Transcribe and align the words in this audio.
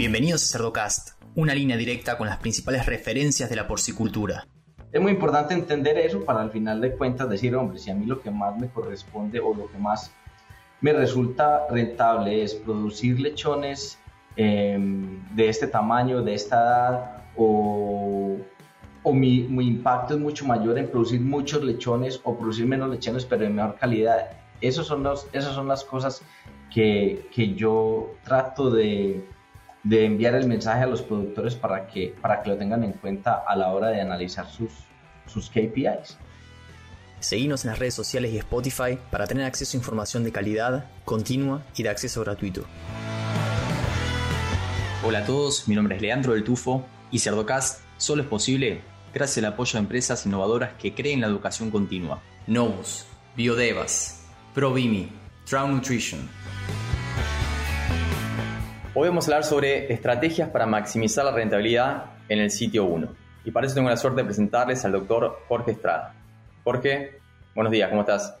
Bienvenidos 0.00 0.44
a 0.44 0.56
Cerdocast, 0.56 1.22
una 1.34 1.54
línea 1.54 1.76
directa 1.76 2.16
con 2.16 2.26
las 2.26 2.38
principales 2.38 2.86
referencias 2.86 3.50
de 3.50 3.56
la 3.56 3.68
porcicultura. 3.68 4.46
Es 4.90 4.98
muy 4.98 5.12
importante 5.12 5.52
entender 5.52 5.98
eso 5.98 6.24
para 6.24 6.40
al 6.40 6.50
final 6.50 6.80
de 6.80 6.96
cuentas 6.96 7.28
decir, 7.28 7.54
hombre, 7.54 7.78
si 7.78 7.90
a 7.90 7.94
mí 7.94 8.06
lo 8.06 8.22
que 8.22 8.30
más 8.30 8.56
me 8.56 8.70
corresponde 8.70 9.40
o 9.40 9.52
lo 9.52 9.70
que 9.70 9.76
más 9.76 10.10
me 10.80 10.94
resulta 10.94 11.66
rentable 11.68 12.42
es 12.42 12.54
producir 12.54 13.20
lechones 13.20 13.98
em, 14.36 15.22
de 15.36 15.50
este 15.50 15.66
tamaño, 15.66 16.22
de 16.22 16.32
esta 16.32 16.56
edad, 16.56 17.22
o, 17.36 18.38
o 19.02 19.12
mi, 19.12 19.42
mi, 19.42 19.66
impacto 19.66 20.14
es 20.14 20.20
mucho 20.20 20.46
mayor 20.46 20.78
en 20.78 20.90
producir 20.90 21.20
muchos 21.20 21.62
lechones 21.62 22.22
o 22.24 22.38
producir 22.38 22.64
menos 22.64 22.88
lechones 22.88 23.26
pero 23.26 23.42
de 23.42 23.50
mejor 23.50 23.76
calidad. 23.76 24.30
Esos 24.62 24.86
son 24.86 25.02
los, 25.02 25.26
esas 25.34 25.54
son 25.54 25.68
las 25.68 25.84
cosas 25.84 26.22
que, 26.72 27.28
que 27.34 27.54
yo 27.54 28.14
trato 28.24 28.70
de, 28.70 29.26
de, 29.82 30.04
enviar 30.04 30.34
el 30.34 30.46
mensaje 30.46 30.82
a 30.82 30.86
los 30.86 31.02
productores 31.02 31.54
para 31.54 31.86
que, 31.86 32.14
para 32.20 32.42
que 32.42 32.50
lo 32.50 32.56
tengan 32.56 32.84
en 32.84 32.92
cuenta 32.92 33.44
a 33.46 33.56
la 33.56 33.72
hora 33.72 33.88
de 33.88 34.00
analizar 34.00 34.48
sus, 34.48 34.70
sus 35.26 35.48
KPIs. 35.50 36.18
Seguimos 37.20 37.64
en 37.64 37.70
las 37.70 37.78
redes 37.78 37.94
sociales 37.94 38.32
y 38.32 38.38
Spotify 38.38 38.98
para 39.10 39.26
tener 39.26 39.44
acceso 39.44 39.76
a 39.76 39.80
información 39.80 40.24
de 40.24 40.32
calidad, 40.32 40.86
continua 41.04 41.62
y 41.76 41.82
de 41.82 41.90
acceso 41.90 42.22
gratuito. 42.22 42.64
Hola 45.04 45.20
a 45.20 45.24
todos, 45.24 45.68
mi 45.68 45.74
nombre 45.74 45.96
es 45.96 46.02
Leandro 46.02 46.34
del 46.34 46.44
Tufo 46.44 46.86
y 47.10 47.18
Cerdocast 47.18 47.82
solo 47.96 48.22
es 48.22 48.28
posible 48.28 48.80
gracias 49.12 49.44
al 49.44 49.52
apoyo 49.52 49.72
de 49.72 49.78
empresas 49.80 50.24
innovadoras 50.26 50.72
que 50.78 50.94
creen 50.94 51.20
la 51.20 51.26
educación 51.26 51.70
continua. 51.70 52.22
Novus, 52.46 53.06
Biodevas, 53.36 54.22
Provimi, 54.54 55.10
Trout 55.46 55.70
Nutrition. 55.70 56.28
Hoy 58.92 59.06
vamos 59.06 59.28
a 59.28 59.30
hablar 59.30 59.44
sobre 59.44 59.92
estrategias 59.92 60.48
para 60.48 60.66
maximizar 60.66 61.24
la 61.24 61.30
rentabilidad 61.30 62.06
en 62.28 62.40
el 62.40 62.50
sitio 62.50 62.86
1. 62.86 63.08
Y 63.44 63.52
para 63.52 63.64
eso 63.64 63.76
tengo 63.76 63.88
la 63.88 63.96
suerte 63.96 64.22
de 64.22 64.24
presentarles 64.24 64.84
al 64.84 64.90
doctor 64.90 65.38
Jorge 65.46 65.70
Estrada. 65.70 66.16
Jorge, 66.64 67.20
buenos 67.54 67.70
días, 67.70 67.88
¿cómo 67.88 68.00
estás? 68.00 68.36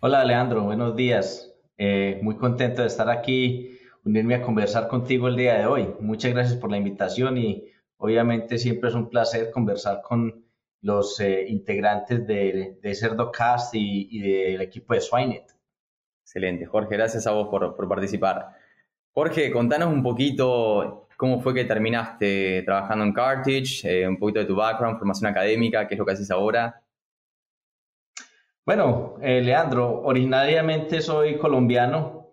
Hola 0.00 0.24
Leandro, 0.24 0.64
buenos 0.64 0.96
días. 0.96 1.54
Eh, 1.76 2.18
muy 2.22 2.36
contento 2.36 2.82
de 2.82 2.88
estar 2.88 3.08
aquí, 3.08 3.78
unirme 4.04 4.34
a 4.34 4.42
conversar 4.42 4.88
contigo 4.88 5.28
el 5.28 5.36
día 5.36 5.54
de 5.54 5.66
hoy. 5.66 5.88
Muchas 6.00 6.32
gracias 6.32 6.58
por 6.58 6.72
la 6.72 6.76
invitación 6.76 7.38
y 7.38 7.70
obviamente 7.98 8.58
siempre 8.58 8.88
es 8.88 8.96
un 8.96 9.08
placer 9.08 9.52
conversar 9.52 10.02
con 10.02 10.44
los 10.80 11.20
eh, 11.20 11.44
integrantes 11.46 12.26
de, 12.26 12.78
de 12.82 12.94
CerdoCast 12.96 13.76
y, 13.76 14.08
y, 14.10 14.22
del 14.22 14.60
equipo 14.60 14.94
de 14.94 15.02
Swinet. 15.02 15.54
Excelente, 16.24 16.66
Jorge, 16.66 16.96
gracias 16.96 17.28
a 17.28 17.30
vos 17.30 17.46
por, 17.48 17.76
por 17.76 17.88
participar. 17.88 18.57
Jorge, 19.12 19.50
contanos 19.50 19.92
un 19.92 20.02
poquito 20.02 21.08
cómo 21.16 21.40
fue 21.40 21.52
que 21.52 21.64
terminaste 21.64 22.62
trabajando 22.62 23.04
en 23.04 23.12
Cartage, 23.12 23.80
eh, 23.82 24.08
un 24.08 24.18
poquito 24.18 24.38
de 24.38 24.46
tu 24.46 24.54
background, 24.54 24.98
formación 24.98 25.30
académica, 25.30 25.86
qué 25.88 25.94
es 25.94 25.98
lo 25.98 26.06
que 26.06 26.12
haces 26.12 26.30
ahora. 26.30 26.80
Bueno, 28.64 29.16
eh, 29.20 29.40
Leandro, 29.40 30.02
originariamente 30.02 31.00
soy 31.00 31.36
colombiano. 31.38 32.28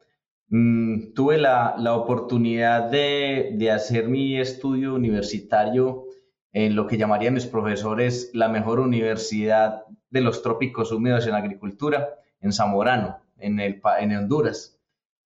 Mm, 0.49 1.13
tuve 1.13 1.37
la, 1.37 1.75
la 1.79 1.95
oportunidad 1.95 2.91
de, 2.91 3.53
de, 3.53 3.71
hacer 3.71 4.07
mi 4.07 4.39
estudio 4.39 4.93
universitario 4.93 6.05
en 6.51 6.75
lo 6.75 6.85
que 6.85 6.97
llamarían 6.97 7.33
mis 7.33 7.47
profesores 7.47 8.29
la 8.33 8.49
mejor 8.49 8.79
universidad 8.79 9.85
de 10.11 10.21
los 10.21 10.43
trópicos 10.43 10.91
húmedos 10.91 11.25
en 11.25 11.33
agricultura, 11.33 12.09
en 12.39 12.53
Zamorano, 12.53 13.17
en, 13.37 13.59
el, 13.59 13.81
en 13.99 14.15
Honduras. 14.15 14.74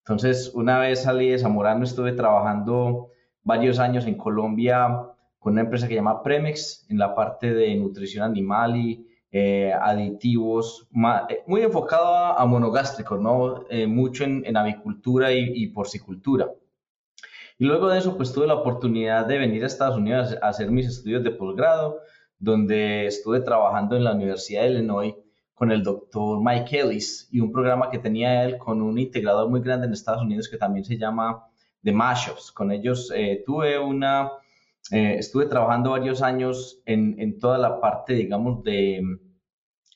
Entonces, 0.10 0.52
una 0.56 0.80
vez 0.80 1.04
salí 1.04 1.30
de 1.30 1.38
Zamorano, 1.38 1.84
estuve 1.84 2.14
trabajando 2.14 3.12
varios 3.44 3.78
años 3.78 4.08
en 4.08 4.16
Colombia 4.16 5.04
con 5.38 5.54
una 5.54 5.62
empresa 5.62 5.88
que 5.88 5.94
se 5.94 6.00
llama 6.00 6.24
Premex 6.24 6.88
en 6.90 6.98
la 6.98 7.14
parte 7.14 7.54
de 7.54 7.76
nutrición 7.76 8.24
animal 8.24 8.76
y 8.76 9.06
eh, 9.32 9.72
aditivos, 9.72 10.88
eh, 11.30 11.44
muy 11.46 11.62
enfocado 11.62 12.08
a, 12.08 12.42
a 12.42 12.46
monogástricos, 12.48 13.22
¿no? 13.22 13.66
Eh, 13.70 13.86
mucho 13.86 14.24
en, 14.24 14.58
avicultura 14.58 15.32
y, 15.32 15.52
y, 15.54 15.68
porcicultura. 15.68 16.50
Y 17.60 17.66
luego 17.66 17.90
de 17.90 18.00
eso, 18.00 18.18
pues 18.18 18.34
tuve 18.34 18.48
la 18.48 18.56
oportunidad 18.56 19.28
de 19.28 19.38
venir 19.38 19.64
a 19.64 19.68
Estados 19.68 19.98
Unidos 19.98 20.36
a 20.42 20.48
hacer 20.48 20.72
mis 20.72 20.88
estudios 20.88 21.24
de 21.24 21.30
posgrado, 21.30 22.00
donde 22.40 23.06
estuve 23.06 23.42
trabajando 23.42 23.96
en 23.96 24.06
la 24.06 24.14
Universidad 24.14 24.64
de 24.64 24.70
Illinois 24.72 25.14
con 25.60 25.72
el 25.72 25.84
doctor 25.84 26.40
Mike 26.42 26.80
Ellis 26.80 27.28
y 27.32 27.42
un 27.42 27.52
programa 27.52 27.92
que 27.92 28.00
tenía 28.00 28.46
él 28.46 28.58
con 28.58 28.82
un 28.82 28.98
integrador 28.98 29.48
muy 29.50 29.62
grande 29.62 29.86
en 29.86 29.94
Estados 29.94 30.24
Unidos 30.24 30.50
que 30.50 30.58
también 30.58 30.86
se 30.86 30.98
llama 30.98 31.46
The 31.84 31.92
Mashups. 31.92 32.52
Con 32.52 32.72
ellos 32.72 33.14
tuve 33.46 33.78
una 33.78 34.32
eh, 34.92 35.18
estuve 35.20 35.46
trabajando 35.46 35.92
varios 35.92 36.22
años 36.22 36.82
en, 36.86 37.16
en, 37.20 37.38
toda 37.38 37.58
la 37.60 37.80
parte, 37.80 38.14
digamos, 38.14 38.64
de 38.64 39.02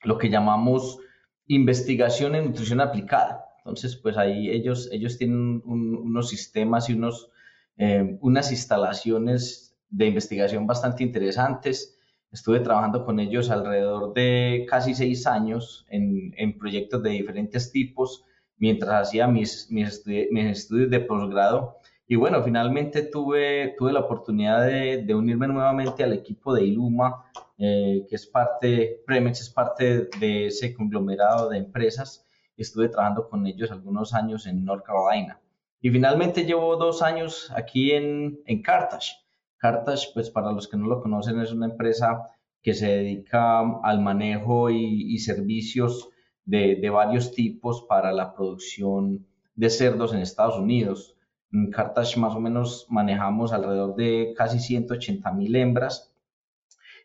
lo 0.03 0.17
que 0.17 0.29
llamamos 0.29 0.99
investigación 1.47 2.35
en 2.35 2.45
nutrición 2.45 2.79
aplicada. 2.79 3.45
Entonces, 3.57 3.95
pues 3.95 4.17
ahí 4.17 4.49
ellos, 4.49 4.89
ellos 4.91 5.17
tienen 5.17 5.61
un, 5.65 5.95
unos 5.95 6.29
sistemas 6.29 6.89
y 6.89 6.93
unos, 6.93 7.31
eh, 7.77 8.17
unas 8.21 8.51
instalaciones 8.51 9.75
de 9.89 10.07
investigación 10.07 10.67
bastante 10.67 11.03
interesantes. 11.03 11.97
Estuve 12.33 12.59
trabajando 12.59 13.05
con 13.05 13.21
ellos 13.21 13.49
alrededor 13.49 14.13
de 14.13 14.65
casi 14.69 14.93
seis 14.93 15.25
años 15.27 15.85
en, 15.89 16.33
en 16.35 16.57
proyectos 16.57 17.01
de 17.01 17.11
diferentes 17.11 17.71
tipos 17.71 18.25
mientras 18.57 19.07
hacía 19.07 19.27
mis, 19.27 19.71
mis, 19.71 20.03
mis 20.05 20.45
estudios 20.45 20.89
de 20.89 20.99
posgrado 20.99 21.77
y 22.05 22.15
bueno, 22.15 22.43
finalmente 22.43 23.03
tuve, 23.03 23.75
tuve 23.77 23.93
la 23.93 24.01
oportunidad 24.01 24.65
de, 24.65 25.03
de 25.03 25.15
unirme 25.15 25.47
nuevamente 25.47 26.03
al 26.03 26.13
equipo 26.13 26.53
de 26.53 26.63
Iluma, 26.63 27.25
eh, 27.57 28.05
que 28.09 28.15
es 28.15 28.27
parte, 28.27 29.01
Premex 29.05 29.41
es 29.41 29.49
parte 29.49 30.09
de 30.19 30.47
ese 30.47 30.73
conglomerado 30.73 31.49
de 31.49 31.57
empresas. 31.57 32.27
Estuve 32.57 32.89
trabajando 32.89 33.29
con 33.29 33.47
ellos 33.47 33.71
algunos 33.71 34.13
años 34.13 34.45
en 34.47 34.65
North 34.65 34.85
Carolina. 34.85 35.39
Y 35.81 35.89
finalmente 35.89 36.45
llevo 36.45 36.75
dos 36.75 37.01
años 37.01 37.51
aquí 37.55 37.91
en, 37.91 38.41
en 38.45 38.61
Carthage. 38.61 39.13
Carthage, 39.63 40.09
pues 40.13 40.29
para 40.29 40.51
los 40.51 40.67
que 40.67 40.75
no 40.75 40.87
lo 40.87 41.01
conocen, 41.01 41.39
es 41.39 41.53
una 41.53 41.67
empresa 41.67 42.29
que 42.61 42.73
se 42.73 42.87
dedica 42.87 43.61
al 43.81 44.01
manejo 44.01 44.69
y, 44.69 45.17
servicios 45.19 46.09
de, 46.43 46.89
varios 46.89 47.31
tipos 47.31 47.85
para 47.87 48.11
la 48.11 48.35
producción 48.35 49.25
de 49.55 49.69
cerdos 49.69 50.13
en 50.13 50.19
Estados 50.19 50.57
Unidos. 50.57 51.15
En 51.53 51.71
Carthage 51.71 52.17
más 52.17 52.35
o 52.35 52.41
menos 52.41 52.87
manejamos 52.89 53.53
alrededor 53.53 53.95
de 53.95 54.33
casi 54.35 54.59
180 54.59 55.31
mil 55.31 55.55
hembras. 55.55 56.13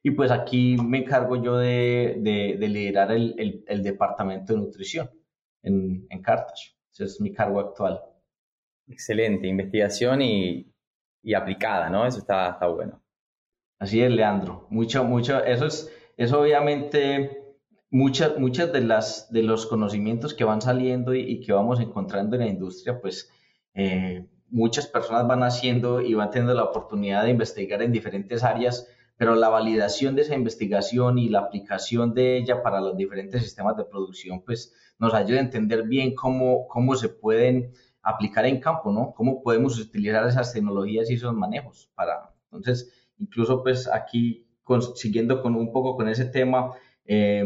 Y 0.02 0.10
pues 0.10 0.32
aquí 0.32 0.76
me 0.78 0.98
encargo 0.98 1.40
yo 1.40 1.58
de, 1.58 2.16
de, 2.18 2.56
de 2.58 2.68
liderar 2.68 3.12
el, 3.12 3.82
departamento 3.84 4.52
de 4.52 4.58
nutrición 4.58 5.08
en, 5.62 6.08
en 6.10 6.22
Carthage. 6.22 6.76
Ese 6.92 7.04
es 7.04 7.20
mi 7.20 7.32
cargo 7.32 7.60
actual. 7.60 8.00
Excelente, 8.88 9.46
investigación 9.46 10.22
y, 10.22 10.72
y 11.22 11.34
aplicada, 11.34 11.88
¿no? 11.90 12.06
Eso 12.06 12.18
está, 12.18 12.50
está, 12.50 12.66
bueno. 12.66 13.02
Así 13.78 14.02
es, 14.02 14.10
Leandro. 14.10 14.66
Mucho, 14.70 15.04
mucho, 15.04 15.42
eso 15.44 15.66
es, 15.66 15.92
eso 16.16 16.40
obviamente, 16.40 17.56
muchas, 17.90 18.38
muchas 18.38 18.72
de 18.72 18.80
las, 18.80 19.32
de 19.32 19.42
los 19.42 19.66
conocimientos 19.66 20.34
que 20.34 20.44
van 20.44 20.60
saliendo 20.60 21.14
y, 21.14 21.40
que 21.40 21.52
vamos 21.52 21.80
encontrando 21.80 22.36
en 22.36 22.42
la 22.42 22.48
industria, 22.48 23.00
pues, 23.00 23.30
eh, 23.74 24.26
muchas 24.50 24.86
personas 24.86 25.26
van 25.26 25.42
haciendo 25.42 26.00
y 26.00 26.14
van 26.14 26.30
teniendo 26.30 26.54
la 26.54 26.64
oportunidad 26.64 27.24
de 27.24 27.30
investigar 27.30 27.82
en 27.82 27.92
diferentes 27.92 28.42
áreas, 28.42 28.88
pero 29.16 29.34
la 29.34 29.48
validación 29.48 30.14
de 30.14 30.22
esa 30.22 30.34
investigación 30.34 31.18
y 31.18 31.28
la 31.28 31.40
aplicación 31.40 32.14
de 32.14 32.38
ella 32.38 32.62
para 32.62 32.80
los 32.80 32.96
diferentes 32.96 33.42
sistemas 33.42 33.76
de 33.76 33.84
producción, 33.84 34.42
pues 34.42 34.72
nos 34.98 35.14
ayuda 35.14 35.38
a 35.38 35.42
entender 35.42 35.84
bien 35.84 36.14
cómo, 36.14 36.66
cómo 36.68 36.96
se 36.96 37.08
pueden 37.08 37.72
aplicar 38.08 38.46
en 38.46 38.58
campo, 38.58 38.90
¿no? 38.90 39.12
Cómo 39.14 39.42
podemos 39.42 39.78
utilizar 39.78 40.26
esas 40.26 40.52
tecnologías 40.52 41.10
y 41.10 41.14
esos 41.14 41.34
manejos 41.34 41.90
para, 41.94 42.32
entonces, 42.44 42.90
incluso 43.18 43.62
pues 43.62 43.86
aquí, 43.86 44.46
siguiendo 44.94 45.42
con 45.42 45.54
un 45.54 45.72
poco 45.72 45.94
con 45.94 46.08
ese 46.08 46.24
tema, 46.24 46.72
eh, 47.04 47.44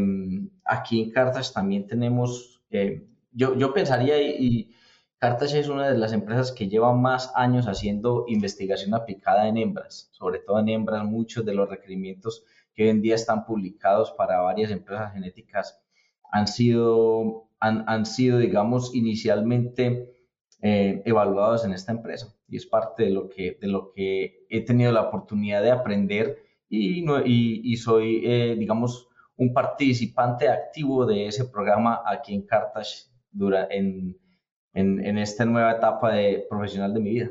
aquí 0.65 1.03
en 1.03 1.11
Cartas 1.11 1.53
también 1.53 1.87
tenemos, 1.89 2.63
eh, 2.71 3.05
yo, 3.33 3.57
yo 3.57 3.75
pensaría 3.75 4.21
y, 4.23 4.71
Carthage 5.19 5.61
es 5.61 5.69
una 5.69 5.89
de 5.89 5.97
las 5.97 6.13
empresas 6.13 6.51
que 6.51 6.69
lleva 6.69 6.93
más 6.93 7.31
años 7.37 7.69
haciendo 7.69 8.25
investigación 8.27 8.93
aplicada 8.93 9.47
en 9.47 9.57
hembras, 9.57 10.09
sobre 10.11 10.41
todo 10.41 10.59
en 10.59 10.69
hembras. 10.69 11.05
Muchos 11.05 11.45
de 11.45 11.55
los 11.55 11.69
requerimientos 11.69 12.43
que 12.75 12.83
hoy 12.83 12.89
en 12.89 13.03
día 13.03 13.15
están 13.15 13.45
publicados 13.47 14.11
para 14.19 14.41
varias 14.41 14.73
empresas 14.73 15.13
genéticas 15.13 15.81
han 16.33 16.49
sido, 16.49 17.47
han, 17.61 17.85
han 17.87 18.05
sido 18.05 18.39
digamos, 18.39 18.97
inicialmente 18.97 20.13
eh, 20.65 21.03
evaluados 21.05 21.65
en 21.65 21.73
esta 21.73 21.91
empresa. 21.91 22.33
Y 22.47 22.57
es 22.57 22.67
parte 22.67 23.03
de 23.03 23.11
lo 23.11 23.29
que, 23.29 23.59
de 23.61 23.67
lo 23.67 23.91
que 23.93 24.47
he 24.49 24.65
tenido 24.65 24.93
la 24.93 25.03
oportunidad 25.03 25.61
de 25.61 25.73
aprender 25.73 26.39
y, 26.69 27.77
soy, 27.77 28.23
eh, 28.25 28.55
digamos, 28.57 29.09
un 29.37 29.53
participante 29.53 30.49
activo 30.49 31.05
de 31.05 31.27
ese 31.27 31.47
programa 31.47 32.03
aquí 32.07 32.33
en 32.33 32.47
Carthage 32.47 33.07
dura, 33.31 33.67
en, 33.71 34.17
en, 34.73 35.19
esta 35.19 35.45
nueva 35.45 35.73
etapa 35.73 36.15
de, 36.15 36.47
profesional 36.49 36.95
de 36.95 37.01
mi 37.01 37.11
vida. 37.11 37.31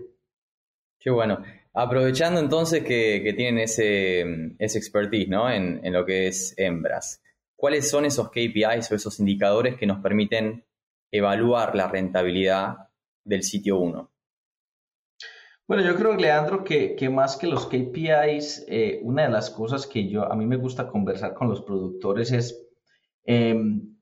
Qué 1.00 1.10
bueno. 1.10 1.42
Aprovechando 1.74 2.40
entonces 2.40 2.84
que, 2.84 3.34
tienen 3.38 3.60
ese, 3.60 4.56
ese 4.60 4.78
expertise 4.78 5.30
¿no? 5.30 5.50
en, 5.50 5.80
en, 5.84 5.94
lo 5.94 6.06
que 6.06 6.28
es 6.28 6.54
hembras, 6.58 7.24
¿cuáles 7.56 7.90
son 7.90 8.04
esos 8.04 8.30
KPIs 8.30 8.92
o 8.92 8.96
esos 8.96 9.20
indicadores 9.22 9.78
que 9.78 9.88
nos 9.88 10.02
permiten 10.02 10.66
evaluar 11.12 11.76
la 11.76 11.88
rentabilidad 11.88 12.91
del 13.24 13.44
sitio 13.44 13.78
1? 13.78 14.12
Bueno, 15.72 15.86
yo 15.86 15.96
creo, 15.96 16.18
Leandro, 16.18 16.66
que, 16.66 17.10
más 17.10 17.38
que 17.38 17.48
los 17.48 17.66
KPIs, 17.68 18.66
eh, 18.68 19.00
una 19.04 19.24
de 19.24 19.30
las 19.30 19.50
cosas 19.50 19.88
que 19.88 20.10
yo 20.10 20.30
a 20.30 20.36
mí 20.36 20.46
me 20.46 20.58
gusta 20.58 20.90
conversar 20.90 21.34
con 21.34 21.48
los 21.48 21.62
productores 21.62 22.34
es, 22.34 22.68
em, 23.24 23.96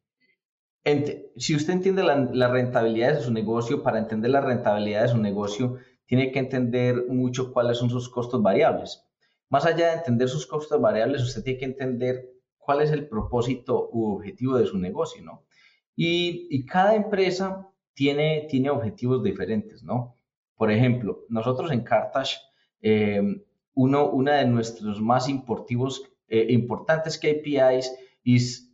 si 1.35 1.55
usted 1.55 1.73
entiende 1.73 2.01
la, 2.03 2.47
rentabilidad 2.47 3.13
de 3.13 3.21
su 3.21 3.31
negocio, 3.31 3.83
para 3.83 3.99
entender 3.99 4.31
la 4.31 4.41
rentabilidad 4.41 5.03
de 5.03 5.09
su 5.09 5.19
negocio, 5.19 5.77
tiene 6.07 6.31
que 6.31 6.39
entender 6.39 7.05
mucho 7.07 7.53
cuáles 7.53 7.77
son 7.77 7.91
sus 7.91 8.09
costos 8.09 8.41
variables. 8.41 9.03
Más 9.49 9.67
allá 9.67 9.89
de 9.89 9.97
entender 9.97 10.27
sus 10.27 10.47
costos 10.47 10.81
variables, 10.81 11.21
usted 11.21 11.43
tiene 11.43 11.59
que 11.59 11.65
entender 11.65 12.31
cuál 12.57 12.81
es 12.81 12.89
el 12.89 13.07
propósito 13.07 13.89
u 13.91 14.15
objetivo 14.15 14.57
de 14.57 14.65
su 14.65 14.79
negocio, 14.79 15.23
¿no? 15.23 15.45
Y 15.95 16.65
cada 16.65 16.95
empresa 16.95 17.68
tiene, 17.99 18.47
tiene 18.49 18.69
objetivos 18.69 19.21
diferentes, 19.21 19.83
¿no? 19.83 20.15
Por 20.55 20.71
ejemplo, 20.71 21.25
nosotros 21.27 21.69
en 21.69 21.81
Cartage, 21.81 22.37
eh, 22.81 23.21
uno, 23.73 24.09
una 24.09 24.35
de 24.35 24.45
nuestros 24.45 25.01
más 25.01 25.27
importivos, 25.27 26.01
eh, 26.29 26.45
importantes 26.47 27.17
KPIs 27.17 27.93
es, 28.23 28.73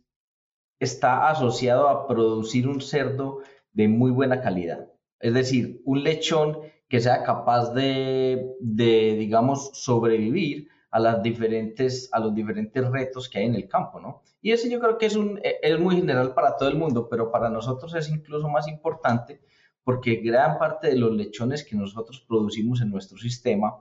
está 0.78 1.28
asociado 1.28 1.88
a 1.88 2.06
producir 2.06 2.68
un 2.68 2.80
cerdo 2.80 3.40
de 3.72 3.88
muy 3.88 4.12
buena 4.12 4.40
calidad. 4.40 4.92
Es 5.18 5.34
decir, 5.34 5.82
un 5.84 6.04
lechón 6.04 6.58
que 6.88 7.00
sea 7.00 7.24
capaz 7.24 7.74
de, 7.74 8.54
de, 8.60 9.16
digamos, 9.18 9.72
sobrevivir 9.72 10.68
a, 10.96 12.20
los 12.20 12.34
diferentes 12.34 12.90
retos 12.90 13.28
que 13.28 13.38
hay 13.38 13.46
en 13.46 13.54
el 13.54 13.68
campo, 13.68 14.00
¿no? 14.00 14.22
Y 14.40 14.52
ese 14.52 14.70
yo 14.70 14.80
creo 14.80 14.98
que 14.98 15.06
es, 15.06 15.16
un, 15.16 15.40
es 15.42 15.78
muy 15.78 15.96
general 15.96 16.34
para 16.34 16.56
todo 16.56 16.68
el 16.68 16.76
mundo, 16.76 17.08
pero 17.08 17.30
para 17.30 17.48
nosotros 17.50 17.94
es 17.94 18.08
incluso 18.08 18.48
más 18.48 18.68
importante 18.68 19.40
porque 19.86 20.16
gran 20.16 20.58
parte 20.58 20.88
de 20.88 20.96
los 20.96 21.12
lechones 21.12 21.62
que 21.62 21.76
nosotros 21.76 22.24
producimos 22.26 22.80
en 22.80 22.90
nuestro 22.90 23.16
sistema 23.18 23.76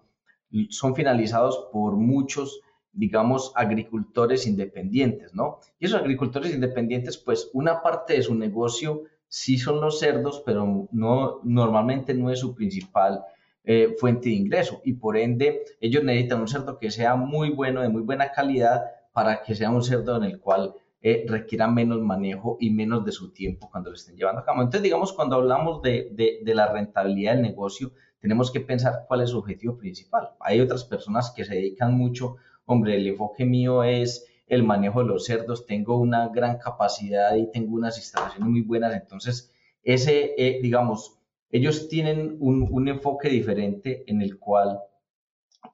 son 0.69 0.93
finalizados 0.93 1.67
por 1.73 1.95
muchos, 1.95 2.61
digamos, 2.91 3.51
agricultores 3.55 4.45
independientes, 4.45 5.33
¿no? 5.33 5.61
Y 5.79 5.85
esos 5.87 5.99
agricultores 5.99 6.53
independientes, 6.53 7.17
pues 7.17 7.49
una 7.53 7.81
parte 7.81 8.13
de 8.13 8.21
su 8.21 8.35
negocio 8.35 9.01
sí 9.27 9.57
son 9.57 9.81
los 9.81 9.97
cerdos, 9.97 10.43
pero 10.45 10.87
no, 10.91 11.39
normalmente 11.43 12.13
no 12.13 12.29
es 12.29 12.37
su 12.37 12.53
principal 12.53 13.23
eh, 13.65 13.95
fuente 13.99 14.29
de 14.29 14.35
ingreso 14.35 14.81
y 14.83 14.93
por 14.93 15.17
ende 15.17 15.63
ellos 15.81 16.03
necesitan 16.03 16.41
un 16.41 16.47
cerdo 16.47 16.77
que 16.77 16.91
sea 16.91 17.15
muy 17.15 17.49
bueno, 17.49 17.81
de 17.81 17.89
muy 17.89 18.01
buena 18.01 18.31
calidad, 18.31 18.83
para 19.11 19.43
que 19.43 19.55
sea 19.55 19.71
un 19.71 19.81
cerdo 19.81 20.17
en 20.17 20.23
el 20.23 20.39
cual 20.39 20.73
eh, 21.01 21.25
requieran 21.27 21.73
menos 21.73 22.01
manejo 22.01 22.57
y 22.59 22.69
menos 22.69 23.05
de 23.05 23.11
su 23.11 23.31
tiempo 23.31 23.69
cuando 23.71 23.91
lo 23.91 23.95
estén 23.95 24.17
llevando 24.17 24.41
a 24.41 24.43
cabo. 24.43 24.61
Entonces, 24.61 24.81
digamos, 24.81 25.13
cuando 25.13 25.35
hablamos 25.35 25.81
de, 25.81 26.09
de, 26.43 26.53
la 26.53 26.71
rentabilidad 26.71 27.33
del 27.33 27.43
negocio, 27.43 27.91
tenemos 28.19 28.51
que 28.51 28.59
pensar 28.59 29.05
cuál 29.07 29.21
es 29.21 29.29
su 29.29 29.37
objetivo 29.37 29.77
principal. 29.77 30.31
Hay 30.39 30.59
otras 30.59 30.83
personas 30.83 31.31
que 31.35 31.45
se 31.45 31.55
dedican 31.55 31.95
mucho, 31.95 32.37
hombre, 32.65 32.95
el 32.95 33.07
enfoque 33.07 33.45
mío 33.45 33.83
es 33.83 34.27
el 34.47 34.63
manejo 34.63 35.01
de 35.01 35.09
los 35.09 35.25
cerdos, 35.25 35.65
tengo 35.65 35.97
una 35.97 36.29
gran 36.29 36.57
capacidad 36.57 37.35
y 37.35 37.51
tengo 37.51 37.75
unas 37.75 37.97
instalaciones 37.97 38.49
muy 38.49 38.61
buenas, 38.61 38.93
entonces 38.93 39.53
ese, 39.83 40.33
eh, 40.37 40.59
digamos, 40.61 41.14
ellos 41.49 41.87
tienen 41.87 42.37
un, 42.39 42.67
un 42.69 42.87
enfoque 42.87 43.29
diferente 43.29 44.03
en 44.07 44.21
el 44.21 44.37
cual 44.37 44.79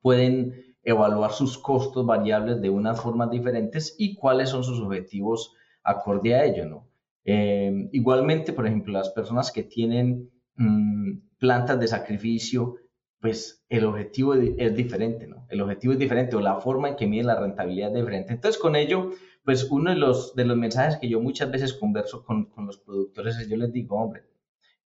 pueden 0.01 0.71
evaluar 0.83 1.31
sus 1.31 1.57
costos 1.57 2.06
variables 2.06 2.62
de 2.62 2.69
unas 2.69 3.00
formas 3.01 3.29
diferentes 3.29 3.95
y 3.97 4.15
cuáles 4.15 4.50
son 4.50 4.63
sus 4.63 4.79
objetivos 4.79 5.53
acorde 5.83 6.35
a 6.35 6.45
ello, 6.45 6.65
¿no? 6.65 6.88
Eh, 7.23 7.89
igualmente, 7.91 8.53
por 8.53 8.65
ejemplo, 8.65 8.94
las 8.94 9.09
personas 9.09 9.51
que 9.51 9.63
tienen 9.63 10.31
mm, 10.56 11.38
plantas 11.38 11.79
de 11.79 11.88
sacrificio, 11.88 12.77
pues 13.19 13.63
el 13.69 13.85
objetivo 13.85 14.33
es 14.33 14.75
diferente, 14.75 15.27
¿no? 15.27 15.45
El 15.50 15.62
objetivo 15.62 15.94
es 15.94 16.00
diferente 16.00 16.35
o 16.35 16.41
la 16.41 16.56
forma 16.56 16.89
en 16.89 16.95
que 16.95 17.06
miden 17.06 17.27
la 17.27 17.39
rentabilidad 17.39 17.89
es 17.89 17.95
diferente. 17.95 18.33
Entonces, 18.33 18.59
con 18.59 18.75
ello, 18.75 19.12
pues 19.44 19.69
uno 19.69 19.91
de 19.91 19.97
los, 19.97 20.35
de 20.35 20.45
los 20.45 20.57
mensajes 20.57 20.97
que 20.97 21.09
yo 21.09 21.19
muchas 21.21 21.51
veces 21.51 21.73
converso 21.73 22.23
con, 22.23 22.45
con 22.45 22.65
los 22.65 22.79
productores 22.79 23.38
es, 23.38 23.47
yo 23.47 23.57
les 23.57 23.71
digo, 23.71 23.97
hombre, 23.97 24.23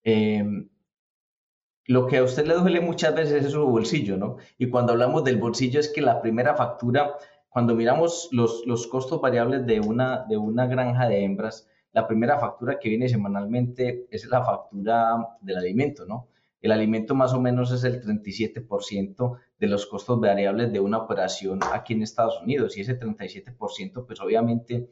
eh, 0.02 0.44
lo 1.86 2.06
que 2.06 2.18
a 2.18 2.22
usted 2.22 2.46
le 2.46 2.54
duele 2.54 2.80
muchas 2.80 3.14
veces 3.14 3.44
es 3.44 3.52
su 3.52 3.64
bolsillo, 3.66 4.16
¿no? 4.16 4.36
Y 4.58 4.70
cuando 4.70 4.92
hablamos 4.92 5.24
del 5.24 5.36
bolsillo 5.36 5.80
es 5.80 5.88
que 5.90 6.00
la 6.00 6.22
primera 6.22 6.54
factura, 6.54 7.14
cuando 7.48 7.74
miramos 7.74 8.28
los, 8.32 8.62
los 8.66 8.86
costos 8.86 9.20
variables 9.20 9.66
de 9.66 9.80
una, 9.80 10.24
de 10.28 10.36
una 10.36 10.66
granja 10.66 11.08
de 11.08 11.24
hembras, 11.24 11.68
la 11.92 12.06
primera 12.06 12.38
factura 12.38 12.78
que 12.80 12.88
viene 12.88 13.08
semanalmente 13.08 14.06
es 14.10 14.26
la 14.26 14.44
factura 14.44 15.36
del 15.40 15.58
alimento, 15.58 16.06
¿no? 16.06 16.28
El 16.60 16.72
alimento 16.72 17.14
más 17.14 17.34
o 17.34 17.40
menos 17.40 17.70
es 17.72 17.84
el 17.84 18.02
37% 18.02 19.38
de 19.58 19.66
los 19.66 19.84
costos 19.86 20.18
variables 20.18 20.72
de 20.72 20.80
una 20.80 20.96
operación 20.96 21.60
aquí 21.72 21.92
en 21.92 22.02
Estados 22.02 22.40
Unidos 22.42 22.76
y 22.76 22.80
ese 22.80 22.98
37% 22.98 24.06
pues 24.06 24.18
obviamente 24.20 24.88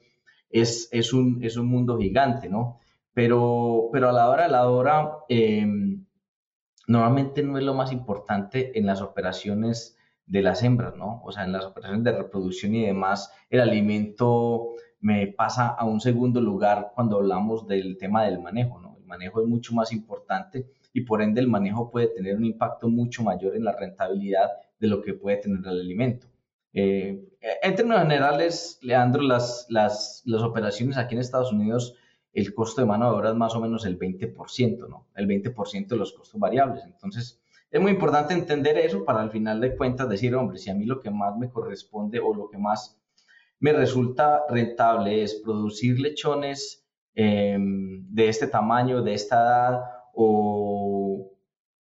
es, 0.50 0.90
es, 0.92 1.14
un, 1.14 1.42
es 1.42 1.56
un 1.56 1.66
mundo 1.68 1.96
gigante, 1.96 2.50
¿no? 2.50 2.78
Pero, 3.14 3.88
pero 3.90 4.10
a 4.10 4.12
la 4.12 4.28
hora, 4.28 4.44
a 4.44 4.48
la 4.48 4.68
hora, 4.68 5.12
eh, 5.30 5.66
normalmente 6.87 7.43
no 7.43 7.58
es 7.58 7.64
lo 7.64 7.75
más 7.75 7.93
importante 7.93 8.79
en 8.79 8.87
las 8.87 9.00
operaciones 9.02 9.96
de 10.26 10.43
las 10.43 10.62
hembras, 10.62 10.96
¿no? 10.96 11.20
O 11.25 11.32
sea, 11.32 11.44
en 11.44 11.52
las 11.52 11.64
operaciones 11.64 12.05
de 12.05 12.12
reproducción 12.12 12.75
y 12.75 12.87
demás, 12.87 13.32
el 13.50 13.61
alimento 13.61 14.75
me 15.00 15.26
pasa 15.26 15.69
a 15.69 15.84
un 15.84 16.00
segundo 16.00 16.40
lugar 16.40 16.93
cuando 16.94 17.17
hablamos 17.17 17.67
del 17.67 17.99
tema 17.99 18.25
del 18.25 18.40
manejo, 18.40 18.81
¿no? 18.81 18.96
El 18.99 19.05
manejo 19.05 19.43
es 19.43 19.49
mucho 19.49 19.75
más 19.75 19.93
importante 19.93 20.67
y 20.93 21.02
por 21.02 21.23
ende 21.23 21.40
el 21.40 21.49
manejo 21.49 21.90
puede 21.90 22.08
tener 22.08 22.37
un 22.37 22.44
impacto 22.44 22.88
mucho 22.88 23.23
mayor 23.23 23.56
en 23.56 23.64
la 23.64 23.76
rentabilidad 23.76 24.50
de 24.78 24.87
lo 24.87 25.02
que 25.02 25.14
puede 25.14 25.38
tener 25.38 25.61
el 25.61 25.81
alimento. 25.81 26.28
Eh, 26.73 27.28
en 27.62 27.75
términos 27.75 28.02
generales, 28.02 28.78
Leandro, 28.81 29.23
las, 29.23 29.67
las, 29.69 30.23
las 30.25 30.43
operaciones 30.43 30.96
aquí 30.96 31.14
en 31.14 31.20
Estados 31.20 31.52
Unidos 31.52 31.96
el 32.32 32.55
costo 32.55 32.81
de 32.81 32.87
mano 32.87 33.11
de 33.11 33.17
obra 33.17 33.31
es 33.31 33.37
más 33.37 33.55
o 33.55 33.61
menos 33.61 33.84
el 33.84 33.99
20%, 33.99 34.88
¿no? 34.88 35.06
El 35.14 35.26
20% 35.26 35.87
de 35.88 35.96
los 35.96 36.12
costos 36.12 36.40
variables. 36.40 36.84
Entonces, 36.84 37.40
es 37.70 37.81
muy 37.81 37.93
importante 37.93 38.34
entender 38.34 38.79
eso 38.79 39.05
para 39.05 39.20
al 39.20 39.31
final 39.31 39.61
de 39.61 39.76
cuentas 39.76 40.09
decir, 40.09 40.35
hombre, 40.35 40.59
si 40.59 40.71
a 40.71 40.75
mí 40.75 40.85
lo 40.85 41.00
que 41.00 41.11
más 41.11 41.37
me 41.37 41.50
corresponde 41.50 42.21
o 42.21 42.35
lo 42.35 42.49
que 42.49 42.59
más 42.59 42.99
me 43.61 43.73
resulta 43.73 44.42
rentable 44.49 45.23
es 45.23 45.35
producir 45.35 46.00
lechones 46.00 46.85
em, 47.14 48.06
de 48.09 48.28
este 48.28 48.47
tamaño, 48.47 49.02
de 49.02 49.14
esta 49.14 49.37
edad, 49.37 49.80
o, 50.14 51.30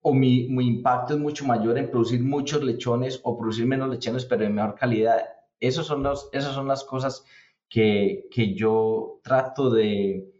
o 0.00 0.14
mi, 0.14 0.48
mi, 0.48 0.66
impacto 0.66 1.14
es 1.14 1.20
mucho 1.20 1.44
mayor 1.44 1.76
en 1.76 1.90
producir 1.90 2.22
muchos 2.22 2.62
lechones 2.62 3.20
o 3.24 3.36
producir 3.36 3.66
menos 3.66 3.90
lechones, 3.90 4.24
pero 4.24 4.44
de 4.44 4.50
mejor 4.50 4.74
calidad. 4.74 5.24
Esos 5.60 5.86
son 5.86 6.02
los, 6.02 6.28
esas 6.32 6.54
son 6.54 6.68
las 6.68 6.84
cosas 6.84 7.24
que, 7.68 8.28
que 8.30 8.54
yo 8.54 9.20
trato 9.22 9.70
de, 9.70 10.32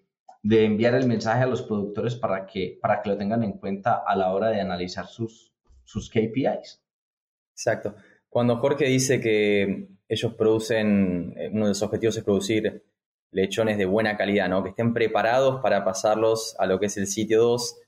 de 0.43 0.65
enviar 0.65 0.95
el 0.95 1.07
mensaje 1.07 1.45
a 1.45 1.47
los 1.47 1.63
productores 1.63 2.17
para 2.17 2.47
que, 2.47 2.79
para 2.81 3.01
que 3.01 3.11
lo 3.11 3.17
tengan 3.17 3.45
en 3.45 3.53
cuenta 3.53 4.03
a 4.05 4.17
la 4.17 4.33
hora 4.33 4.49
de 4.49 4.61
analizar 4.61 5.07
sus, 5.07 5.53
sus 5.85 6.11
KPIs. 6.11 6.83
Exacto. 7.53 7.95
Cuando 8.29 8.57
Jorge 8.57 8.87
dice 8.87 9.21
que 9.21 9.89
ellos 10.09 10.35
producen, 10.35 11.35
eh, 11.37 11.51
uno 11.53 11.69
de 11.69 11.75
sus 11.75 11.85
objetivos 11.85 12.17
es 12.17 12.25
producir 12.25 12.85
lechones 13.31 13.79
de 13.79 13.85
buena 13.85 14.17
calidad, 14.17 14.49
¿no? 14.49 14.63
que 14.63 14.71
estén 14.71 14.93
preparados 14.93 15.63
para 15.63 15.85
pasarlos 15.85 16.57
a 16.59 16.67
lo 16.67 16.81
que 16.81 16.87
es 16.87 16.97
el 16.97 17.07
sitio 17.07 17.41
2. 17.41 17.79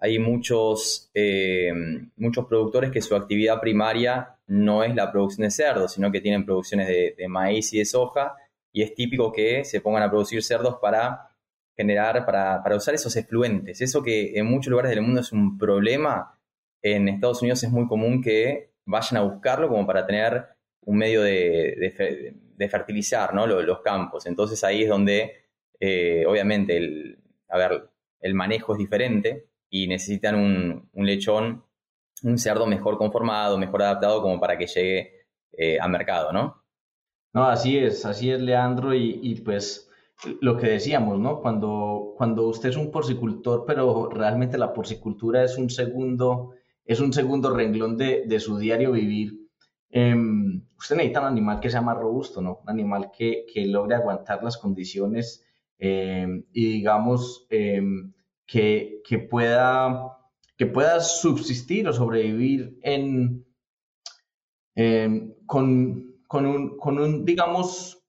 Hay 0.00 0.18
muchos, 0.18 1.10
eh, 1.14 1.72
muchos 2.16 2.46
productores 2.46 2.90
que 2.90 3.00
su 3.00 3.16
actividad 3.16 3.60
primaria 3.60 4.36
no 4.48 4.84
es 4.84 4.94
la 4.94 5.10
producción 5.10 5.44
de 5.44 5.50
cerdos, 5.50 5.92
sino 5.94 6.12
que 6.12 6.20
tienen 6.20 6.44
producciones 6.44 6.88
de 6.88 7.28
maíz 7.28 7.72
y 7.72 7.78
de 7.78 7.84
soja, 7.84 8.34
y 8.72 8.82
es 8.82 8.94
típico 8.94 9.32
que 9.32 9.64
se 9.64 9.80
pongan 9.80 10.02
a 10.02 10.10
producir 10.10 10.42
cerdos 10.42 10.76
para 10.80 11.31
generar 11.76 12.24
para, 12.26 12.62
para, 12.62 12.76
usar 12.76 12.94
esos 12.94 13.16
efluentes. 13.16 13.80
Eso 13.80 14.02
que 14.02 14.32
en 14.34 14.46
muchos 14.46 14.70
lugares 14.70 14.90
del 14.90 15.02
mundo 15.02 15.20
es 15.20 15.32
un 15.32 15.58
problema, 15.58 16.38
en 16.82 17.08
Estados 17.08 17.40
Unidos 17.42 17.62
es 17.62 17.70
muy 17.70 17.86
común 17.86 18.22
que 18.22 18.72
vayan 18.84 19.18
a 19.18 19.22
buscarlo 19.22 19.68
como 19.68 19.86
para 19.86 20.04
tener 20.06 20.46
un 20.84 20.98
medio 20.98 21.22
de, 21.22 21.94
fertilizar 22.70 23.34
¿no? 23.34 23.46
los, 23.46 23.80
campos. 23.80 24.26
Entonces 24.26 24.62
ahí 24.64 24.82
es 24.82 24.88
donde, 24.88 25.46
eh, 25.80 26.24
obviamente, 26.26 26.76
el, 26.76 27.18
a 27.48 27.58
ver, 27.58 27.88
el 28.20 28.34
manejo 28.34 28.72
es 28.72 28.78
diferente 28.78 29.48
y 29.68 29.86
necesitan 29.86 30.36
un, 30.36 30.88
lechón, 30.94 31.64
un 32.22 32.38
cerdo 32.38 32.66
mejor 32.66 32.98
conformado, 32.98 33.58
mejor 33.58 33.82
adaptado 33.82 34.22
como 34.22 34.38
para 34.38 34.58
que 34.58 34.66
llegue 34.66 35.26
eh, 35.52 35.78
al 35.80 35.90
mercado, 35.90 36.32
¿no? 36.32 36.62
No, 37.34 37.44
así 37.44 37.78
es, 37.78 38.04
así 38.04 38.30
es, 38.30 38.40
Leandro, 38.40 38.94
y, 38.94 39.18
y 39.22 39.40
pues 39.40 39.90
lo 40.40 40.56
que 40.56 40.68
decíamos, 40.68 41.18
¿no? 41.18 41.40
Cuando, 41.40 42.14
cuando 42.16 42.46
usted 42.48 42.70
es 42.70 42.76
un 42.76 42.90
porcicultor, 42.90 43.64
pero 43.66 44.08
realmente 44.08 44.58
la 44.58 44.72
porcicultura 44.72 45.44
es 45.44 45.58
un 45.58 45.70
segundo, 45.70 46.52
es 46.84 47.00
un 47.00 47.12
segundo 47.12 47.54
renglón 47.54 47.96
de, 47.96 48.24
de 48.26 48.40
su 48.40 48.58
diario 48.58 48.92
vivir. 48.92 49.48
Em, 49.90 50.64
usted 50.78 50.96
necesita 50.96 51.20
un 51.20 51.26
animal 51.26 51.60
que 51.60 51.70
sea 51.70 51.82
más 51.82 51.98
robusto, 51.98 52.40
¿no? 52.40 52.60
Un 52.62 52.70
animal 52.70 53.10
que, 53.16 53.44
que 53.52 53.66
logre 53.66 53.96
aguantar 53.96 54.42
las 54.42 54.56
condiciones 54.56 55.44
em, 55.78 56.44
y 56.52 56.72
digamos 56.72 57.46
em, 57.50 58.12
que, 58.46 59.02
que, 59.06 59.18
pueda, 59.18 60.18
que 60.56 60.66
pueda 60.66 61.00
subsistir 61.00 61.88
o 61.88 61.92
sobrevivir 61.92 62.78
en, 62.82 63.44
con, 65.46 66.16
con, 66.26 66.46
un, 66.46 66.76
con 66.78 66.98
un, 66.98 67.24
digamos, 67.24 68.01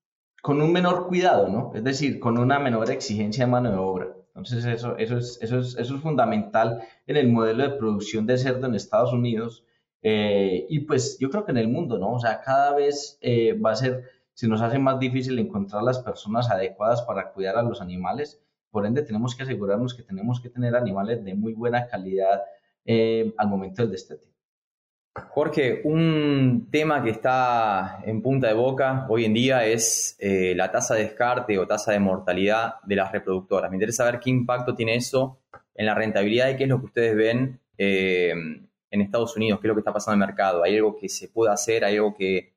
con 0.44 0.62
un 0.62 0.74
menor 0.74 1.08
cuidado, 1.08 1.48
¿no? 1.48 1.72
Es 1.74 1.86
decir, 1.86 2.20
con 2.20 2.38
una 2.38 2.60
menor 2.60 2.92
exigencia 2.92 3.46
de 3.46 3.52
mano 3.52 3.72
de 3.72 3.78
obra. 3.78 4.08
Entonces, 4.36 4.66
eso, 4.66 4.98
eso, 4.98 5.18
es, 5.18 5.40
eso, 5.42 5.60
es, 5.60 5.78
eso 5.78 5.96
es 5.96 6.02
fundamental 6.02 6.84
en 7.08 7.16
el 7.16 7.30
modelo 7.30 7.64
de 7.64 7.78
producción 7.78 8.26
de 8.26 8.38
cerdo 8.38 8.68
en 8.68 8.76
Estados 8.76 9.14
Unidos 9.14 9.64
eh, 10.02 10.66
y 10.68 10.82
pues 10.82 11.18
yo 11.18 11.30
creo 11.30 11.46
que 11.46 11.52
en 11.54 11.60
el 11.60 11.70
mundo, 11.70 11.98
¿no? 11.98 12.12
O 12.14 12.20
sea, 12.20 12.42
cada 12.42 12.76
vez 12.76 13.18
eh, 13.22 13.58
va 13.58 13.72
a 13.72 13.76
ser, 13.78 14.04
se 14.34 14.50
nos 14.50 14.62
hace 14.62 14.78
más 14.80 15.00
difícil 15.00 15.40
encontrar 15.40 15.82
las 15.82 16.00
personas 16.00 16.52
adecuadas 16.52 17.02
para 17.04 17.32
cuidar 17.32 17.58
a 17.58 17.64
los 17.64 17.82
animales. 17.82 18.42
Por 18.70 18.86
ende, 18.86 19.04
tenemos 19.04 19.36
que 19.36 19.44
asegurarnos 19.44 19.94
que 19.96 20.04
tenemos 20.04 20.42
que 20.42 20.50
tener 20.50 20.76
animales 20.76 21.24
de 21.24 21.36
muy 21.36 21.54
buena 21.54 21.88
calidad 21.88 22.42
eh, 22.86 23.34
al 23.38 23.48
momento 23.48 23.82
del 23.82 23.92
destete. 23.92 24.33
Jorge, 25.16 25.82
un 25.84 26.70
tema 26.72 27.04
que 27.04 27.12
está 27.12 28.02
en 28.04 28.24
punta 28.24 28.48
de 28.48 28.56
boca 28.56 29.06
hoy 29.10 29.26
en 29.26 29.34
día 29.36 29.64
es 29.64 30.16
eh, 30.20 30.56
la 30.56 30.72
tasa 30.72 30.96
de 30.96 31.04
descarte 31.04 31.60
o 31.60 31.68
tasa 31.68 31.92
de 31.92 32.00
mortalidad 32.00 32.76
de 32.84 32.96
las 32.96 33.12
reproductoras. 33.12 33.70
Me 33.70 33.78
interesa 33.78 34.06
saber 34.06 34.20
qué 34.20 34.32
impacto 34.32 34.74
tiene 34.74 34.96
eso 34.96 35.40
en 35.76 35.86
la 35.86 35.94
rentabilidad 35.94 36.50
y 36.50 36.58
qué 36.58 36.64
es 36.64 36.70
lo 36.70 36.80
que 36.80 36.86
ustedes 36.88 37.16
ven 37.16 37.60
eh, 37.78 38.32
en 38.90 39.02
Estados 39.02 39.38
Unidos, 39.38 39.60
qué 39.60 39.68
es 39.68 39.70
lo 39.70 39.76
que 39.76 39.82
está 39.82 39.94
pasando 39.94 40.16
en 40.16 40.22
el 40.24 40.28
mercado. 40.28 40.64
¿Hay 40.64 40.78
algo 40.78 40.96
que 40.96 41.10
se 41.10 41.28
puede 41.28 41.52
hacer? 41.52 41.86
¿Hay 41.86 41.98
algo 41.98 42.16
que, 42.16 42.54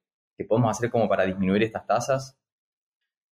podemos 0.49 0.71
hacer 0.71 0.91
como 0.91 1.09
para 1.11 1.27
disminuir 1.27 1.63
estas 1.63 1.87
tasas? 1.87 2.39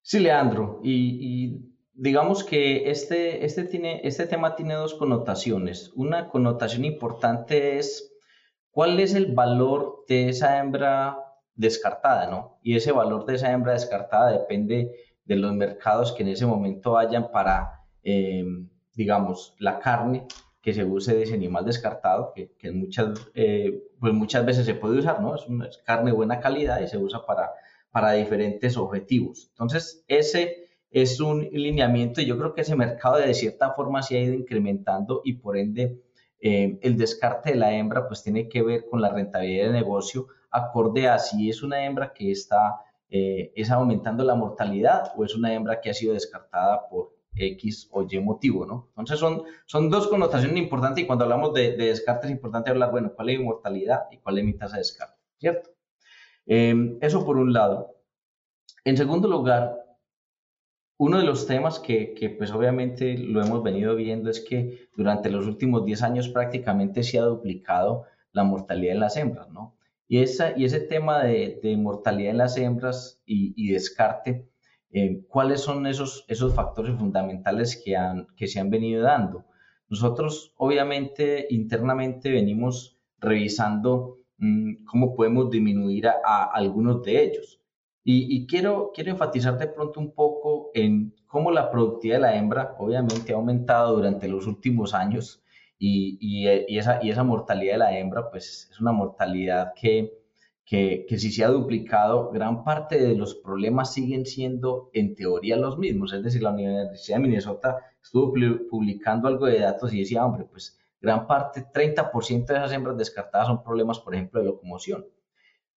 Sí, 0.02 0.20
Leandro. 0.20 0.82
Y, 0.84 1.68
digamos 1.94 2.44
que 2.44 2.90
este, 2.90 3.46
este, 3.46 3.66
tiene, 3.66 4.02
este 4.04 4.26
tema 4.26 4.56
tiene 4.56 4.74
dos 4.74 4.96
connotaciones. 4.96 5.92
Una 5.96 6.28
connotación 6.28 6.86
importante 6.86 7.78
es 7.78 8.11
cuál 8.72 9.00
es 9.00 9.14
el 9.14 9.34
valor 9.34 10.06
de 10.08 10.30
esa 10.30 10.60
hembra 10.60 11.18
descartada, 11.56 12.28
¿no? 12.28 12.60
Y 12.64 12.76
ese 12.76 12.92
valor 12.92 13.26
de 13.26 13.36
esa 13.36 13.52
hembra 13.52 13.74
descartada 13.74 14.32
depende 14.32 14.92
de 15.26 15.36
los 15.36 15.54
mercados 15.54 16.14
que 16.14 16.24
en 16.24 16.30
ese 16.30 16.46
momento 16.46 16.98
hayan 16.98 17.32
para, 17.32 17.86
eh, 18.04 18.44
digamos, 18.94 19.56
la 19.60 19.80
carne 19.80 20.26
que 20.62 20.74
se 20.74 20.86
use 20.86 21.16
de 21.16 21.24
ese 21.24 21.34
animal 21.34 21.66
descartado, 21.66 22.34
que, 22.34 22.72
muchas, 22.72 23.10
eh, 23.34 23.84
pues 24.00 24.14
muchas 24.14 24.46
veces 24.46 24.66
se 24.66 24.76
puede 24.76 25.00
usar, 25.00 25.22
¿no? 25.22 25.36
Es, 25.36 25.48
una, 25.48 25.70
carne 25.86 26.12
de 26.12 26.16
buena 26.16 26.40
calidad 26.40 26.82
y 26.82 26.88
se 26.88 26.98
usa 26.98 27.26
para, 27.26 27.52
para 27.92 28.14
diferentes 28.14 28.78
objetivos. 28.78 29.48
Entonces, 29.52 30.04
ese 30.08 30.68
es 30.92 31.20
un 31.20 31.48
lineamiento 31.52 32.22
y 32.22 32.26
yo 32.26 32.38
creo 32.38 32.54
que 32.54 32.62
ese 32.62 32.76
mercado 32.76 33.18
de 33.18 33.34
cierta 33.34 33.72
forma 33.74 34.04
se 34.04 34.18
ha 34.18 34.22
ido 34.22 34.34
incrementando 34.34 35.22
y 35.24 35.34
por 35.34 35.58
ende 35.58 36.02
eh, 36.42 36.80
el 36.82 36.98
descarte 36.98 37.52
de 37.52 37.56
la 37.56 37.74
hembra 37.74 38.08
pues 38.08 38.24
tiene 38.24 38.50
que 38.50 38.64
ver 38.64 38.86
con 38.90 39.02
la 39.02 39.10
rentabilidad 39.10 39.68
de 39.68 39.74
negocio 39.74 40.28
acorde 40.50 41.08
a 41.08 41.20
si 41.20 41.50
es 41.50 41.62
una 41.62 41.86
hembra 41.86 42.14
que 42.14 42.32
está 42.32 42.82
eh, 43.10 43.52
es 43.56 43.70
aumentando 43.70 44.24
la 44.24 44.36
mortalidad 44.36 45.12
o 45.16 45.26
es 45.26 45.36
una 45.36 45.54
hembra 45.54 45.82
que 45.82 45.90
ha 45.90 45.94
sido 45.94 46.14
descartada 46.14 46.88
por 46.90 47.14
X 47.36 47.90
o 47.92 48.06
Y 48.10 48.20
motivo, 48.20 48.66
¿no? 48.66 48.88
Entonces 48.92 49.20
son, 49.20 49.44
son 49.66 49.90
dos 49.90 50.08
connotaciones 50.08 50.58
importantes 50.58 51.04
y 51.04 51.08
cuando 51.08 51.26
hablamos 51.26 51.54
de, 51.54 51.76
descarte 51.78 52.28
es 52.28 52.32
importante 52.32 52.70
hablar, 52.70 52.92
bueno, 52.92 53.14
cuál 53.16 53.30
es 53.30 53.40
mi 53.40 53.46
mortalidad 53.46 54.04
y 54.12 54.18
cuál 54.18 54.38
es 54.40 54.46
mi 54.46 54.54
tasa 54.54 54.76
de 54.76 54.82
descarte, 54.82 55.18
¿cierto? 55.38 55.70
Eh, 56.46 56.98
eso 57.02 57.26
por 57.26 57.38
un 57.38 57.54
lado. 57.54 57.96
En 58.84 58.98
segundo 58.98 59.28
lugar, 59.28 59.81
uno 61.02 61.18
de 61.18 61.24
los 61.24 61.48
temas 61.48 61.80
que, 61.80 62.36
pues 62.38 62.52
obviamente 62.52 63.18
lo 63.18 63.44
hemos 63.44 63.64
venido 63.64 63.96
viendo 63.96 64.30
es 64.30 64.40
que 64.40 64.88
durante 64.96 65.32
los 65.32 65.48
últimos 65.48 65.84
10 65.84 66.04
años 66.04 66.30
prácticamente 66.30 67.02
se 67.02 67.18
ha 67.18 67.24
duplicado 67.24 68.04
la 68.34 68.44
mortalidad 68.44 68.94
en 68.94 69.00
las 69.00 69.18
hembras, 69.18 69.50
¿no? 69.50 69.76
Y, 70.08 70.20
esa, 70.20 70.56
y 70.56 70.64
ese 70.64 70.80
tema 70.80 71.24
de, 71.24 71.76
mortalidad 71.80 72.30
en 72.30 72.38
las 72.38 72.56
hembras 72.56 73.20
y, 73.26 73.72
descarte, 73.72 74.48
eh, 74.92 75.24
¿cuáles 75.28 75.62
son 75.62 75.88
esos, 75.88 76.24
esos 76.28 76.54
factores 76.54 76.96
fundamentales 76.96 77.82
que, 77.84 77.98
han, 77.98 78.28
que 78.38 78.46
se 78.46 78.60
han 78.60 78.70
venido 78.70 79.02
dando? 79.02 79.46
Nosotros 79.90 80.54
obviamente 80.56 81.48
internamente 81.50 82.30
venimos 82.30 83.00
revisando 83.20 84.20
mmm, 84.38 84.86
cómo 84.86 85.16
podemos 85.16 85.50
disminuir 85.50 86.10
a 86.10 86.44
algunos 86.54 87.02
de 87.02 87.24
ellos. 87.24 87.61
Y, 88.04 88.48
quiero, 88.48 88.92
quiero 88.96 89.12
enfatizar 89.12 89.60
de 89.60 89.68
pronto 89.68 90.00
un 90.00 90.14
poco 90.16 90.72
en 90.74 91.14
cómo 91.28 91.52
la 91.52 91.70
productividad 91.70 92.18
de 92.18 92.22
la 92.22 92.36
hembra 92.36 92.76
obviamente 92.80 93.32
ha 93.32 93.36
aumentado 93.36 93.96
durante 93.96 94.28
los 94.28 94.48
últimos 94.48 94.96
años 94.96 95.44
y, 95.78 96.18
y, 96.20 96.78
esa, 96.80 97.00
y 97.04 97.12
esa 97.12 97.24
mortalidad 97.24 97.74
de 97.74 97.80
la 97.80 97.98
hembra 97.98 98.32
pues 98.32 98.70
es 98.72 98.80
una 98.80 98.92
mortalidad 98.92 99.74
que, 99.80 100.14
que, 100.66 101.06
que, 101.08 101.20
si 101.20 101.32
se 101.32 101.44
ha 101.44 101.50
duplicado, 101.50 102.32
gran 102.32 102.64
parte 102.64 103.00
de 103.00 103.16
los 103.16 103.36
problemas 103.36 103.94
siguen 103.94 104.26
siendo 104.26 104.90
en 104.94 105.14
teoría 105.14 105.56
los 105.58 105.78
mismos. 105.78 106.12
Es 106.12 106.24
decir, 106.24 106.42
la 106.42 106.52
Universidad 106.52 107.18
de 107.18 107.24
Minnesota 107.24 107.78
estuvo 108.02 108.34
publicando 108.68 109.28
algo 109.28 109.46
de 109.46 109.60
datos 109.60 109.94
y 109.94 110.00
decía, 110.00 110.26
hombre, 110.26 110.46
pues 110.46 110.80
gran 111.00 111.28
parte, 111.28 111.68
30% 111.72 112.46
de 112.48 112.56
esas 112.56 112.74
hembras 112.74 112.98
descartadas 112.98 113.48
son 113.48 113.64
problemas, 113.64 114.00
por 114.00 114.16
ejemplo, 114.16 114.40
de 114.40 114.48
locomoción. 114.48 115.06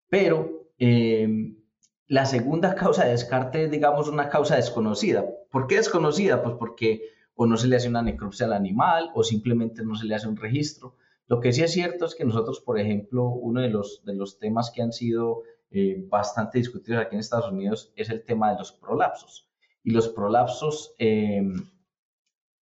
Pero... 0.07 0.61
Eh, 0.79 1.57
la 2.07 2.25
segunda 2.25 2.75
causa 2.75 3.05
de 3.05 3.11
descarte 3.11 3.65
es, 3.65 3.71
digamos, 3.71 4.09
una 4.09 4.29
causa 4.29 4.55
desconocida. 4.55 5.25
¿Por 5.51 5.67
qué 5.67 5.77
desconocida? 5.77 6.43
Pues 6.43 6.55
porque 6.59 7.01
o 7.35 7.45
no 7.45 7.57
se 7.57 7.67
le 7.67 7.75
hace 7.75 7.89
una 7.89 8.01
necropsia 8.01 8.45
al 8.45 8.53
animal 8.53 9.09
o 9.15 9.23
simplemente 9.23 9.83
no 9.83 9.95
se 9.95 10.05
le 10.05 10.15
hace 10.15 10.27
un 10.27 10.37
registro. 10.37 10.95
Lo 11.27 11.39
que 11.39 11.53
sí 11.53 11.63
es 11.63 11.71
cierto 11.71 12.05
es 12.05 12.15
que 12.15 12.25
nosotros, 12.25 12.59
por 12.59 12.79
ejemplo, 12.79 13.27
uno 13.29 13.61
de 13.61 13.69
los, 13.69 14.03
de 14.05 14.13
los 14.13 14.37
temas 14.37 14.71
que 14.75 14.81
han 14.81 14.91
sido 14.91 15.43
eh, 15.71 16.05
bastante 16.07 16.59
discutidos 16.59 17.01
aquí 17.01 17.15
en 17.15 17.21
Estados 17.21 17.51
Unidos 17.51 17.91
es 17.95 18.09
el 18.09 18.23
tema 18.23 18.51
de 18.51 18.59
los 18.59 18.71
prolapsos. 18.73 19.49
Y 19.83 19.91
los 19.91 20.09
prolapsos 20.09 20.93
em, 20.99 21.53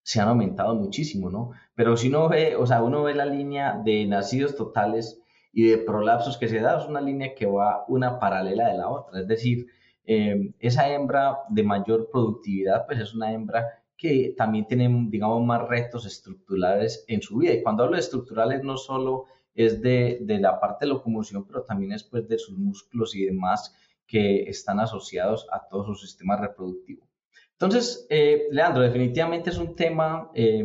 se 0.02 0.20
han 0.20 0.28
aumentado 0.28 0.74
muchísimo, 0.74 1.30
¿no? 1.30 1.50
Pero 1.74 1.96
si 1.96 2.08
uno 2.08 2.28
ve, 2.28 2.56
o 2.56 2.66
sea, 2.66 2.82
uno 2.82 3.02
ve 3.02 3.14
la 3.14 3.26
línea 3.26 3.80
de 3.84 4.06
nacidos 4.06 4.54
totales 4.54 5.20
y 5.52 5.68
de 5.68 5.78
prolapsos 5.78 6.38
que 6.38 6.48
se 6.48 6.60
da 6.60 6.78
es 6.78 6.86
una 6.86 7.00
línea 7.00 7.34
que 7.34 7.46
va 7.46 7.84
una 7.88 8.18
paralela 8.18 8.68
de 8.68 8.78
la 8.78 8.88
otra. 8.88 9.20
Es 9.20 9.26
decir, 9.26 9.66
eh, 10.04 10.52
esa 10.58 10.88
hembra 10.88 11.38
de 11.48 11.62
mayor 11.62 12.08
productividad, 12.10 12.86
pues 12.86 13.00
es 13.00 13.14
una 13.14 13.32
hembra 13.32 13.66
que 13.96 14.34
también 14.36 14.66
tiene, 14.66 14.88
digamos, 15.08 15.44
más 15.44 15.68
retos 15.68 16.06
estructurales 16.06 17.04
en 17.06 17.20
su 17.20 17.38
vida. 17.38 17.52
Y 17.52 17.62
cuando 17.62 17.84
hablo 17.84 17.96
de 17.96 18.00
estructurales, 18.00 18.62
no 18.62 18.76
solo 18.76 19.26
es 19.54 19.82
de, 19.82 20.18
de 20.22 20.38
la 20.38 20.58
parte 20.58 20.86
de 20.86 20.92
locomoción, 20.92 21.46
pero 21.46 21.64
también 21.64 21.92
es 21.92 22.04
pues, 22.04 22.26
de 22.26 22.38
sus 22.38 22.56
músculos 22.56 23.14
y 23.14 23.26
demás 23.26 23.74
que 24.06 24.44
están 24.44 24.80
asociados 24.80 25.46
a 25.52 25.68
todo 25.68 25.84
su 25.84 25.94
sistema 25.94 26.36
reproductivo. 26.36 27.06
Entonces, 27.52 28.06
eh, 28.08 28.48
Leandro, 28.50 28.82
definitivamente 28.82 29.50
es 29.50 29.58
un 29.58 29.76
tema, 29.76 30.30
eh, 30.34 30.64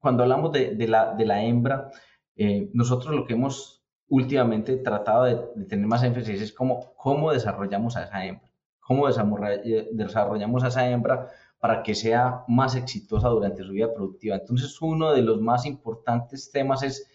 cuando 0.00 0.22
hablamos 0.22 0.50
de, 0.52 0.74
de, 0.74 0.88
la, 0.88 1.14
de 1.14 1.26
la 1.26 1.44
hembra, 1.44 1.90
eh, 2.38 2.70
nosotros 2.72 3.14
lo 3.14 3.24
que 3.24 3.32
hemos 3.32 3.84
últimamente 4.08 4.76
tratado 4.76 5.24
de, 5.24 5.64
tener 5.66 5.86
más 5.86 6.04
énfasis 6.04 6.40
es 6.40 6.52
cómo, 6.52 6.94
cómo 6.96 7.32
desarrollamos 7.32 7.96
a 7.96 8.04
esa 8.04 8.24
hembra, 8.24 8.48
cómo 8.80 9.08
eh, 9.08 9.88
desarrollamos 9.92 10.62
a 10.62 10.68
esa 10.68 10.88
hembra 10.88 11.28
para 11.58 11.82
que 11.82 11.96
sea 11.96 12.44
más 12.46 12.76
exitosa 12.76 13.28
durante 13.28 13.64
su 13.64 13.72
vida 13.72 13.92
productiva. 13.92 14.36
Entonces, 14.36 14.80
uno 14.80 15.12
de 15.12 15.22
los 15.22 15.40
más 15.40 15.66
importantes 15.66 16.52
temas 16.52 16.84
es 16.84 17.10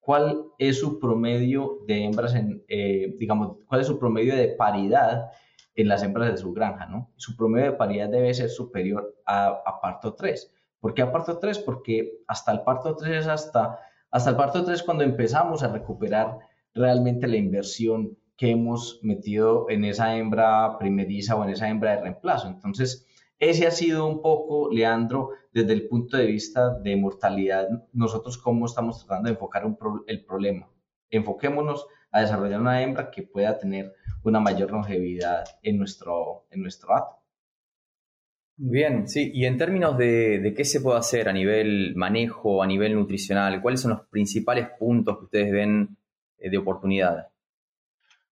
cuál 0.00 0.42
es 0.58 0.80
su 0.80 0.98
promedio 0.98 1.78
de 1.86 2.04
hembras, 2.04 2.34
en, 2.34 2.64
eh, 2.66 3.14
digamos, 3.16 3.58
cuál 3.66 3.82
es 3.82 3.86
su 3.86 3.96
promedio 3.96 4.34
de 4.34 4.48
paridad 4.48 5.30
en 5.76 5.86
las 5.86 6.02
hembras 6.02 6.32
de 6.32 6.36
su 6.36 6.52
granja, 6.52 6.86
¿no? 6.86 7.12
Su 7.14 7.36
promedio 7.36 7.70
de 7.70 7.76
paridad 7.76 8.08
debe 8.08 8.34
ser 8.34 8.50
superior 8.50 9.14
a, 9.24 9.46
a 9.64 9.80
parto 9.80 10.14
3. 10.14 10.52
¿Por 10.80 10.94
qué 10.94 11.02
a 11.02 11.12
parto 11.12 11.38
3? 11.38 11.60
Porque 11.60 12.24
hasta 12.26 12.50
el 12.50 12.62
parto 12.62 12.96
3 12.96 13.18
es 13.18 13.28
hasta 13.28 13.78
hasta 14.10 14.30
el 14.30 14.36
parto 14.36 14.64
3 14.64 14.82
cuando 14.82 15.04
empezamos 15.04 15.62
a 15.62 15.72
recuperar 15.72 16.38
realmente 16.74 17.26
la 17.26 17.36
inversión 17.36 18.16
que 18.36 18.50
hemos 18.50 19.00
metido 19.02 19.68
en 19.68 19.84
esa 19.84 20.16
hembra 20.16 20.78
primeriza 20.78 21.36
o 21.36 21.44
en 21.44 21.50
esa 21.50 21.68
hembra 21.68 21.96
de 21.96 22.02
reemplazo. 22.02 22.48
Entonces, 22.48 23.06
ese 23.38 23.66
ha 23.66 23.70
sido 23.70 24.06
un 24.06 24.22
poco, 24.22 24.70
Leandro, 24.70 25.30
desde 25.52 25.72
el 25.72 25.88
punto 25.88 26.16
de 26.16 26.26
vista 26.26 26.74
de 26.78 26.96
mortalidad, 26.96 27.68
nosotros 27.92 28.38
cómo 28.38 28.66
estamos 28.66 28.98
tratando 28.98 29.28
de 29.28 29.34
enfocar 29.34 29.64
el 30.06 30.24
problema. 30.24 30.70
Enfoquémonos 31.10 31.86
a 32.10 32.20
desarrollar 32.20 32.60
una 32.60 32.82
hembra 32.82 33.10
que 33.10 33.22
pueda 33.22 33.58
tener 33.58 33.92
una 34.22 34.40
mayor 34.40 34.70
longevidad 34.70 35.44
en 35.62 35.78
nuestro, 35.78 36.46
en 36.50 36.62
nuestro 36.62 36.94
Bien, 38.60 39.08
sí, 39.08 39.30
y 39.32 39.46
en 39.46 39.56
términos 39.56 39.96
de, 39.96 40.52
qué 40.56 40.64
se 40.64 40.80
puede 40.80 40.98
hacer 40.98 41.28
a 41.28 41.32
nivel 41.32 41.94
manejo, 41.94 42.60
a 42.60 42.66
nivel 42.66 42.94
nutricional, 42.94 43.62
¿cuáles 43.62 43.80
son 43.80 43.92
los 43.92 44.00
principales 44.08 44.66
puntos 44.76 45.16
que 45.16 45.24
ustedes 45.26 45.52
ven 45.52 45.96
eh, 46.38 46.50
de 46.50 46.58
oportunidad? 46.58 47.28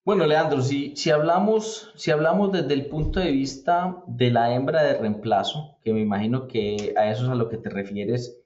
Bueno, 0.04 0.26
Leandro, 0.26 0.62
si, 0.62 0.97
si, 0.97 1.11
hablamos, 1.11 1.92
si 1.95 2.11
hablamos 2.11 2.50
desde 2.50 2.75
el 2.75 2.87
punto 2.87 3.21
de 3.21 3.30
vista 3.30 4.02
de 4.09 4.33
la 4.33 4.52
hembra 4.52 4.83
de 4.83 4.99
reemplazo, 4.99 5.78
que 5.85 5.92
me 5.92 6.00
imagino 6.00 6.49
que 6.49 6.92
a 6.97 7.09
eso 7.09 7.23
es 7.23 7.30
a 7.30 7.37
lo 7.37 7.49
que 7.49 7.59
te 7.59 7.71
refieres, 7.71 8.37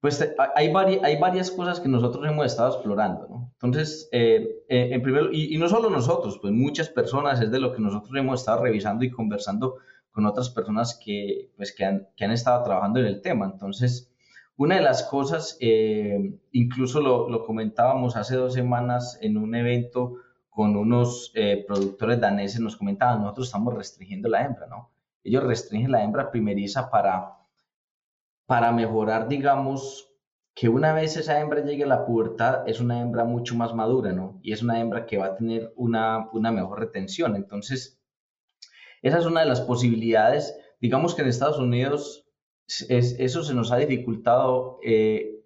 pues 0.00 0.18
eh, 0.22 0.34
hay, 0.54 0.72
varias, 0.72 1.04
hay 1.04 1.18
varias 1.18 1.50
cosas 1.50 1.78
que 1.78 1.90
nosotros 1.90 2.26
hemos 2.26 2.46
estado 2.46 2.72
explorando. 2.72 3.50
Entonces, 3.52 4.08
eh, 4.12 4.64
en 4.70 5.02
primer 5.02 5.28
y, 5.30 5.54
y 5.54 5.58
no 5.58 5.68
solo 5.68 5.90
nosotros, 5.90 6.38
pues 6.40 6.54
muchas 6.54 6.88
personas 6.88 7.38
es 7.42 7.50
de 7.50 7.60
lo 7.60 7.74
que 7.74 7.82
nosotros 7.82 8.12
hemos 8.16 8.40
estado 8.40 8.62
revisando 8.62 9.04
y 9.04 9.10
conversando 9.10 9.76
con 10.12 10.26
otras 10.26 10.50
personas 10.50 10.98
que, 11.02 11.50
pues, 11.56 11.74
que, 11.74 11.84
han, 11.84 12.08
que 12.16 12.24
han 12.24 12.32
estado 12.32 12.62
trabajando 12.64 13.00
en 13.00 13.06
el 13.06 13.22
tema. 13.22 13.46
Entonces, 13.46 14.12
una 14.56 14.76
de 14.76 14.82
las 14.82 15.04
cosas, 15.04 15.56
eh, 15.60 16.38
incluso 16.52 17.00
lo, 17.00 17.28
lo, 17.30 17.44
comentábamos 17.44 18.16
hace 18.16 18.36
dos 18.36 18.54
semanas 18.54 19.18
en 19.22 19.36
un 19.38 19.54
evento 19.54 20.16
con 20.50 20.76
unos 20.76 21.32
eh, 21.34 21.64
productores 21.66 22.20
daneses, 22.20 22.60
nos 22.60 22.76
comentaban, 22.76 23.22
nosotros 23.22 23.46
estamos 23.46 23.72
restringiendo 23.74 24.28
la 24.28 24.44
hembra, 24.44 24.66
¿no? 24.66 24.90
Ellos 25.22 25.44
restringen 25.44 25.92
la 25.92 26.02
hembra 26.02 26.30
primeriza 26.30 26.90
para, 26.90 27.38
para 28.46 28.72
mejorar, 28.72 29.28
digamos, 29.28 30.10
que 30.54 30.68
una 30.68 30.92
vez 30.92 31.16
esa 31.16 31.40
hembra 31.40 31.64
llegue 31.64 31.84
a 31.84 31.86
la 31.86 32.04
pubertad, 32.04 32.68
es 32.68 32.80
una 32.80 33.00
hembra 33.00 33.24
mucho 33.24 33.54
más 33.54 33.74
madura, 33.74 34.12
¿no? 34.12 34.40
Y 34.42 34.52
es 34.52 34.62
una 34.62 34.80
hembra 34.80 35.06
que 35.06 35.18
va 35.18 35.26
a 35.26 35.34
tener 35.36 35.72
una, 35.76 36.28
una 36.32 36.50
mejor 36.50 36.80
retención. 36.80 37.36
Entonces, 37.36 37.99
esa 39.02 39.18
es 39.18 39.26
una 39.26 39.40
de 39.40 39.46
las 39.46 39.60
posibilidades. 39.60 40.56
Digamos 40.80 41.14
que 41.14 41.22
en 41.22 41.28
Estados 41.28 41.58
Unidos 41.58 42.26
eso 42.88 43.42
se 43.42 43.54
nos 43.54 43.72
ha 43.72 43.76
dificultado 43.76 44.78
eh, 44.84 45.40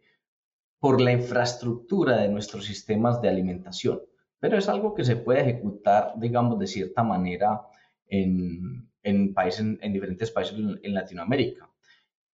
por 0.78 1.00
la 1.00 1.12
infraestructura 1.12 2.18
de 2.18 2.28
nuestros 2.28 2.66
sistemas 2.66 3.22
de 3.22 3.28
alimentación, 3.28 4.02
pero 4.38 4.58
es 4.58 4.68
algo 4.68 4.94
que 4.94 5.04
se 5.04 5.16
puede 5.16 5.40
ejecutar, 5.40 6.12
digamos, 6.16 6.58
de 6.58 6.66
cierta 6.66 7.02
manera 7.02 7.62
en, 8.06 8.90
países, 9.32 9.64
en 9.80 9.92
diferentes 9.92 10.30
países 10.30 10.54
en, 10.58 10.94
Latinoamérica. 10.94 11.70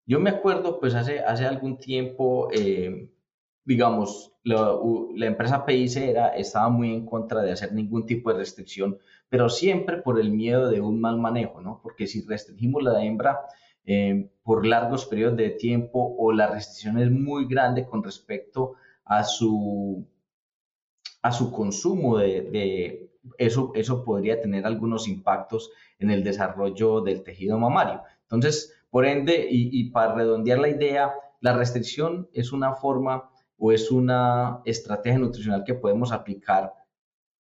Yo 0.05 0.21
me 0.21 0.29
acuerdo, 0.29 0.79
pues 0.79 0.95
hace, 0.95 1.19
hace 1.19 1.45
algún 1.45 1.77
tiempo, 1.77 2.47
eh, 2.53 3.09
digamos, 3.67 4.31
la, 4.43 5.25
empresa 5.25 5.65
PIC 5.65 5.97
era, 5.97 6.29
estaba 6.29 6.69
muy 6.69 6.93
en 6.93 7.05
contra 7.05 7.41
de 7.41 7.51
hacer 7.51 7.73
ningún 7.73 8.05
tipo 8.05 8.31
de 8.31 8.37
restricción, 8.37 8.97
pero 9.27 9.49
siempre 9.49 9.97
por 9.97 10.21
el 10.21 10.31
miedo 10.31 10.69
de 10.69 10.79
un 10.79 11.01
mal 11.01 11.17
manejo, 11.19 11.59
¿no? 11.59 11.81
Porque 11.83 12.07
si 12.07 12.25
restringimos 12.25 12.81
la 12.81 13.03
hembra 13.03 13.41
eh, 13.83 14.29
por 14.41 14.65
largos 14.65 15.05
periodos 15.05 15.35
de 15.35 15.49
tiempo 15.49 16.15
o 16.17 16.31
la 16.31 16.47
restricción 16.47 16.97
es 16.97 17.11
muy 17.11 17.45
grande 17.45 17.85
con 17.85 18.01
respecto 18.01 18.75
a 19.03 19.25
su, 19.25 20.07
a 21.21 21.33
su 21.33 21.51
consumo 21.51 22.19
de, 22.19 23.09
eso, 23.37 23.73
eso 23.75 24.05
podría 24.05 24.39
tener 24.39 24.65
algunos 24.65 25.09
impactos 25.09 25.71
en 25.99 26.09
el 26.09 26.23
desarrollo 26.23 27.01
del 27.01 27.21
tejido 27.21 27.59
mamario. 27.59 28.01
Entonces, 28.21 28.73
por 28.89 29.05
ende, 29.05 29.45
y, 29.51 29.77
y 29.77 29.89
para 29.89 30.15
redondear 30.15 30.59
la 30.59 30.69
idea, 30.69 31.11
la 31.41 31.51
restricción 31.51 32.29
es 32.31 32.53
una 32.53 32.73
forma 32.73 33.29
o 33.57 33.71
es 33.71 33.91
una 33.91 34.61
estrategia 34.65 35.19
nutricional 35.19 35.63
que 35.63 35.73
podemos 35.73 36.11
aplicar 36.11 36.73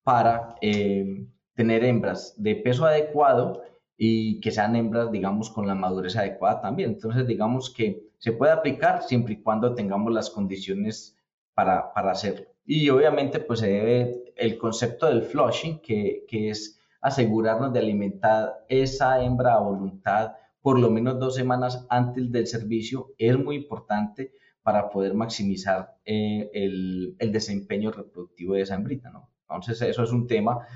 para 0.03 0.55
eh, 0.61 1.27
tener 1.55 1.85
hembras 1.85 2.35
de 2.37 2.57
peso 2.57 2.87
adecuado 2.87 3.63
y 3.97 4.41
que 4.41 4.51
sean 4.51 4.77
hembras, 4.77 5.11
digamos, 5.11 5.51
con 5.51 5.67
la 5.67 5.75
madurez 5.75 6.17
adecuada 6.17 6.61
también. 6.61 6.91
Entonces, 6.91 7.27
digamos 7.27 7.71
que 7.71 8.11
se 8.19 8.33
puede 8.33 8.53
aplicar 8.53 9.03
siempre 9.03 9.35
y 9.35 9.43
cuando 9.43 9.75
tengamos 9.75 10.13
las 10.13 10.31
condiciones 10.31 11.19
para, 11.55 11.93
para 11.93 12.13
hacerlo. 12.13 12.47
Y 12.65 12.89
obviamente, 12.91 13.41
pues 13.41 13.61
se 13.61 13.69
debe 13.69 14.33
el 14.37 14.59
concepto 14.59 15.07
del 15.07 15.23
flushing, 15.23 15.81
que, 15.81 16.25
que 16.29 16.51
es 16.51 16.79
asegurarnos 17.01 17.73
de 17.73 17.79
alimentar 17.79 18.65
esa 18.69 19.23
hembra 19.23 19.55
a 19.55 19.61
voluntad 19.61 20.33
por 20.67 20.81
lo 20.81 20.91
menos 20.91 21.21
dos 21.21 21.37
semanas 21.37 21.87
antes 21.91 22.33
del 22.33 22.49
servicio, 22.49 23.15
es 23.19 23.39
muy 23.39 23.55
importante 23.55 24.33
para 24.67 24.91
poder 24.91 25.15
maximizar 25.15 25.95
eh, 26.05 26.51
el, 26.53 27.17
desempeño 27.31 27.93
reproductivo 27.93 28.55
de 28.55 28.63
esa 28.63 28.75
hembrita, 28.75 29.11
¿no? 29.11 29.31
Entonces, 29.43 29.81
eso 29.83 30.03
es 30.03 30.11
un 30.11 30.27
tema. 30.27 30.67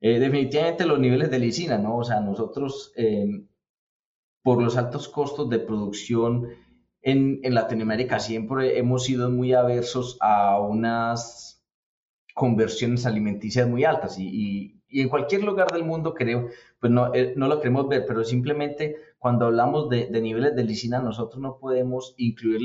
Eh, 0.00 0.18
definitivamente 0.18 0.84
los 0.84 0.98
niveles 0.98 1.30
de 1.30 1.38
lisina, 1.38 1.78
¿no? 1.78 1.98
O 1.98 2.02
sea, 2.02 2.18
nosotros, 2.18 2.92
em, 2.96 3.46
por 4.42 4.60
los 4.60 4.76
altos 4.76 5.06
costos 5.08 5.48
de 5.48 5.60
producción 5.60 6.48
en, 7.02 7.38
Latinoamérica, 7.54 8.18
siempre 8.18 8.80
hemos 8.80 9.04
sido 9.04 9.30
muy 9.30 9.52
aversos 9.52 10.18
a 10.20 10.58
unas 10.60 11.64
conversiones 12.34 13.06
alimenticias 13.06 13.68
muy 13.68 13.84
altas 13.84 14.18
y, 14.18 14.75
y 14.88 15.00
en 15.00 15.08
cualquier 15.08 15.42
lugar 15.42 15.72
del 15.72 15.84
mundo 15.84 16.14
creo, 16.14 16.48
pues 16.80 16.92
no, 16.92 17.12
eh, 17.14 17.34
no 17.36 17.48
lo 17.48 17.60
queremos 17.60 17.88
ver, 17.88 18.04
pero 18.06 18.24
simplemente 18.24 18.96
cuando 19.18 19.46
hablamos 19.46 19.88
de, 19.88 20.08
niveles 20.20 20.54
de 20.54 20.64
lisina, 20.64 21.00
nosotros 21.00 21.40
no 21.40 21.58
podemos 21.58 22.14
incluir 22.16 22.60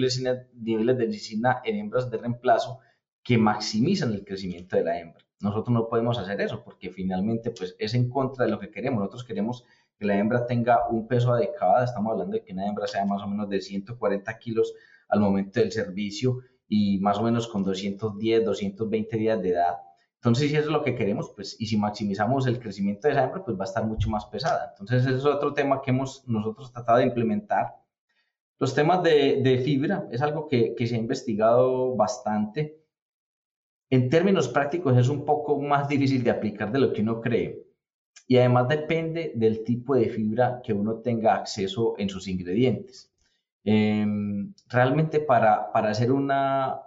niveles 0.54 0.98
de 0.98 1.08
lisina 1.08 1.62
en 1.64 1.78
hembras 1.78 2.12
de 2.12 2.18
reemplazo 2.18 2.80
que 3.24 3.38
maximizan 3.38 4.14
el 4.14 4.24
crecimiento 4.24 4.76
de 4.76 4.84
la 4.84 5.00
hembra. 5.00 5.26
Nosotros 5.40 5.74
no 5.74 5.88
podemos 5.88 6.20
hacer 6.20 6.40
eso 6.42 6.64
porque 6.64 6.92
finalmente 6.92 7.50
pues, 7.52 7.76
es 7.80 7.96
en 7.96 8.10
contra 8.10 8.46
de 8.46 8.52
lo 8.52 8.60
que 8.60 8.70
queremos. 8.70 9.00
Nosotros 9.00 9.24
queremos 9.24 9.66
que 9.98 10.06
la 10.06 10.18
hembra 10.18 10.46
tenga 10.46 10.88
un 10.90 11.08
peso 11.08 11.34
adecuado. 11.34 11.84
Estamos 11.84 12.12
hablando 12.12 12.34
de 12.38 12.44
que 12.44 12.54
una 12.54 12.68
hembra 12.68 12.86
sea 12.86 13.06
más 13.06 13.24
o 13.24 13.28
menos 13.28 13.50
de 13.50 13.60
140 13.60 14.38
kilos 14.38 14.74
al 15.10 15.20
momento 15.20 15.60
del 15.60 15.72
servicio 15.72 16.42
y 16.68 17.00
más 17.00 17.18
o 17.18 17.24
menos 17.24 17.48
con 17.48 17.64
210, 17.64 18.46
220 18.46 19.18
días 19.18 19.42
de 19.42 19.50
edad 19.50 19.78
entonces, 20.22 20.52
si 20.52 20.56
eso 20.56 20.68
es 20.68 20.72
lo 20.72 20.84
que 20.84 20.94
queremos, 20.94 21.32
pues, 21.36 21.56
y 21.60 21.66
si 21.66 21.78
maximizamos 21.78 22.46
el 22.46 22.60
crecimiento 22.60 23.08
de 23.08 23.14
esa 23.14 23.24
hembra, 23.24 23.44
pues 23.44 23.58
va 23.58 23.64
a 23.64 23.66
estar 23.66 23.84
mucho 23.84 24.08
más 24.08 24.26
pesada. 24.28 24.68
Entonces, 24.70 25.04
ese 25.04 25.18
es 25.18 25.26
otro 25.26 25.52
tema 25.56 25.82
que 25.82 25.90
hemos 25.90 26.28
nosotros 26.28 26.72
tratado 26.72 27.00
de 27.00 27.06
implementar. 27.06 27.74
Los 28.60 28.76
temas 28.76 29.02
de, 29.02 29.62
fibra 29.66 30.08
es 30.12 30.22
algo 30.22 30.48
que, 30.48 30.76
se 30.78 30.94
ha 30.94 31.00
investigado 31.00 31.96
bastante. 31.96 32.84
En 33.90 34.10
términos 34.12 34.48
prácticos 34.48 34.96
es 34.96 35.10
un 35.10 35.26
poco 35.26 35.60
más 35.60 35.90
difícil 35.90 36.24
de 36.24 36.30
aplicar 36.30 36.72
de 36.72 36.80
lo 36.80 36.94
que 36.94 37.02
uno 37.02 37.20
cree. 37.20 37.66
Y 38.28 38.38
además 38.38 38.68
depende 38.68 39.32
del 39.34 39.64
tipo 39.64 39.96
de 39.96 40.08
fibra 40.10 40.62
que 40.64 40.74
uno 40.74 41.00
tenga 41.00 41.34
acceso 41.34 41.96
en 41.98 42.10
sus 42.10 42.28
ingredientes. 42.28 43.12
Eh, 43.64 44.06
realmente 44.70 45.20
para, 45.20 45.72
para 45.72 45.90
hacer 45.90 46.12
una, 46.12 46.80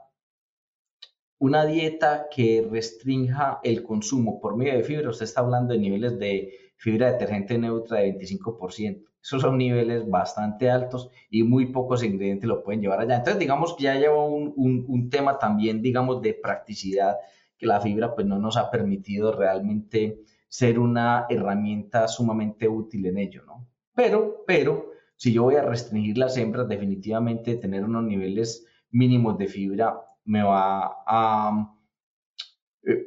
una 1.39 1.67
dieta 1.67 2.27
que 2.31 2.67
restrinja 2.71 3.61
el 3.63 3.83
consumo 3.83 4.41
por 4.41 4.57
medio 4.57 4.75
de 4.75 4.85
fibra, 4.85 5.11
usted 5.11 5.25
está 5.25 5.41
hablando 5.41 5.75
de 5.75 5.81
niveles 5.81 6.19
de 6.19 6.53
fibra 6.77 7.13
detergente 7.13 7.59
neutra 7.59 8.01
de 8.01 8.15
25%. 8.19 9.05
Esos 9.23 9.41
son 9.41 9.57
niveles 9.57 10.09
bastante 10.09 10.71
altos 10.71 11.11
y 11.31 11.43
muy 11.43 11.67
pocos 11.67 12.05
ingredientes 12.05 12.47
lo 12.47 12.63
pueden 12.63 12.83
llevar 12.83 13.01
allá. 13.01 13.17
Entonces, 13.17 13.41
digamos 13.41 13.75
que 13.75 13.85
ya 13.85 13.95
lleva 13.95 14.23
un, 14.25 14.53
un, 14.57 15.09
tema 15.09 15.39
también, 15.39 15.81
digamos, 15.81 16.21
de 16.21 16.35
practicidad, 16.35 17.17
que 17.57 17.67
la 17.67 17.81
fibra 17.81 18.15
pues 18.15 18.27
no 18.27 18.39
nos 18.39 18.59
ha 18.59 18.71
permitido 18.71 19.33
realmente 19.33 20.21
ser 20.49 20.79
una 20.79 21.27
herramienta 21.31 22.07
sumamente 22.07 22.69
útil 22.69 23.07
en 23.07 23.19
ello, 23.19 23.45
¿no? 23.47 23.67
Pero, 23.95 24.45
pero, 24.47 24.91
si 25.17 25.33
yo 25.33 25.45
voy 25.45 25.55
a 25.55 25.63
restringir 25.63 26.19
las 26.19 26.37
hembras, 26.37 26.69
definitivamente 26.69 27.57
tener 27.57 27.85
unos 27.85 28.05
niveles 28.05 28.67
mínimos 28.91 29.39
de 29.39 29.47
fibra 29.47 30.01
me 30.25 30.43
va 30.43 31.03
a, 31.07 31.77
eh, 32.83 33.07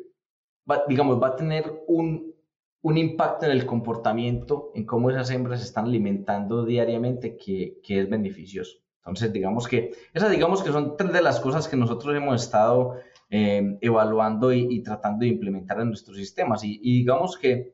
digamos, 0.88 1.22
va 1.22 1.30
a 1.30 1.36
tener 1.36 1.84
un, 1.88 2.34
un, 2.82 2.98
impacto 2.98 3.46
en 3.46 3.52
el 3.52 3.66
comportamiento, 3.66 4.72
en 4.76 4.86
cómo 4.86 5.10
esas 5.10 5.32
hembras 5.32 5.62
se 5.62 5.66
están 5.68 5.86
alimentando 5.86 6.66
diariamente, 6.66 7.38
que, 7.38 7.80
que, 7.84 8.02
es 8.02 8.10
beneficioso. 8.10 8.78
Entonces, 9.00 9.32
digamos 9.34 9.68
que, 9.68 9.92
esas 10.14 10.32
digamos 10.32 10.64
que 10.64 10.72
son 10.72 10.98
tres 10.98 11.14
de 11.14 11.22
las 11.22 11.40
cosas 11.40 11.68
que 11.68 11.78
nosotros 11.78 12.16
hemos 12.16 12.44
estado 12.44 12.96
eh, 13.30 13.78
evaluando 13.82 14.54
y, 14.54 14.82
tratando 14.84 15.22
de 15.22 15.30
implementar 15.30 15.80
en 15.82 15.90
nuestros 15.90 16.18
sistemas. 16.18 16.64
Y, 16.64 16.80
digamos 16.80 17.38
que, 17.38 17.74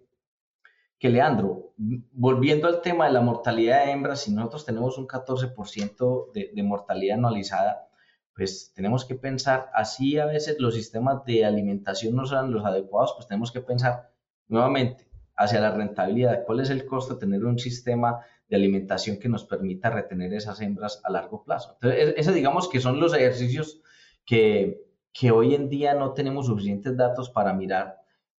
que, 0.99 1.10
Leandro, 1.10 1.73
volviendo 2.12 2.67
al 2.67 2.82
tema 2.82 3.08
de 3.08 3.13
la 3.13 3.21
mortalidad 3.21 3.86
de 3.86 3.91
hembras, 3.91 4.21
si 4.21 4.32
nosotros 4.32 4.65
tenemos 4.65 4.97
un 4.97 5.08
14% 5.08 6.32
de, 6.32 6.51
de 6.53 6.63
mortalidad 6.63 7.17
anualizada, 7.17 7.88
pues 8.36 8.72
tenemos 8.76 9.06
que 9.06 9.15
pensar, 9.15 9.69
así 9.74 10.17
a 10.17 10.26
veces 10.26 10.58
los 10.60 10.74
sistemas 10.74 11.24
de 11.26 11.46
alimentación 11.46 12.15
no 12.15 12.26
son 12.26 12.52
los 12.52 12.65
adecuados, 12.65 13.13
pues 13.15 13.28
tenemos 13.28 13.52
que 13.52 13.62
pensar 13.62 14.12
nuevamente 14.48 15.08
hacia 15.36 15.60
la 15.60 15.72
rentabilidad, 15.72 16.43
cuál 16.46 16.60
es 16.60 16.69
el 16.69 16.86
costo 16.86 17.15
de 17.15 17.19
tener 17.19 17.46
un 17.46 17.60
sistema 17.60 18.22
de 18.50 18.56
alimentación 18.56 19.17
que 19.17 19.30
nos 19.30 19.46
permita 19.46 19.89
retener 19.89 20.34
esas 20.34 20.62
hembras 20.62 21.02
a 21.04 21.12
largo 21.12 21.43
plazo. 21.43 21.78
Entonces, 21.82 22.13
ese 22.17 22.34
digamos 22.34 22.69
que 22.69 22.80
son 22.80 23.00
los 23.00 23.13
ejercicios 23.13 23.82
que, 24.26 24.84
que 25.12 25.32
hoy 25.32 25.56
en 25.56 25.69
día 25.69 25.93
no 25.93 26.13
tenemos 26.13 26.48
suficientes 26.48 26.96
datos 26.96 27.30
para 27.30 27.54
mirar 27.54 27.98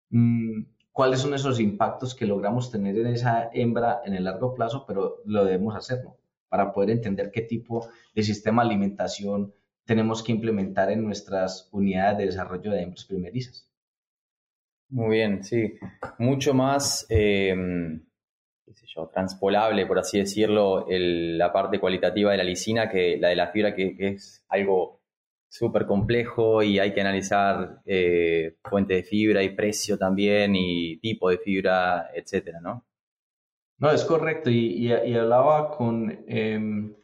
mm, 0.09 0.63
cuáles 0.91 1.19
son 1.19 1.33
esos 1.33 1.59
impactos 1.59 2.15
que 2.15 2.25
logramos 2.25 2.71
tener 2.71 2.97
en 2.97 3.07
esa 3.07 3.49
hembra 3.53 4.01
en 4.05 4.13
el 4.13 4.25
largo 4.25 4.53
plazo, 4.53 4.85
pero 4.87 5.21
lo 5.25 5.43
debemos 5.43 5.75
hacer, 5.75 6.03
¿no? 6.03 6.17
Para 6.47 6.71
poder 6.71 6.91
entender 6.91 7.31
qué 7.31 7.41
tipo 7.41 7.89
de 8.13 8.23
sistema 8.23 8.63
de 8.63 8.69
alimentación 8.69 9.53
tenemos 9.85 10.23
que 10.23 10.31
implementar 10.31 10.91
en 10.91 11.03
nuestras 11.03 11.69
unidades 11.71 12.17
de 12.17 12.25
desarrollo 12.25 12.71
de 12.71 12.81
hembras 12.81 13.05
primerizas. 13.05 13.69
Muy 14.89 15.17
bien, 15.17 15.43
sí. 15.43 15.73
Mucho 16.19 16.53
más, 16.53 17.05
em, 17.09 18.05
qué 18.65 18.73
sé 18.73 18.85
yo, 18.87 19.07
transpolable, 19.07 19.85
por 19.85 19.99
así 19.99 20.19
decirlo, 20.19 20.85
la 20.89 21.51
parte 21.51 21.79
cualitativa 21.79 22.31
de 22.31 22.37
la 22.37 22.43
lisina 22.43 22.89
que 22.89 23.17
la 23.17 23.29
de 23.29 23.35
la 23.35 23.47
fibra, 23.47 23.73
que 23.75 23.95
es 23.99 24.45
algo 24.49 25.01
súper 25.49 25.85
complejo 25.85 26.63
y 26.63 26.79
hay 26.79 26.93
que 26.93 27.01
analizar 27.01 27.81
eh, 27.85 28.57
fuente 28.63 28.95
de 28.95 29.03
fibra 29.03 29.41
y 29.41 29.55
precio 29.55 29.97
también 29.97 30.53
y 30.55 30.97
tipo 30.97 31.29
de 31.29 31.37
fibra, 31.37 32.09
etcétera, 32.13 32.59
¿no? 32.61 32.85
No, 33.77 33.91
es 33.91 34.03
correcto. 34.05 34.49
Y, 34.49 34.91
hablaba 34.91 35.71
con, 35.71 36.25
em, 36.27 36.95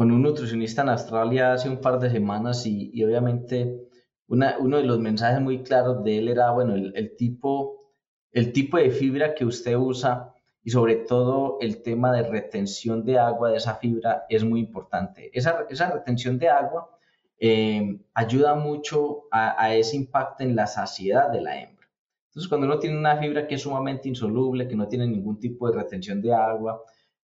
con 0.00 0.12
un 0.12 0.22
nutricionista 0.22 0.80
en 0.80 0.88
Australia 0.88 1.52
hace 1.52 1.68
un 1.68 1.78
par 1.78 1.98
de 1.98 2.08
semanas 2.08 2.64
y, 2.64 3.04
obviamente 3.04 3.86
uno 4.28 4.78
de 4.78 4.82
los 4.82 4.98
mensajes 4.98 5.42
muy 5.42 5.62
claros 5.62 6.02
de 6.02 6.16
él 6.16 6.28
era, 6.28 6.52
bueno, 6.52 6.74
el, 6.74 7.16
tipo, 7.18 7.92
el 8.32 8.50
tipo 8.54 8.78
de 8.78 8.92
fibra 8.92 9.34
que 9.34 9.44
usted 9.44 9.76
usa 9.76 10.32
y 10.62 10.70
sobre 10.70 10.96
todo 10.96 11.58
el 11.60 11.82
tema 11.82 12.14
de 12.14 12.22
retención 12.22 13.04
de 13.04 13.18
agua 13.18 13.50
de 13.50 13.58
esa 13.58 13.74
fibra 13.74 14.24
es 14.30 14.42
muy 14.42 14.60
importante. 14.60 15.30
Esa, 15.34 15.66
retención 15.92 16.38
de 16.38 16.48
agua 16.48 16.96
eh, 17.38 18.00
ayuda 18.14 18.54
mucho 18.54 19.24
a, 19.30 19.74
ese 19.74 19.96
impacto 19.96 20.44
en 20.44 20.56
la 20.56 20.66
saciedad 20.66 21.28
de 21.28 21.42
la 21.42 21.60
hembra. 21.60 21.86
Entonces, 22.28 22.48
cuando 22.48 22.66
uno 22.66 22.78
tiene 22.78 22.96
una 22.96 23.18
fibra 23.18 23.46
que 23.46 23.56
es 23.56 23.60
sumamente 23.60 24.08
insoluble, 24.08 24.66
que 24.66 24.76
no 24.76 24.88
tiene 24.88 25.06
ningún 25.06 25.38
tipo 25.38 25.70
de 25.70 25.76
retención 25.76 26.22
de 26.22 26.32
agua, 26.32 26.82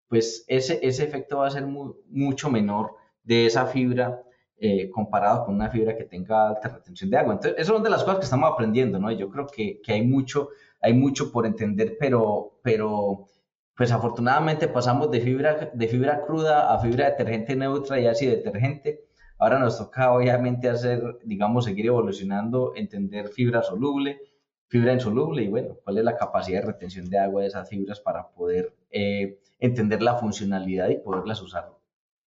pues 0.07 0.45
ese, 0.47 0.79
ese 0.81 1.03
efecto 1.03 1.39
va 1.39 1.47
a 1.47 1.51
ser 1.51 1.65
mucho 1.65 2.49
menor 2.49 2.95
de 3.23 3.45
esa 3.45 3.65
fibra 3.65 4.21
eh, 4.57 4.89
comparado 4.89 5.45
con 5.45 5.55
una 5.55 5.69
fibra 5.69 5.97
que 5.97 6.03
tenga 6.03 6.49
alta 6.49 6.69
retención 6.69 7.09
de 7.09 7.17
agua. 7.17 7.33
Entonces, 7.33 7.59
eso 7.59 7.73
es 7.73 7.79
una 7.79 7.83
de 7.83 7.89
las 7.89 8.03
cosas 8.03 8.19
que 8.19 8.25
estamos 8.25 8.51
aprendiendo, 8.51 8.99
¿no? 8.99 9.11
Yo 9.11 9.29
creo 9.29 9.47
que, 9.47 9.81
que 9.81 9.93
hay, 9.93 10.05
mucho, 10.05 10.49
hay 10.81 10.93
mucho 10.93 11.31
por 11.31 11.45
entender, 11.45 11.97
pero, 11.99 12.59
pero 12.61 13.27
pues 13.75 13.91
afortunadamente 13.91 14.67
pasamos 14.67 15.11
de 15.11 15.21
fibra, 15.21 15.71
de 15.73 15.87
fibra 15.87 16.21
cruda 16.25 16.73
a 16.73 16.79
fibra 16.79 17.09
detergente 17.09 17.55
neutra 17.55 17.99
y 17.99 18.07
así 18.07 18.25
detergente 18.25 19.05
Ahora 19.37 19.59
nos 19.59 19.77
toca 19.77 20.13
obviamente 20.13 20.69
hacer, 20.69 21.19
digamos, 21.23 21.65
seguir 21.65 21.87
evolucionando, 21.87 22.73
entender 22.75 23.27
fibra 23.29 23.61
soluble, 23.63 24.21
fibra 24.67 24.93
insoluble 24.93 25.43
y 25.43 25.47
bueno, 25.47 25.77
cuál 25.83 25.97
es 25.97 26.03
la 26.03 26.17
capacidad 26.17 26.61
de 26.61 26.67
retención 26.67 27.09
de 27.09 27.19
agua 27.19 27.41
de 27.41 27.47
esas 27.47 27.69
fibras 27.69 27.99
para 27.99 28.27
poder 28.29 28.73
eh, 28.91 29.39
entender 29.59 30.01
la 30.01 30.15
funcionalidad 30.15 30.89
y 30.89 30.97
poderlas 30.97 31.41
usar, 31.41 31.71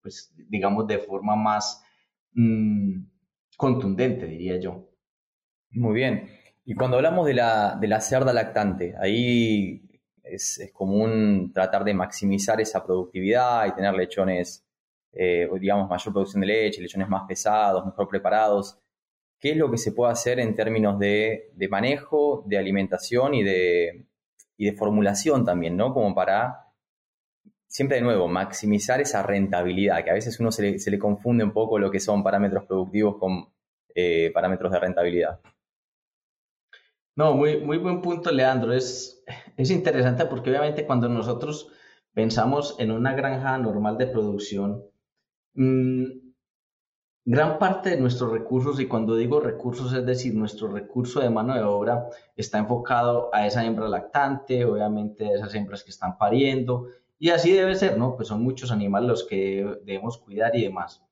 pues 0.03 0.33
digamos, 0.37 0.87
de 0.87 0.99
forma 0.99 1.37
más 1.37 1.83
mm, 2.33 2.99
contundente, 3.57 4.27
diría 4.27 4.59
yo. 4.59 4.89
Muy 5.71 5.95
bien. 5.95 6.29
Y 6.65 6.75
cuando 6.75 6.97
hablamos 6.97 7.27
de 7.27 7.35
la, 7.35 7.77
de 7.81 7.89
la 7.89 8.01
cerda 8.01 8.33
lactante, 8.33 8.95
ahí 9.01 9.83
es, 10.23 10.59
es 10.59 10.73
común 10.73 11.53
tratar 11.53 11.85
de 11.85 11.95
maximizar 11.95 12.61
esa 12.61 12.85
productividad 12.85 13.67
y 13.67 13.73
tener 13.73 13.95
lechones 13.95 14.67
eh, 15.19 15.49
digamos, 15.59 15.89
mayor 15.89 16.13
producción 16.13 16.43
de 16.43 16.47
leche, 16.47 16.83
lechones 16.83 17.09
más 17.09 17.23
pesados, 17.27 17.85
mejor 17.85 18.07
preparados. 18.07 18.79
¿Qué 19.39 19.53
es 19.53 19.57
lo 19.57 19.71
que 19.71 19.79
se 19.79 19.93
puede 19.93 20.13
hacer 20.13 20.41
en 20.41 20.55
términos 20.55 20.99
de, 20.99 21.53
manejo, 21.71 22.45
de 22.47 22.59
alimentación 22.59 23.35
y 23.35 23.43
de, 23.43 24.07
de 24.59 24.73
formulación 24.73 25.45
también, 25.45 25.77
¿no? 25.77 25.93
Como 25.93 26.15
para, 26.15 26.73
siempre 27.67 27.97
de 27.97 28.03
nuevo, 28.03 28.29
maximizar 28.29 29.01
esa 29.01 29.23
rentabilidad, 29.23 30.03
que 30.05 30.11
a 30.11 30.15
veces 30.15 30.41
uno 30.41 30.51
se 30.51 30.79
le, 30.91 30.99
confunde 30.99 31.45
un 31.45 31.53
poco 31.53 31.79
lo 31.79 31.91
que 31.91 32.01
son 32.01 32.23
parámetros 32.23 32.65
productivos 32.65 33.17
con 33.19 33.49
eh, 33.95 34.31
parámetros 34.33 34.73
de 34.73 34.81
rentabilidad. 34.81 35.41
No, 37.15 37.35
muy, 37.35 37.61
muy 37.61 37.79
buen 37.79 38.03
punto, 38.03 38.31
Leandro. 38.31 38.73
Es, 38.73 39.25
es 39.57 39.71
interesante 39.71 40.27
porque 40.27 40.51
obviamente 40.51 40.87
cuando 40.87 41.09
nosotros 41.09 41.71
pensamos 42.13 42.77
en 42.79 42.91
una 42.91 43.15
granja 43.15 43.57
normal 43.59 43.97
de 43.97 44.07
producción, 44.07 44.83
Mm, 45.57 46.26
gran 47.29 47.59
parte 47.59 47.91
de 47.91 47.97
nuestros 47.97 48.31
recursos, 48.31 48.79
y 48.79 48.87
cuando 48.87 49.17
digo 49.17 49.41
recursos, 49.41 49.93
es 49.93 50.07
decir, 50.07 50.33
nuestro 50.33 50.69
recurso 50.69 51.19
de 51.19 51.29
mano 51.29 51.55
de 51.55 51.63
obra 51.65 52.07
está 52.37 52.59
enfocado 52.59 53.31
a 53.33 53.45
esa 53.49 53.65
hembra 53.65 53.89
lactante, 53.89 54.65
obviamente 54.65 55.27
a 55.27 55.33
esas 55.33 55.53
hembras 55.57 55.83
que 55.83 55.91
están 55.91 56.17
pariendo, 56.17 56.87
y 57.19 57.31
así 57.31 57.53
debe 57.53 57.75
ser, 57.75 57.99
¿no? 57.99 58.15
Pues 58.15 58.29
son 58.29 58.45
muchos 58.45 58.71
animales 58.71 59.09
los 59.09 59.25
que 59.25 59.81
debemos 59.85 60.19
cuidar 60.19 60.55
y 60.55 60.63
demás. 60.63 61.03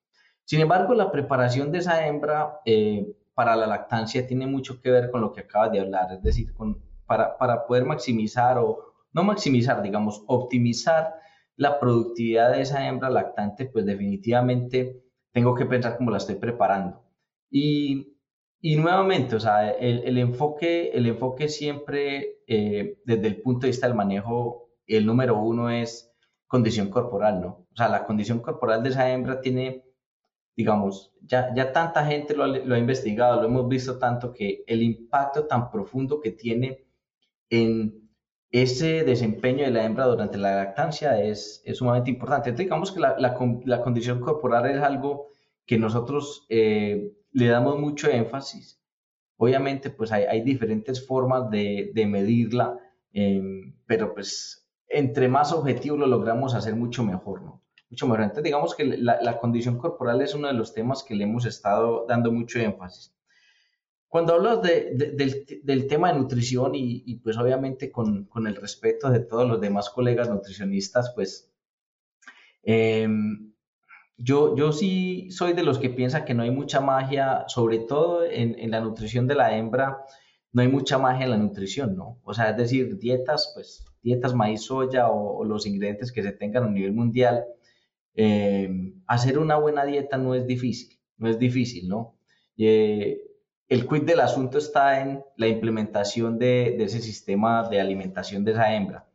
Sin 0.44 0.61
embargo, 0.61 0.94
la 0.94 1.11
preparación 1.11 1.72
de 1.72 1.79
esa 1.79 2.07
hembra 2.07 2.61
eh, 2.64 3.12
para 3.35 3.57
la 3.57 3.66
lactancia 3.66 4.24
tiene 4.24 4.46
mucho 4.46 4.81
que 4.81 4.92
ver 4.92 5.11
con 5.11 5.20
lo 5.20 5.33
que 5.33 5.40
acabas 5.40 5.72
de 5.72 5.81
hablar, 5.81 6.12
es 6.12 6.22
decir, 6.22 6.55
con, 6.55 6.81
para, 7.07 7.37
para 7.37 7.66
poder 7.66 7.87
maximizar 7.87 8.57
o 8.59 8.94
no 9.12 9.24
maximizar, 9.24 9.83
digamos, 9.83 10.22
optimizar 10.29 11.16
la 11.57 11.81
productividad 11.81 12.53
de 12.53 12.61
esa 12.61 12.87
hembra 12.87 13.11
lactante, 13.11 13.66
pues 13.66 13.85
definitivamente 13.85 15.03
tengo 15.35 15.55
que 15.55 15.66
pensar 15.66 15.99
cómo 15.99 16.12
la 16.12 16.18
estoy 16.18 16.37
preparando. 16.37 17.03
Y, 17.51 18.16
y 18.61 18.77
nuevamente, 18.77 19.35
o 19.35 19.40
sea, 19.40 19.68
el, 19.70 20.16
enfoque, 20.16 20.92
el 20.94 21.07
enfoque 21.07 21.49
siempre 21.49 22.38
eh, 22.47 22.99
desde 23.05 23.27
el 23.27 23.42
punto 23.42 23.62
de 23.62 23.73
vista 23.73 23.88
del 23.88 23.97
manejo, 23.97 24.70
el 24.87 25.05
número 25.05 25.37
uno 25.37 25.70
es 25.70 26.14
condición 26.47 26.88
corporal, 26.88 27.40
¿no? 27.40 27.66
O 27.73 27.77
sea, 27.77 27.88
la 27.88 28.07
condición 28.07 28.38
corporal 28.38 28.85
de 28.85 28.90
esa 28.90 29.11
hembra 29.11 29.40
tiene, 29.40 29.85
digamos, 30.57 31.12
ya, 31.20 31.53
ya 31.53 31.73
tanta 31.73 32.07
gente 32.07 32.37
lo, 32.37 32.47
lo 32.47 32.75
ha 32.77 32.79
investigado, 32.79 33.42
lo 33.42 33.49
hemos 33.49 33.68
visto 33.68 33.99
tanto 33.99 34.33
que 34.33 34.62
el 34.68 34.85
impacto 34.85 35.47
tan 35.49 35.68
profundo 35.68 36.20
que 36.20 36.31
tiene 36.31 36.87
en 37.51 38.03
ese 38.54 39.02
desempeño 39.02 39.64
de 39.64 39.72
la 39.72 39.84
hembra 39.84 40.06
durante 40.06 40.38
la 40.38 40.54
lactancia 40.54 41.20
es, 41.20 41.60
sumamente 41.74 42.10
importante. 42.10 42.50
Entonces, 42.50 42.66
digamos 42.66 42.92
que 42.92 43.00
la, 43.00 43.82
condición 43.82 44.20
corporal 44.20 44.70
es 44.70 44.80
algo 44.80 45.26
que 45.66 45.76
nosotros 45.76 46.46
eh, 46.48 47.12
le 47.32 47.48
damos 47.48 47.80
mucho 47.80 48.08
énfasis. 48.08 48.80
Obviamente, 49.38 49.90
pues 49.90 50.12
hay, 50.12 50.40
diferentes 50.42 51.04
formas 51.04 51.50
de, 51.50 52.06
medirla, 52.08 52.78
em, 53.12 53.74
pero 53.86 54.14
pues 54.14 54.70
entre 54.88 55.28
más 55.28 55.52
objetivo 55.52 55.96
lo 55.96 56.06
logramos 56.06 56.54
hacer 56.54 56.76
mucho 56.76 57.02
mejor, 57.02 57.42
¿no? 57.42 57.64
Mucho 57.90 58.06
mejor. 58.06 58.20
Entonces, 58.22 58.44
digamos 58.44 58.76
que 58.76 58.84
la 58.84 59.38
condición 59.40 59.78
corporal 59.78 60.22
es 60.22 60.32
uno 60.32 60.46
de 60.46 60.54
los 60.54 60.72
temas 60.72 61.02
que 61.02 61.16
le 61.16 61.24
hemos 61.24 61.44
estado 61.44 62.06
dando 62.06 62.30
mucho 62.30 62.60
énfasis. 62.60 63.13
Cuando 64.14 64.35
hablas 64.35 64.62
del, 64.62 65.87
tema 65.88 66.12
de 66.12 66.20
nutrición 66.20 66.70
y, 66.77 67.16
pues 67.16 67.37
obviamente 67.37 67.90
con, 67.90 68.29
el 68.46 68.55
respeto 68.55 69.11
de 69.11 69.18
todos 69.18 69.48
los 69.48 69.61
demás 69.61 69.90
colegas 69.90 70.31
nutricionistas, 70.31 71.11
pues 71.16 71.53
em, 72.62 73.53
yo, 74.16 74.55
yo 74.57 74.70
sí 74.70 75.33
soy 75.33 75.53
de 75.53 75.64
los 75.64 75.81
que 75.81 75.90
piensa 75.90 76.24
que 76.24 76.33
no 76.33 76.44
hay 76.44 76.53
mucha 76.53 76.81
magia, 76.81 77.42
sobre 77.48 77.81
todo 77.81 78.24
en, 78.24 78.70
la 78.70 78.81
nutrición 78.81 79.27
de 79.27 79.35
la 79.35 79.57
hembra, 79.57 80.05
no 80.53 80.62
hay 80.62 80.68
mucha 80.68 80.96
magia 80.96 81.24
en 81.24 81.33
la 81.33 81.37
nutrición, 81.37 81.96
¿no? 81.96 82.20
O 82.22 82.35
sea, 82.35 82.50
es 82.50 82.57
decir, 82.57 82.96
dietas, 82.98 83.50
pues 83.53 83.85
dietas 84.00 84.33
maíz, 84.33 84.62
soya 84.62 85.09
o, 85.09 85.44
los 85.44 85.66
ingredientes 85.66 86.12
que 86.12 86.22
se 86.22 86.31
tengan 86.31 86.62
a 86.62 86.70
nivel 86.70 86.92
mundial, 86.92 87.46
em, 88.14 89.03
hacer 89.09 89.40
una 89.40 89.57
buena 89.57 89.85
dieta 89.85 90.18
no 90.18 90.37
es 90.37 90.46
difícil, 90.46 91.00
no 91.16 91.29
es 91.29 91.37
difícil, 91.37 91.88
¿no? 91.88 92.14
Eh, 92.57 93.23
el 93.68 93.88
quid 93.88 94.03
del 94.03 94.20
asunto 94.20 94.59
está 94.59 95.00
en 95.00 95.24
la 95.37 95.46
implementación 95.46 96.38
de, 96.38 96.77
ese 96.83 97.00
sistema 97.00 97.68
de 97.68 97.81
alimentación 97.81 98.44
de 98.44 98.53
esa 98.53 98.74
hembra. 98.74 99.07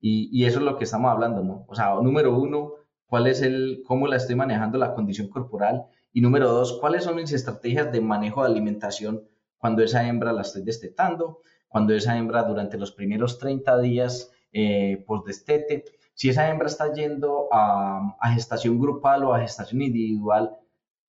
Y, 0.00 0.44
eso 0.44 0.58
es 0.58 0.64
lo 0.64 0.78
que 0.78 0.84
estamos 0.84 1.10
hablando, 1.10 1.42
¿no? 1.42 1.64
O 1.68 1.74
sea, 1.74 1.94
número 1.96 2.36
uno, 2.36 2.74
cuál 3.06 3.26
es 3.26 3.42
el, 3.42 3.82
cómo 3.86 4.06
la 4.06 4.16
estoy 4.16 4.36
manejando 4.36 4.78
la 4.78 4.94
condición 4.94 5.28
corporal. 5.28 5.86
Y 6.12 6.20
número 6.20 6.50
dos, 6.50 6.78
cuáles 6.80 7.04
son 7.04 7.16
mis 7.16 7.32
estrategias 7.32 7.92
de 7.92 8.00
manejo 8.00 8.42
de 8.42 8.48
alimentación 8.48 9.24
cuando 9.58 9.82
esa 9.82 10.06
hembra 10.06 10.32
la 10.32 10.42
estoy 10.42 10.62
destetando, 10.62 11.40
cuando 11.68 11.94
esa 11.94 12.16
hembra 12.16 12.44
durante 12.44 12.78
los 12.78 12.92
primeros 12.92 13.38
30 13.38 13.78
días 13.80 14.32
eh, 14.52 15.04
post-destete, 15.06 15.84
si 16.14 16.30
esa 16.30 16.48
hembra 16.48 16.68
está 16.68 16.92
yendo 16.92 17.48
a, 17.52 18.16
a 18.20 18.32
gestación 18.32 18.80
grupal 18.80 19.24
o 19.24 19.34
a 19.34 19.40
gestación 19.40 19.82
individual, 19.82 20.56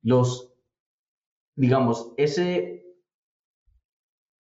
los, 0.02 0.52
digamos, 1.56 2.12
ese 2.18 2.89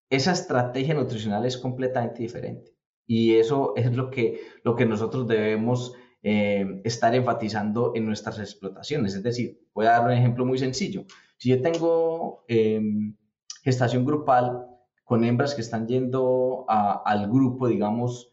esa 0.10 0.32
estrategia 0.32 0.94
nutricional 0.94 1.46
es 1.46 1.58
completamente 1.58 2.22
diferente. 2.24 2.74
Y 3.06 3.36
eso 3.36 3.74
es 3.76 3.96
lo 3.96 4.10
que, 4.10 4.40
lo 4.64 4.76
que 4.76 4.86
nosotros 4.86 5.28
debemos 5.28 5.94
eh, 6.22 6.82
estar 6.84 7.16
enfatizando 7.16 7.94
en 7.96 8.06
nuestras 8.06 8.40
explotaciones. 8.40 9.16
Es 9.16 9.24
decir, 9.24 9.60
voy 9.74 9.86
a 9.86 9.92
dar 9.92 10.06
un 10.06 10.12
ejemplo 10.12 10.46
muy 10.46 10.58
sencillo. 10.58 11.06
Si 11.38 11.50
yo 11.50 11.62
tengo 11.62 12.44
em, 12.48 13.16
gestación 13.64 14.06
grupal, 14.06 14.68
con 15.04 15.24
hembras 15.24 15.56
que 15.56 15.62
están 15.62 15.88
yendo 15.88 16.66
al 16.68 17.28
grupo, 17.30 17.68
digamos, 17.68 18.32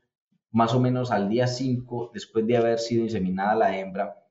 más 0.50 0.74
o 0.74 0.80
menos 0.80 1.10
al 1.10 1.30
día 1.30 1.46
5, 1.46 2.10
después 2.12 2.46
de 2.46 2.58
haber 2.58 2.78
sido 2.78 3.02
inseminada 3.02 3.54
la 3.54 3.78
hembra, 3.78 4.26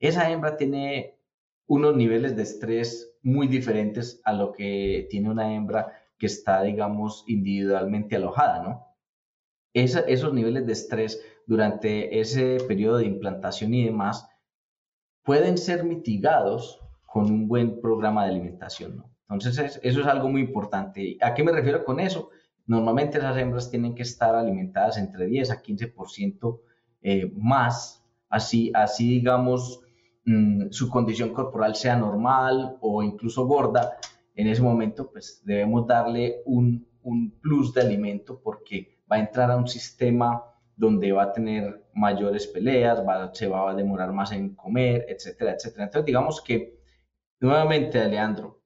esa 0.00 0.28
hembra 0.28 0.56
tiene 0.56 1.20
unos 1.66 1.94
niveles 1.96 2.34
de 2.34 2.42
estrés 2.42 3.16
muy 3.22 3.46
diferentes 3.46 4.20
a 4.24 4.32
lo 4.32 4.50
que 4.50 5.06
tiene 5.08 5.30
una 5.30 5.54
hembra 5.54 5.92
que 6.18 6.26
está, 6.26 6.62
digamos, 6.62 7.24
individualmente 7.26 8.16
alojada, 8.16 8.62
¿no? 8.62 8.94
esos 9.74 10.32
niveles 10.32 10.66
de 10.66 10.72
estrés 10.72 11.20
durante 11.46 12.20
ese 12.20 12.58
periodo 12.68 12.98
de 12.98 13.06
implantación 13.06 13.74
y 13.74 13.84
demás 13.84 14.28
pueden 15.24 15.58
ser 15.58 15.84
mitigados 15.84 16.80
con 17.06 17.24
un 17.30 17.48
buen 17.48 17.80
programa 17.80 18.24
de 18.24 18.30
alimentación, 18.30 18.96
¿no? 18.96 19.10
Entonces, 19.30 19.80
eso 19.82 20.00
es 20.00 20.06
algo 20.06 20.28
muy 20.28 20.42
importante. 20.42 21.16
¿A 21.20 21.34
qué 21.34 21.42
me 21.42 21.52
refiero 21.52 21.84
con 21.84 21.98
eso? 21.98 22.30
Normalmente 22.66 23.18
esas 23.18 23.36
hembras 23.36 23.70
tienen 23.70 23.94
que 23.94 24.02
estar 24.02 24.34
alimentadas 24.34 24.98
entre 24.98 25.26
10 25.26 25.50
a 25.50 25.62
15% 25.62 26.60
eh, 27.02 27.32
más, 27.36 28.04
así, 28.28 28.70
así 28.74 29.08
digamos, 29.08 29.80
mm, 30.24 30.70
su 30.70 30.88
condición 30.88 31.30
corporal 31.32 31.74
sea 31.74 31.96
normal 31.96 32.76
o 32.80 33.02
incluso 33.02 33.46
gorda, 33.46 33.96
en 34.34 34.48
ese 34.48 34.62
momento 34.62 35.10
pues 35.10 35.42
debemos 35.44 35.86
darle 35.86 36.42
un, 36.44 36.86
un 37.02 37.38
plus 37.40 37.72
de 37.72 37.82
alimento 37.82 38.40
porque 38.42 38.98
va 39.10 39.16
a 39.16 39.20
entrar 39.20 39.50
a 39.50 39.56
un 39.56 39.68
sistema 39.68 40.42
donde 40.76 41.12
va 41.12 41.24
a 41.24 41.32
tener 41.32 41.86
mayores 41.94 42.46
peleas, 42.46 43.06
va, 43.06 43.32
se 43.32 43.46
va 43.46 43.70
a 43.70 43.74
demorar 43.74 44.12
más 44.12 44.32
en 44.32 44.54
comer, 44.54 45.06
etcétera, 45.08 45.52
etcétera. 45.52 45.84
Entonces 45.84 46.06
digamos 46.06 46.40
que, 46.42 46.80
nuevamente, 47.40 48.00
Alejandro, 48.00 48.60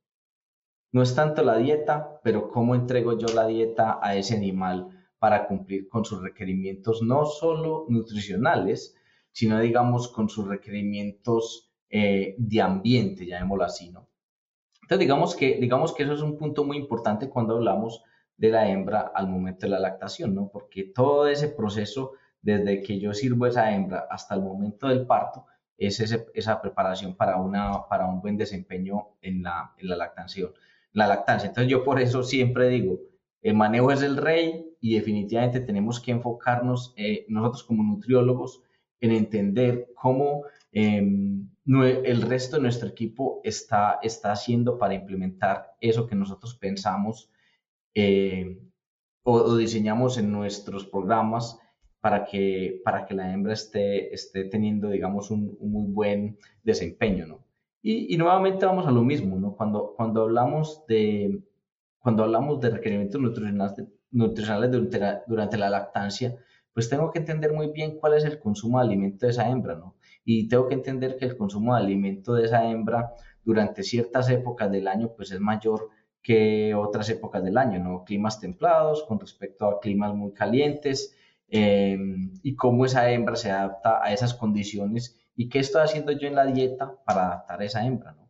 no 0.91 1.03
es 1.03 1.15
tanto 1.15 1.43
la 1.43 1.59
dieta, 1.59 2.21
pero 2.25 2.49
cómo 2.49 2.75
entrego 2.75 3.19
yo 3.19 3.29
la 3.35 3.47
dieta 3.47 3.99
a 4.01 4.17
ese 4.17 4.37
animal 4.37 4.89
para 5.19 5.47
cumplir 5.47 5.89
con 5.89 6.05
sus 6.05 6.23
requerimientos, 6.23 7.03
no 7.03 7.27
solo 7.27 7.85
nutricionales, 7.89 8.97
sino 9.33 9.61
digamos 9.61 10.09
con 10.09 10.29
sus 10.31 10.49
requerimientos 10.49 11.71
eh, 11.91 12.35
de 12.39 12.63
ambiente, 12.63 13.27
llamémoslo 13.27 13.65
así, 13.65 13.91
¿no? 13.91 14.08
Entonces 14.89 15.01
digamos 15.01 15.37
que, 15.37 15.59
digamos 15.61 15.93
que 15.93 16.05
eso 16.05 16.15
es 16.15 16.23
un 16.23 16.39
punto 16.39 16.65
muy 16.65 16.79
importante 16.79 17.29
cuando 17.29 17.57
hablamos 17.57 18.03
de 18.39 18.49
la 18.49 18.69
hembra 18.71 19.13
al 19.15 19.29
momento 19.29 19.67
de 19.67 19.71
la 19.71 19.79
lactación, 19.79 20.35
¿no? 20.35 20.49
Porque 20.49 20.85
todo 20.85 21.29
ese 21.29 21.49
proceso, 21.49 22.13
desde 22.41 22.83
que 22.83 22.99
yo 22.99 23.13
sirvo 23.13 23.47
esa 23.47 23.71
hembra 23.75 24.07
hasta 24.11 24.35
el 24.35 24.41
momento 24.41 24.89
del 24.89 25.07
parto, 25.07 25.45
es 25.77 26.01
esa 26.01 26.63
preparación 26.63 27.15
para, 27.15 27.37
una, 27.37 27.87
para 27.87 28.07
un 28.07 28.23
buen 28.23 28.39
desempeño 28.39 29.11
en 29.21 29.43
la, 29.43 29.75
en 29.77 29.89
la 29.89 29.97
lactación 29.97 30.53
la 30.93 31.07
lactancia. 31.07 31.49
Entonces 31.49 31.71
yo 31.71 31.85
por 31.85 32.01
eso 32.01 32.23
siempre 32.23 32.69
digo, 32.69 32.99
el 33.43 33.55
manejo 33.55 33.93
es 33.93 34.03
el 34.03 34.17
rey 34.17 34.75
y 34.81 34.95
definitivamente 34.95 35.61
tenemos 35.61 36.01
que 36.01 36.13
enfocarnos 36.13 36.95
eh, 36.97 37.27
nosotros 37.29 37.65
como 37.65 37.83
nutriólogos 37.83 38.63
en 39.01 39.13
entender 39.13 39.89
cómo 39.95 40.45
em, 40.73 41.49
el 41.67 42.23
resto 42.23 42.57
de 42.57 42.63
nuestro 42.63 42.89
equipo 42.89 43.41
está, 43.45 43.99
está 44.03 44.33
haciendo 44.33 44.79
para 44.79 44.95
implementar 44.95 45.75
eso 45.81 46.07
que 46.07 46.15
nosotros 46.15 46.55
pensamos 46.55 47.31
eh, 47.95 48.59
o, 49.23 49.57
diseñamos 49.57 50.19
en 50.19 50.33
nuestros 50.33 50.87
programas 50.87 51.59
para 52.01 52.25
que, 52.25 52.81
para 52.85 53.05
que 53.05 53.15
la 53.15 53.33
hembra 53.33 53.53
esté, 53.53 54.15
esté 54.15 54.45
teniendo, 54.45 54.89
digamos, 54.89 55.31
un, 55.31 55.57
un 55.61 55.73
muy 55.73 55.93
buen 55.93 56.39
desempeño, 56.63 57.27
¿no? 57.27 57.49
Y, 57.83 58.17
nuevamente 58.17 58.67
vamos 58.67 58.87
a 58.87 58.91
lo 58.91 59.03
mismo, 59.03 59.39
¿no? 59.39 59.55
Cuando, 59.57 59.95
cuando, 59.97 60.23
hablamos, 60.23 60.85
de, 60.87 61.41
cuando 61.99 62.25
hablamos 62.25 62.61
de 62.61 62.71
requerimientos 62.71 63.21
nutricionales, 63.21 63.87
nutricionales 64.11 64.71
durante, 64.71 64.99
la, 64.99 65.23
durante 65.27 65.57
la 65.59 65.71
lactancia, 65.71 66.37
pues 66.79 66.89
tengo 66.89 67.11
que 67.11 67.19
entender 67.19 67.53
muy 67.53 67.73
bien 67.73 67.99
cuál 67.99 68.15
es 68.15 68.25
el 68.25 68.39
consumo 68.39 68.79
de 68.79 68.85
alimento 68.85 69.27
de 69.27 69.33
esa 69.33 69.51
hembra, 69.51 69.75
¿no? 69.75 69.97
Y 70.25 70.47
tengo 70.47 70.69
que 70.69 70.75
entender 70.75 71.17
que 71.17 71.25
el 71.25 71.37
consumo 71.37 71.75
de 71.75 71.83
alimento 71.83 72.35
de 72.35 72.45
esa 72.45 72.71
hembra 72.71 73.15
durante 73.43 73.83
ciertas 73.83 74.31
épocas 74.31 74.71
del 74.71 74.87
año, 74.87 75.11
pues 75.17 75.33
es 75.33 75.41
mayor 75.41 75.89
que 76.23 76.77
otras 76.77 77.11
épocas 77.11 77.43
del 77.43 77.59
año, 77.59 77.83
¿no? 77.83 78.05
Climas 78.05 78.39
templados 78.39 79.03
con 79.09 79.19
respecto 79.19 79.67
a 79.67 79.81
climas 79.81 80.15
muy 80.15 80.33
calientes 80.33 81.17
eh, 81.49 81.99
y 82.45 82.55
cómo 82.55 82.85
esa 82.85 83.11
hembra 83.11 83.35
se 83.35 83.51
adapta 83.51 84.01
a 84.01 84.13
esas 84.13 84.35
condiciones 84.35 85.19
¿Y 85.41 85.49
qué 85.49 85.61
estoy 85.61 85.83
haciendo 85.83 86.11
yo 86.11 86.27
en 86.27 86.35
la 86.35 86.47
dieta 86.47 86.97
para 87.05 87.27
adaptar 87.27 87.61
a 87.61 87.65
esa 87.65 87.87
hembra? 87.87 88.13
¿no? 88.13 88.29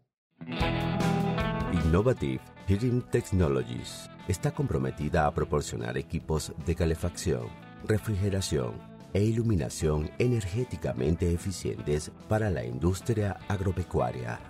Innovative 1.73 2.41
Heating 2.67 3.01
Technologies 3.11 4.11
está 4.29 4.51
comprometida 4.51 5.27
a 5.27 5.33
proporcionar 5.33 5.97
equipos 5.97 6.53
de 6.67 6.75
calefacción, 6.75 7.47
refrigeración 7.85 8.75
e 9.13 9.23
iluminación 9.23 10.11
energéticamente 10.19 11.33
eficientes 11.33 12.11
para 12.29 12.51
la 12.51 12.65
industria 12.65 13.39
agropecuaria. 13.49 14.41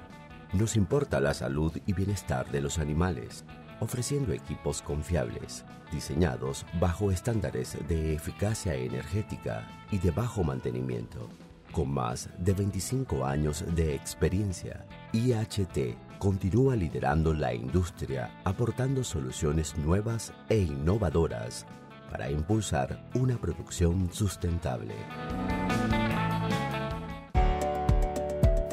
Nos 0.52 0.76
importa 0.76 1.20
la 1.20 1.34
salud 1.34 1.72
y 1.86 1.92
bienestar 1.92 2.50
de 2.50 2.60
los 2.60 2.78
animales, 2.78 3.44
ofreciendo 3.80 4.32
equipos 4.32 4.82
confiables, 4.82 5.64
diseñados 5.92 6.66
bajo 6.80 7.10
estándares 7.10 7.76
de 7.86 8.14
eficacia 8.14 8.74
energética 8.74 9.68
y 9.90 9.98
de 9.98 10.10
bajo 10.10 10.42
mantenimiento 10.42 11.28
con 11.72 11.90
más 11.90 12.30
de 12.38 12.54
25 12.54 13.24
años 13.24 13.64
de 13.74 13.94
experiencia, 13.94 14.86
IHT 15.12 16.18
continúa 16.18 16.74
liderando 16.74 17.34
la 17.34 17.54
industria 17.54 18.30
aportando 18.44 19.04
soluciones 19.04 19.76
nuevas 19.76 20.32
e 20.48 20.58
innovadoras 20.58 21.66
para 22.10 22.30
impulsar 22.30 22.98
una 23.14 23.36
producción 23.38 24.10
sustentable. 24.12 24.94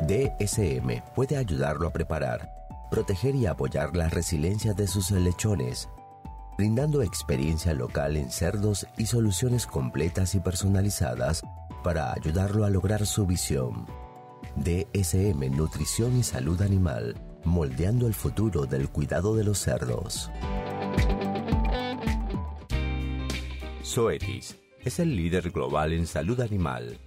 DSM 0.07 1.01
puede 1.15 1.37
ayudarlo 1.37 1.87
a 1.87 1.91
preparar, 1.91 2.51
proteger 2.91 3.35
y 3.35 3.47
apoyar 3.47 3.95
la 3.95 4.07
resiliencia 4.07 4.73
de 4.73 4.87
sus 4.87 5.09
lechones, 5.11 5.89
brindando 6.57 7.01
experiencia 7.01 7.73
local 7.73 8.15
en 8.15 8.29
cerdos 8.29 8.85
y 8.97 9.07
soluciones 9.07 9.65
completas 9.65 10.35
y 10.35 10.39
personalizadas 10.39 11.41
para 11.83 12.13
ayudarlo 12.13 12.65
a 12.65 12.69
lograr 12.69 13.05
su 13.05 13.25
visión. 13.25 13.87
DSM 14.55 15.55
Nutrición 15.55 16.17
y 16.17 16.23
Salud 16.23 16.61
Animal, 16.61 17.15
moldeando 17.43 18.07
el 18.07 18.13
futuro 18.13 18.65
del 18.65 18.89
cuidado 18.89 19.35
de 19.35 19.43
los 19.43 19.59
cerdos. 19.59 20.31
Zoetis 23.95 24.57
es 24.83 24.99
el 24.99 25.15
líder 25.15 25.51
global 25.51 25.93
en 25.93 26.05
salud 26.05 26.41
animal, 26.41 26.99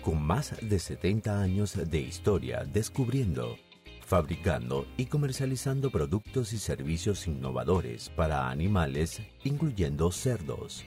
con 0.00 0.22
más 0.22 0.56
de 0.62 0.78
70 0.78 1.38
años 1.38 1.76
de 1.90 2.00
historia 2.00 2.64
descubriendo, 2.64 3.58
fabricando 4.00 4.86
y 4.96 5.04
comercializando 5.04 5.90
productos 5.90 6.54
y 6.54 6.58
servicios 6.58 7.26
innovadores 7.26 8.08
para 8.08 8.48
animales, 8.48 9.20
incluyendo 9.44 10.10
cerdos. 10.12 10.86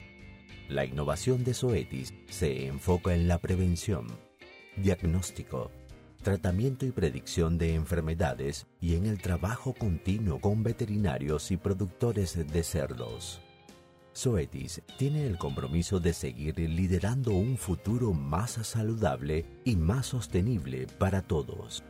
La 0.68 0.86
innovación 0.86 1.44
de 1.44 1.54
Zoetis 1.54 2.12
se 2.28 2.66
enfoca 2.66 3.14
en 3.14 3.28
la 3.28 3.38
prevención, 3.38 4.08
diagnóstico, 4.76 5.70
tratamiento 6.24 6.84
y 6.84 6.90
predicción 6.90 7.58
de 7.58 7.76
enfermedades 7.76 8.66
y 8.80 8.96
en 8.96 9.06
el 9.06 9.22
trabajo 9.22 9.72
continuo 9.72 10.40
con 10.40 10.64
veterinarios 10.64 11.52
y 11.52 11.56
productores 11.58 12.44
de 12.44 12.62
cerdos. 12.64 13.43
Zoetis 14.16 14.82
tiene 14.96 15.26
el 15.26 15.38
compromiso 15.38 15.98
de 16.00 16.12
seguir 16.12 16.58
liderando 16.58 17.32
un 17.32 17.56
futuro 17.56 18.12
más 18.12 18.52
saludable 18.52 19.44
y 19.64 19.76
más 19.76 20.06
sostenible 20.06 20.86
para 20.98 21.22
todos. 21.22 21.82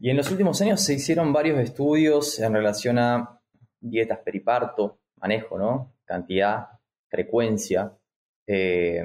Y 0.00 0.10
en 0.10 0.16
los 0.16 0.30
últimos 0.30 0.60
años 0.60 0.80
se 0.80 0.94
hicieron 0.94 1.32
varios 1.32 1.58
estudios 1.58 2.38
en 2.38 2.52
relación 2.54 2.98
a 2.98 3.40
dietas 3.80 4.20
periparto, 4.24 5.00
manejo, 5.16 5.58
¿no? 5.58 5.94
cantidad, 6.04 6.68
frecuencia, 7.08 7.96
eh, 8.46 9.04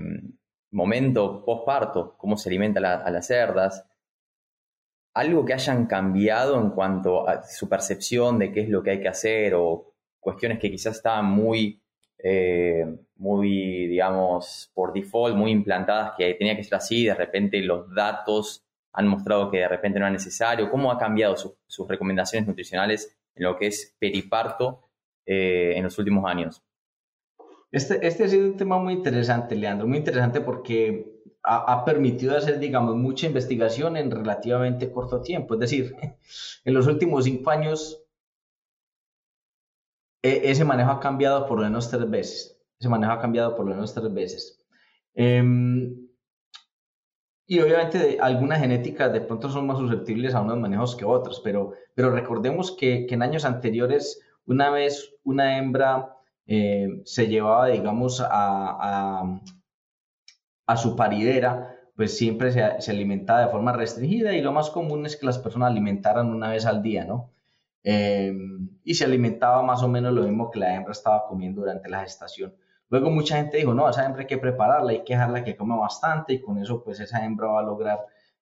momento 0.72 1.44
postparto, 1.46 2.16
cómo 2.18 2.38
se 2.38 2.50
alimenta 2.50 2.80
a 2.80 3.10
las 3.10 3.28
cerdas, 3.28 3.86
algo 5.14 5.46
que 5.46 5.54
hayan 5.54 5.86
cambiado 5.88 6.60
en 6.60 6.70
cuanto 6.72 7.28
a 7.28 7.44
su 7.44 7.68
percepción 7.68 8.38
de 8.38 8.52
qué 8.52 8.62
es 8.62 8.70
lo 8.70 8.84
que 8.84 8.92
hay 8.92 9.02
que 9.02 9.08
hacer 9.08 9.54
o 9.56 9.89
cuestiones 10.20 10.60
que 10.60 10.70
quizás 10.72 10.98
estaban 10.98 11.26
muy, 11.26 11.82
eh, 12.18 12.86
muy, 13.16 13.88
digamos, 13.88 14.72
por 14.74 14.94
default, 14.94 15.36
muy 15.36 15.52
implantadas, 15.52 16.14
que 16.18 16.34
tenía 16.36 16.56
que 16.56 16.64
ser 16.64 16.76
así, 16.76 17.06
de 17.06 17.16
repente 17.16 17.62
los 17.62 17.94
datos 17.94 18.66
han 18.94 19.08
mostrado 19.08 19.52
que 19.52 19.60
de 19.60 19.68
repente 19.68 20.00
no 20.00 20.06
era 20.06 20.14
necesario. 20.14 20.70
¿Cómo 20.70 20.92
ha 20.92 20.98
cambiado 20.98 21.36
sus 21.36 21.88
recomendaciones 21.88 22.48
nutricionales 22.48 23.18
en 23.36 23.44
lo 23.44 23.58
que 23.58 23.68
es 23.68 23.96
periparto 24.00 24.90
eh, 25.26 25.74
en 25.76 25.84
los 25.84 25.98
últimos 26.00 26.26
años? 26.26 26.64
Este, 27.72 28.06
este 28.06 28.24
ha 28.24 28.28
sido 28.28 28.48
un 28.48 28.58
tema 28.58 28.80
muy 28.80 28.94
interesante, 28.94 29.56
Leandro, 29.56 29.88
muy 29.88 30.00
interesante 30.00 30.42
porque 30.42 31.20
ha, 31.44 31.86
permitido 31.86 32.36
hacer, 32.36 32.60
digamos, 32.60 32.96
mucha 32.96 33.28
investigación 33.28 33.96
en 33.98 34.12
relativamente 34.12 34.92
corto 34.92 35.22
tiempo. 35.22 35.54
Es 35.54 35.60
decir, 35.60 35.96
en 36.66 36.74
los 36.74 36.88
últimos 36.88 37.24
cinco 37.26 37.52
años 37.52 37.99
e, 40.22 40.52
ese 40.52 40.66
manejo 40.66 40.92
ha 40.92 41.00
cambiado 41.00 41.46
por 41.46 41.60
lo 41.60 41.66
menos 41.66 41.90
tres 41.90 42.10
veces. 42.10 42.60
Ese 42.80 42.90
manejo 42.90 43.14
ha 43.14 43.20
cambiado 43.20 43.56
por 43.56 43.66
lo 43.66 43.74
menos 43.74 43.94
tres 43.94 44.14
veces. 44.14 44.66
Em, 45.14 46.10
y 47.48 47.60
obviamente 47.60 48.20
algunas 48.22 48.60
genéticas 48.60 49.12
de 49.12 49.22
pronto 49.22 49.50
son 49.50 49.66
más 49.68 49.80
susceptibles 49.80 50.36
a 50.36 50.42
unos 50.42 50.60
manejos 50.60 50.96
que 50.96 51.06
otros, 51.06 51.42
pero, 51.44 51.74
pero 51.96 52.12
recordemos 52.12 52.72
que, 52.72 53.08
en 53.10 53.24
años 53.24 53.44
anteriores, 53.44 54.22
una 54.46 54.70
vez 54.70 55.16
una 55.24 55.58
hembra 55.58 56.16
eh, 56.46 57.02
se 57.06 57.28
llevaba, 57.28 57.68
digamos, 57.68 58.22
a, 58.22 59.40
a, 60.68 60.78
su 60.78 60.96
paridera, 60.96 61.76
pues 61.96 62.18
siempre 62.18 62.52
se, 62.52 62.82
se, 62.82 62.92
alimentaba 62.92 63.42
de 63.42 63.52
forma 63.52 63.74
restringida 63.74 64.34
y 64.34 64.42
lo 64.42 64.52
más 64.52 64.70
común 64.70 65.06
es 65.06 65.18
que 65.18 65.26
las 65.26 65.40
personas 65.40 65.72
alimentaran 65.72 66.28
una 66.28 66.50
vez 66.50 66.66
al 66.66 66.84
día, 66.84 67.06
¿no? 67.06 67.32
Eh, 67.84 68.34
y 68.84 68.94
se 68.94 69.06
alimentaba 69.06 69.64
más 69.64 69.82
o 69.84 69.88
menos 69.88 70.14
lo 70.14 70.24
mismo 70.24 70.52
que 70.52 70.60
la 70.60 70.76
hembra 70.76 70.92
estaba 70.92 71.26
comiendo 71.28 71.62
durante 71.62 71.90
la 71.90 72.02
gestación. 72.02 72.54
Luego 72.90 73.12
mucha 73.12 73.38
gente 73.38 73.58
dijo, 73.58 73.74
no, 73.74 73.90
esa 73.90 74.06
hembra 74.06 74.22
hay 74.22 74.28
que 74.28 74.38
prepararla, 74.38 74.92
hay 74.92 75.04
que 75.04 75.14
dejarla 75.14 75.44
que 75.44 75.56
coma 75.56 75.76
bastante 75.78 76.34
y 76.34 76.42
con 76.42 76.58
eso 76.58 76.84
pues 76.84 77.00
esa 77.00 77.24
hembra 77.24 77.48
va 77.48 77.60
a 77.60 77.64
lograr 77.64 78.00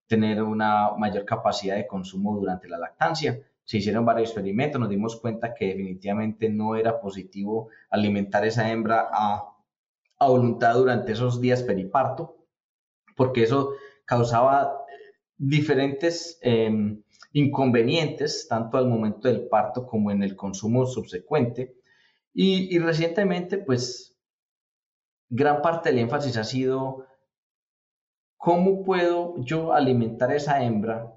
tener 0.08 0.42
una 0.42 0.92
mayor 0.98 1.26
capacidad 1.26 1.76
de 1.76 1.86
consumo 1.86 2.36
durante 2.36 2.70
la 2.70 2.78
lactancia. 2.78 3.42
Se 3.66 3.78
hicieron 3.78 4.06
varios 4.06 4.30
experimentos, 4.30 4.80
nos 4.80 4.90
dimos 4.90 5.20
cuenta 5.20 5.54
que 5.54 5.68
definitivamente 5.68 6.50
no 6.50 6.76
era 6.76 7.02
positivo 7.02 7.70
alimentar 7.90 8.46
esa 8.46 8.72
hembra 8.72 9.10
a, 9.12 9.54
a 10.20 10.28
voluntad 10.28 10.76
durante 10.76 11.12
esos 11.12 11.42
días 11.42 11.64
periparto, 11.64 12.38
porque 13.18 13.44
eso 13.44 13.72
causaba 14.06 14.86
diferentes 15.38 16.40
em, 16.42 17.04
inconvenientes, 17.34 18.48
tanto 18.48 18.78
al 18.78 18.88
momento 18.88 19.28
del 19.28 19.48
parto 19.48 19.86
como 19.86 20.12
en 20.12 20.24
el 20.24 20.36
consumo 20.36 20.86
subsecuente. 20.86 21.76
Y, 22.34 22.78
recientemente, 22.80 23.58
pues 23.58 24.16
gran 25.30 25.62
parte 25.62 25.90
del 25.90 26.00
énfasis 26.00 26.38
ha 26.38 26.44
sido 26.44 27.06
cómo 28.38 28.84
puedo 28.84 29.36
yo 29.40 29.74
alimentar 29.74 30.30
a 30.30 30.36
esa 30.36 30.64
hembra 30.64 31.14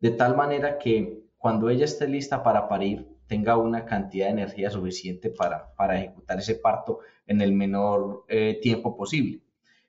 de 0.00 0.10
tal 0.10 0.36
manera 0.36 0.78
que 0.78 1.22
cuando 1.36 1.70
ella 1.70 1.84
esté 1.84 2.08
lista 2.08 2.42
para 2.42 2.68
parir 2.68 3.08
tenga 3.28 3.56
una 3.56 3.84
cantidad 3.84 4.26
de 4.26 4.32
energía 4.32 4.70
suficiente 4.70 5.30
para, 5.30 5.74
para 5.74 5.98
ejecutar 5.98 6.38
ese 6.38 6.56
parto 6.56 7.00
en 7.26 7.40
el 7.40 7.52
menor 7.52 8.24
eh, 8.28 8.58
tiempo 8.60 8.96
posible. 8.96 9.45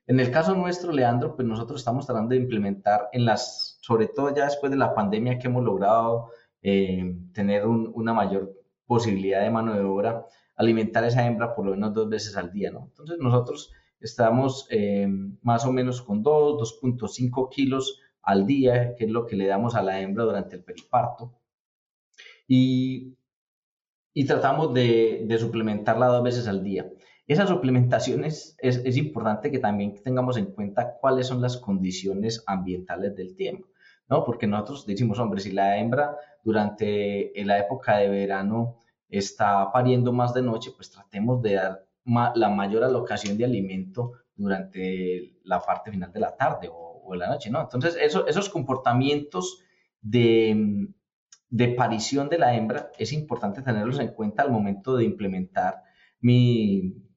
En 0.08 0.20
el 0.20 0.30
caso 0.30 0.54
nuestro, 0.54 0.90
Leandro, 0.90 1.36
pues 1.36 1.46
nosotros 1.46 1.80
estamos 1.80 2.06
tratando 2.06 2.30
de 2.30 2.40
implementar 2.40 3.10
en 3.12 3.26
las, 3.26 3.78
sobre 3.82 4.08
todo 4.08 4.34
ya 4.34 4.46
después 4.46 4.70
de 4.70 4.78
la 4.78 4.94
pandemia 4.94 5.38
que 5.38 5.48
hemos 5.48 5.62
logrado 5.62 6.30
eh, 6.62 7.14
tener 7.34 7.66
una 7.66 8.14
mayor 8.14 8.54
posibilidad 8.86 9.42
de 9.42 9.50
mano 9.50 9.74
de 9.74 9.82
obra, 9.82 10.24
alimentar 10.56 11.04
esa 11.04 11.26
hembra 11.26 11.54
por 11.54 11.66
lo 11.66 11.72
menos 11.72 11.92
dos 11.92 12.08
veces 12.08 12.38
al 12.38 12.50
día, 12.50 12.70
¿no? 12.70 12.86
Entonces 12.88 13.18
nosotros 13.20 13.70
estamos 14.00 14.66
eh, 14.70 15.06
más 15.42 15.66
o 15.66 15.72
menos 15.72 16.00
con 16.00 16.22
2, 16.22 16.80
2.5 16.82 17.50
kilos 17.50 18.00
al 18.22 18.46
día, 18.46 18.94
que 18.94 19.04
es 19.04 19.10
lo 19.10 19.26
que 19.26 19.36
le 19.36 19.46
damos 19.46 19.74
a 19.74 19.82
la 19.82 20.00
hembra 20.00 20.24
durante 20.24 20.56
el 20.56 20.64
periparto. 20.64 21.34
Y, 22.46 23.14
y 24.14 24.24
tratamos 24.24 24.72
de, 24.72 25.24
de, 25.26 25.38
suplementarla 25.38 26.06
dos 26.06 26.22
veces 26.22 26.48
al 26.48 26.64
día. 26.64 26.90
Esa 27.28 27.46
suplementación 27.46 28.24
es, 28.24 28.56
es, 28.58 28.96
importante 28.96 29.50
que 29.50 29.58
también 29.58 29.94
tengamos 30.02 30.38
en 30.38 30.46
cuenta 30.46 30.94
cuáles 30.98 31.26
son 31.26 31.42
las 31.42 31.58
condiciones 31.58 32.42
ambientales 32.46 33.14
del 33.14 33.36
tiempo, 33.36 33.68
¿no? 34.08 34.24
Porque 34.24 34.46
nosotros 34.46 34.86
decimos, 34.86 35.18
hombre, 35.18 35.42
si 35.42 35.52
la 35.52 35.76
hembra 35.76 36.16
durante 36.42 37.30
la 37.44 37.58
época 37.58 37.98
de 37.98 38.08
verano 38.08 38.80
está 39.10 39.70
pariendo 39.70 40.10
más 40.10 40.32
de 40.32 40.40
noche, 40.40 40.70
pues 40.74 40.90
tratemos 40.90 41.42
de 41.42 41.54
dar 41.54 41.86
la 42.34 42.48
mayor 42.48 42.82
alocación 42.82 43.36
de 43.36 43.44
alimento 43.44 44.12
durante 44.34 45.34
la 45.44 45.60
parte 45.60 45.90
final 45.90 46.10
de 46.10 46.20
la 46.20 46.34
tarde 46.34 46.70
o, 46.72 47.14
la 47.14 47.28
noche, 47.28 47.50
¿no? 47.50 47.60
Entonces, 47.60 47.96
eso, 48.00 48.26
esos 48.26 48.48
comportamientos 48.48 49.62
de, 50.00 50.88
de 51.50 51.68
parición 51.68 52.28
de 52.30 52.38
la 52.38 52.54
hembra 52.54 52.90
es 52.98 53.12
importante 53.12 53.62
tenerlos 53.62 53.98
en 53.98 54.08
cuenta 54.08 54.42
al 54.42 54.50
momento 54.50 54.94
de 54.96 55.04
implementar 55.04 55.82
mi, 56.20 57.07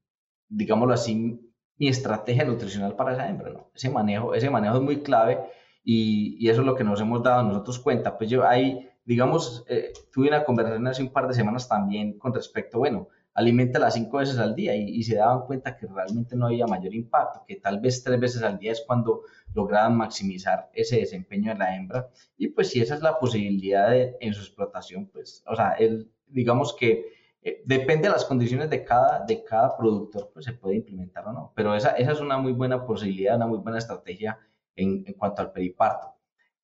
digámoslo 0.52 0.94
así, 0.94 1.40
mi 1.78 1.88
estrategia 1.88 2.44
nutricional 2.44 2.96
para 2.96 3.14
esa 3.14 3.28
hembra, 3.28 3.52
¿no? 3.52 3.72
Ese 3.74 3.90
manejo, 3.90 4.36
ese 4.36 4.50
manejo 4.50 4.76
es 4.76 4.82
muy 4.84 5.02
clave 5.02 5.40
y, 5.84 6.38
y 6.40 6.50
eso 6.50 6.62
es 6.62 6.68
lo 6.68 6.76
que 6.76 6.84
nos 6.84 7.02
hemos 7.02 7.24
dado 7.24 7.44
nosotros 7.44 7.80
cuenta. 7.80 8.18
Pues 8.18 8.30
yo 8.30 8.48
ahí 8.48 8.88
digamos, 9.06 9.66
eh, 9.68 9.94
tuve 10.12 10.28
una 10.28 10.44
conversación 10.44 10.88
hace 10.88 11.04
un 11.04 11.12
par 11.12 11.28
de 11.28 11.34
semanas 11.34 11.68
también 11.68 12.18
con 12.18 12.34
respecto, 12.34 12.80
bueno, 12.80 13.08
alimenta 13.34 13.80
las 13.80 13.94
cinco 13.94 14.18
veces 14.18 14.38
al 14.38 14.56
día 14.56 14.76
y, 14.76 15.02
se 15.04 15.16
daban 15.16 15.46
cuenta 15.46 15.78
que 15.78 15.88
realmente 15.88 16.36
no 16.36 16.48
había 16.48 16.68
mayor 16.68 16.94
impacto, 16.94 17.44
que 17.48 17.56
tal 17.56 17.80
vez 17.80 18.04
tres 18.04 18.20
veces 18.20 18.44
al 18.44 18.60
día 18.60 18.74
es 18.74 18.84
cuando 18.86 19.22
lograban 19.54 19.96
maximizar 19.96 20.70
ese 20.74 20.98
desempeño 20.98 21.54
de 21.54 21.60
la 21.60 21.76
hembra. 21.76 22.10
Y 22.38 22.50
pues 22.50 22.70
si 22.70 22.82
esa 22.82 22.96
es 22.96 23.02
la 23.02 23.20
posibilidad 23.20 23.94
en 23.94 24.34
su 24.34 24.42
explotación, 24.42 25.08
pues, 25.08 25.44
o 25.48 25.56
sea, 25.56 25.72
el, 25.72 26.12
digamos 26.28 26.76
que 26.76 27.06
eh, 27.44 27.64
depende 27.66 28.08
de 28.08 28.14
las 28.14 28.26
condiciones 28.26 28.70
de 28.70 28.84
cada, 28.84 29.26
de 29.26 29.44
cada 29.44 29.76
productor, 29.78 30.30
pues 30.34 30.46
se 30.46 30.54
puede 30.54 30.76
implementar 30.76 31.28
o 31.28 31.34
no. 31.34 31.54
Pero 31.56 31.76
esa, 31.76 31.92
esa 31.92 32.12
es 32.12 32.20
una 32.20 32.38
muy 32.38 32.54
buena 32.54 32.86
posibilidad, 32.86 33.36
una 33.36 33.48
muy 33.48 33.60
buena 33.60 33.80
estrategia 33.80 34.40
en, 34.76 35.04
en 35.06 35.14
cuanto 35.14 35.42
al 35.42 35.52
periparto. 35.52 36.16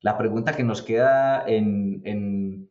La 0.02 0.18
pregunta 0.18 0.56
que 0.56 0.64
nos 0.64 0.82
queda 0.82 1.44
en, 1.48 2.70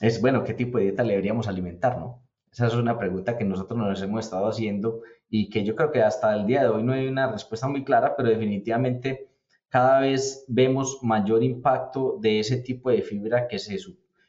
es, 0.00 0.20
bueno, 0.20 0.42
¿qué 0.42 0.54
tipo 0.54 0.78
de 0.78 0.84
dieta 0.84 1.04
le 1.04 1.10
deberíamos 1.10 1.48
alimentar, 1.48 1.98
no? 1.98 2.24
Esa 2.50 2.66
es 2.66 2.74
una 2.74 2.98
pregunta 2.98 3.36
que 3.36 3.44
nosotros 3.44 3.78
nos 3.78 4.02
hemos 4.02 4.24
estado 4.24 4.48
haciendo 4.48 5.02
y 5.28 5.50
que 5.50 5.64
yo 5.64 5.76
creo 5.76 5.92
que 5.92 6.02
hasta 6.02 6.34
el 6.34 6.46
día 6.46 6.62
de 6.62 6.68
hoy 6.68 6.82
no 6.82 6.92
hay 6.92 7.06
una 7.06 7.30
respuesta 7.30 7.68
muy 7.68 7.84
clara, 7.84 8.16
pero 8.16 8.30
definitivamente 8.30 9.30
cada 9.68 10.00
vez 10.00 10.44
vemos 10.48 10.98
mayor 11.02 11.42
impacto 11.42 12.18
de 12.20 12.40
ese 12.40 12.58
tipo 12.58 12.90
de 12.90 13.02
fibra 13.02 13.46
que 13.46 13.58
se, 13.58 13.78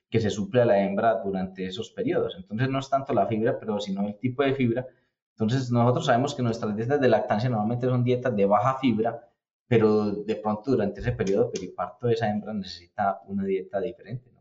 que 0.10 0.20
se 0.20 0.30
suple 0.30 0.62
a 0.62 0.66
la 0.66 0.80
hembra 0.80 1.22
durante 1.24 1.66
esos 1.66 1.92
periodos. 1.92 2.36
Entonces 2.38 2.70
no 2.70 2.80
es 2.80 2.90
tanto 2.90 3.14
la 3.14 3.28
fibra, 3.28 3.60
pero 3.60 3.80
sino 3.80 4.08
el 4.08 4.18
tipo 4.18 4.44
de 4.44 4.56
fibra. 4.56 4.88
Entonces 5.32 5.72
nosotros 5.72 6.06
sabemos 6.06 6.34
que 6.34 6.44
nuestras 6.44 6.76
dietas 6.76 7.00
de 7.02 7.10
lactancia 7.10 7.50
normalmente 7.50 7.88
son 7.88 8.04
dietas 8.04 8.36
de 8.36 8.46
baja 8.46 8.78
fibra, 8.80 9.30
pero 9.68 10.12
de 10.12 10.36
pronto 10.36 10.72
durante 10.72 11.02
ese 11.02 11.12
periodo 11.12 11.52
periparto 11.52 12.10
esa 12.10 12.30
hembra 12.30 12.54
necesita 12.54 13.22
una 13.28 13.44
dieta 13.44 13.80
diferente. 13.80 14.32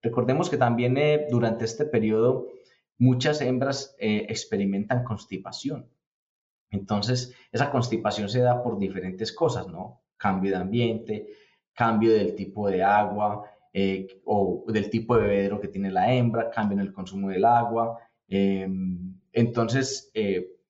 Recordemos 0.00 0.48
que 0.48 0.56
también 0.56 0.96
eh, 0.96 1.26
durante 1.28 1.64
este 1.64 1.84
periodo 1.84 2.46
muchas 2.98 3.40
hembras 3.40 3.96
eh, 3.98 4.26
experimentan 4.28 5.04
constipación. 5.04 5.90
Entonces, 6.70 7.34
esa 7.50 7.70
constipación 7.70 8.28
se 8.28 8.40
da 8.40 8.62
por 8.62 8.78
diferentes 8.78 9.32
cosas, 9.32 9.66
¿no? 9.68 10.02
Cambio 10.16 10.52
de 10.52 10.58
ambiente, 10.58 11.28
cambio 11.72 12.12
del 12.12 12.34
tipo 12.34 12.68
de 12.68 12.82
agua 12.82 13.50
eh, 13.80 14.20
o 14.24 14.64
del 14.66 14.90
tipo 14.90 15.16
de 15.16 15.22
bebedero 15.22 15.60
que 15.60 15.68
tiene 15.68 15.90
la 15.90 16.12
hembra, 16.12 16.50
cambio 16.50 16.76
en 16.78 16.86
el 16.86 16.92
consumo 16.92 17.28
del 17.28 17.44
agua. 17.44 17.98
Em, 18.26 19.14
entonces, 19.32 20.10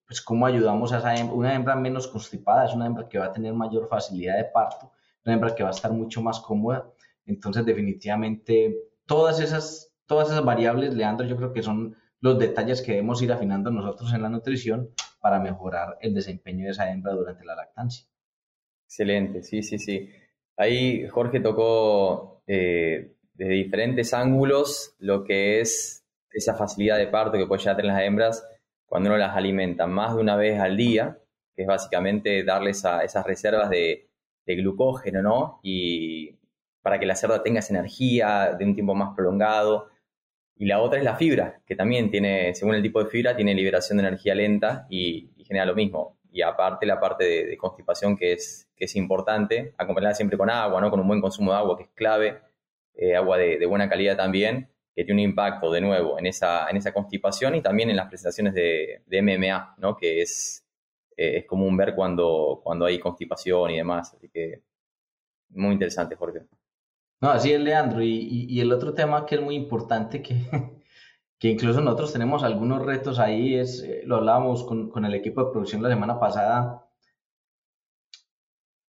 pues 0.07 0.21
cómo 0.21 0.47
ayudamos 0.47 0.93
a 0.93 0.99
esa 0.99 1.15
hembra, 1.17 1.35
una 1.37 1.55
hembra 1.55 1.75
menos 1.77 2.07
constipada, 2.09 2.67
es 2.67 2.75
una 2.75 2.87
hembra 2.87 3.09
que 3.09 3.19
va 3.19 3.27
a 3.27 3.33
tener 3.33 3.55
mayor 3.55 3.89
facilidad 3.89 4.37
de 4.37 4.45
parto, 4.45 4.93
una 5.25 5.35
hembra 5.35 5.55
que 5.55 5.63
va 5.63 5.71
a 5.71 5.73
estar 5.73 5.93
mucho 5.93 6.21
más 6.23 6.41
cómoda. 6.41 6.91
Entonces, 7.25 7.65
definitivamente, 7.65 8.77
todas 9.07 9.41
esas, 9.41 9.93
todas 10.07 10.29
esas 10.29 10.45
variables, 10.45 10.95
Leandro, 10.95 11.27
yo 11.27 11.37
creo 11.37 11.53
que 11.53 11.63
son 11.63 11.97
los 12.21 12.39
detalles 12.39 12.83
que 12.83 12.93
debemos 12.93 13.23
ir 13.23 13.33
afinando 13.33 13.71
nosotros 13.71 14.13
en 14.13 14.23
la 14.23 14.29
nutrición 14.29 14.91
para 15.21 15.41
mejorar 15.41 15.99
el 16.01 16.15
desempeño 16.15 16.67
de 16.67 16.73
esa 16.73 16.91
hembra 16.91 17.13
durante 17.13 17.45
la 17.45 17.55
lactancia. 17.55 18.07
Excelente, 18.87 19.43
sí, 19.43 19.63
sí, 19.63 19.79
sí. 19.79 20.11
Ahí 20.59 21.07
Jorge 21.09 21.41
tocó 21.41 22.43
eh, 22.47 23.13
desde 23.33 23.53
diferentes 23.53 24.13
ángulos 24.13 24.95
lo 24.99 25.25
que 25.25 25.61
es 25.61 26.05
esa 26.33 26.55
facilidad 26.55 26.99
de 26.99 27.07
parto 27.07 27.39
que 27.39 27.47
puede 27.47 27.63
ya 27.63 27.77
tener 27.77 27.93
las 27.93 28.03
hembras 28.03 28.47
cuando 28.87 29.11
uno 29.11 29.19
las 29.19 29.37
alimenta 29.37 29.87
más 29.87 30.15
de 30.15 30.21
una 30.21 30.37
vez 30.37 30.59
al 30.59 30.77
día, 30.77 31.19
que 31.55 31.63
es 31.63 31.69
básicamente 31.69 32.43
darles 32.43 32.85
a 32.85 33.05
esas 33.05 33.25
reservas 33.27 33.71
de, 33.71 34.05
glucógeno, 34.47 35.21
¿no? 35.21 35.61
Y 35.63 36.35
para 36.81 36.99
que 36.99 37.05
la 37.05 37.15
cerda 37.15 37.43
tenga 37.43 37.59
esa 37.59 37.75
energía 37.75 38.57
de 38.59 38.65
un 38.65 38.75
tiempo 38.75 38.95
más 38.95 39.15
prolongado. 39.15 39.91
Y 40.57 40.65
la 40.65 40.81
otra 40.81 40.99
es 40.99 41.05
la 41.05 41.17
fibra, 41.17 41.61
que 41.67 41.77
también 41.77 42.11
tiene, 42.11 42.55
según 42.55 42.75
el 42.75 42.83
tipo 42.83 43.05
de 43.05 43.11
fibra, 43.11 43.37
tiene 43.37 43.55
liberación 43.55 43.99
de 43.99 44.05
energía 44.07 44.35
lenta 44.35 44.87
y, 44.89 45.29
genera 45.45 45.67
lo 45.67 45.75
mismo. 45.75 46.17
Y 46.33 46.41
aparte 46.41 46.87
la 46.87 46.99
parte 46.99 47.25
de, 47.25 47.57
constipación 47.59 48.17
que 48.17 48.33
es, 48.33 48.68
que 48.79 48.87
es 48.87 48.97
importante, 48.97 49.75
acompañada 49.77 50.15
siempre 50.15 50.39
con 50.39 50.51
agua, 50.51 50.81
¿no? 50.81 50.91
Con 50.91 51.01
un 51.01 51.09
buen 51.09 51.21
consumo 51.21 51.53
de 51.53 51.59
agua, 51.59 51.77
que 51.77 51.85
es 51.85 51.91
clave, 51.95 52.41
eh, 52.95 53.17
agua 53.17 53.39
de, 53.39 53.59
de, 53.59 53.67
buena 53.67 53.89
calidad 53.89 54.17
también, 54.17 54.71
que 54.95 55.05
tiene 55.05 55.23
un 55.23 55.31
impacto 55.31 55.71
de 55.71 55.81
nuevo 55.81 56.19
en 56.19 56.27
esa, 56.27 56.69
en 56.69 56.77
esa 56.77 56.93
constipación 56.93 57.55
y 57.55 57.63
también 57.63 57.91
en 57.91 57.97
las 57.97 58.09
presentaciones 58.09 58.55
de, 58.55 59.03
de 59.07 59.23
MMA, 59.23 59.77
¿no? 59.79 59.97
que 59.97 60.23
es, 60.23 60.67
eh, 61.17 61.39
es 61.39 61.47
común 61.47 61.77
ver 61.77 61.95
cuando, 61.95 62.61
cuando 62.65 62.87
hay 62.87 62.99
constipación 62.99 63.71
y 63.71 63.77
demás. 63.77 64.15
Así 64.15 64.29
que 64.29 64.63
muy 65.51 65.73
interesante, 65.73 66.17
Jorge. 66.17 66.41
No, 67.21 67.31
así 67.31 67.53
es, 67.53 67.61
Leandro. 67.61 68.03
Y, 68.03 68.47
y, 68.49 68.61
el 68.61 68.73
otro 68.73 68.95
tema 68.95 69.27
que 69.27 69.37
es 69.37 69.41
muy 69.41 69.57
importante, 69.57 70.23
que, 70.23 70.35
que 71.39 71.49
incluso 71.49 71.81
nosotros 71.81 72.13
tenemos 72.13 72.43
algunos 72.45 72.85
retos 72.85 73.19
ahí, 73.19 73.55
es, 73.55 73.83
eh, 73.83 74.03
lo 74.05 74.17
hablábamos 74.17 74.65
con, 74.65 74.91
con, 74.91 75.05
el 75.05 75.15
equipo 75.15 75.45
de 75.45 75.51
producción 75.53 75.83
la 75.83 75.89
semana 75.89 76.21
pasada. 76.21 76.88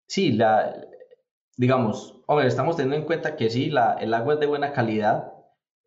Sí, 0.08 0.32
la, 0.32 0.74
digamos, 1.56 2.22
hombre, 2.26 2.46
estamos 2.46 2.76
teniendo 2.76 2.96
en 2.96 3.04
cuenta 3.04 3.36
que 3.36 3.50
sí, 3.50 3.70
la, 3.70 3.94
el 3.94 4.14
agua 4.14 4.34
es 4.34 4.40
de 4.40 4.46
buena 4.46 4.72
calidad, 4.72 5.32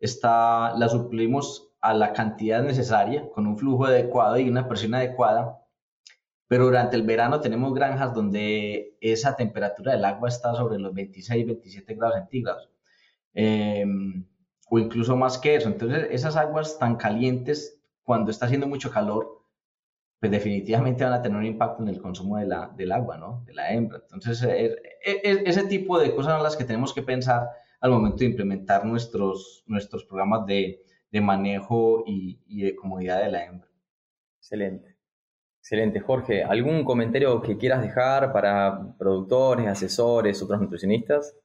está, 0.00 0.74
la 0.76 0.88
suplimos 0.88 1.74
a 1.80 1.92
la 1.94 2.12
cantidad 2.12 2.62
necesaria, 2.62 3.28
con 3.30 3.46
un 3.46 3.58
flujo 3.58 3.86
adecuado 3.86 4.38
y 4.38 4.48
una 4.48 4.68
presión 4.68 4.94
adecuada, 4.94 5.60
pero 6.48 6.66
durante 6.66 6.96
el 6.96 7.02
verano 7.02 7.40
tenemos 7.40 7.74
granjas 7.74 8.14
donde 8.14 8.96
esa 9.00 9.36
temperatura 9.36 9.92
del 9.92 10.04
agua 10.04 10.28
está 10.28 10.54
sobre 10.54 10.78
los 10.78 10.94
26, 10.94 11.46
27 11.46 11.94
grados 11.94 12.16
centígrados. 12.16 12.70
Eh, 13.34 13.84
o 14.70 14.78
incluso 14.78 15.16
más 15.16 15.38
que 15.38 15.56
eso. 15.56 15.68
Entonces, 15.68 16.08
esas 16.10 16.36
aguas 16.36 16.78
tan 16.78 16.96
calientes, 16.96 17.82
cuando 18.04 18.30
está 18.30 18.46
haciendo 18.46 18.66
mucho 18.66 18.90
calor, 18.90 19.41
pues 20.22 20.30
definitivamente 20.30 21.02
van 21.02 21.14
a 21.14 21.20
tener 21.20 21.36
un 21.36 21.44
impacto 21.44 21.82
en 21.82 21.88
el 21.88 22.00
consumo 22.00 22.36
de 22.36 22.46
la, 22.46 22.72
del 22.76 22.92
agua, 22.92 23.18
¿no? 23.18 23.42
De 23.44 23.54
la 23.54 23.72
hembra. 23.72 23.98
Entonces, 24.04 24.40
eh, 24.44 24.66
eh, 25.04 25.20
eh, 25.24 25.42
ese 25.46 25.64
tipo 25.64 25.98
de 25.98 26.14
cosas 26.14 26.34
son 26.34 26.44
las 26.44 26.56
que 26.56 26.62
tenemos 26.62 26.94
que 26.94 27.02
pensar 27.02 27.48
al 27.80 27.90
momento 27.90 28.18
de 28.18 28.26
implementar 28.26 28.84
nuestros, 28.84 29.64
nuestros 29.66 30.04
programas 30.04 30.46
de, 30.46 30.80
de 31.10 31.20
manejo 31.20 32.04
y, 32.06 32.40
y, 32.46 32.62
de 32.62 32.76
comodidad 32.76 33.20
de 33.20 33.32
la 33.32 33.44
hembra. 33.44 33.68
Excelente. 34.38 34.96
Excelente. 35.58 35.98
Jorge, 35.98 36.44
¿algún 36.44 36.84
comentario 36.84 37.42
que 37.42 37.58
quieras 37.58 37.82
dejar 37.82 38.32
para 38.32 38.94
productores, 38.96 39.66
asesores, 39.66 40.40
otros 40.40 40.60
nutricionistas? 40.60 41.36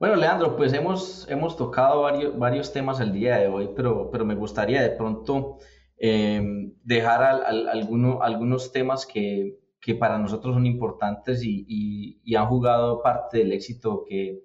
Bueno, 0.00 0.16
Leandro, 0.16 0.56
pues 0.56 0.72
hemos, 0.72 1.30
hemos 1.30 1.56
tocado 1.56 2.02
varios, 2.02 2.36
varios 2.36 2.72
temas 2.72 2.98
el 2.98 3.12
día 3.12 3.36
de 3.36 3.46
hoy, 3.46 3.70
pero, 3.76 4.10
pero 4.10 4.24
me 4.24 4.34
gustaría 4.34 4.82
de 4.82 4.90
pronto 4.90 5.58
em, 6.00 6.72
dejar 6.82 7.22
algunos 7.22 8.72
temas 8.72 9.06
que, 9.06 9.60
que, 9.80 9.94
para 9.94 10.18
nosotros 10.18 10.54
son 10.54 10.66
importantes 10.66 11.44
y, 11.44 11.66
y, 12.24 12.34
han 12.34 12.46
jugado 12.46 13.02
parte 13.02 13.38
del 13.38 13.52
éxito 13.52 14.04
que, 14.08 14.42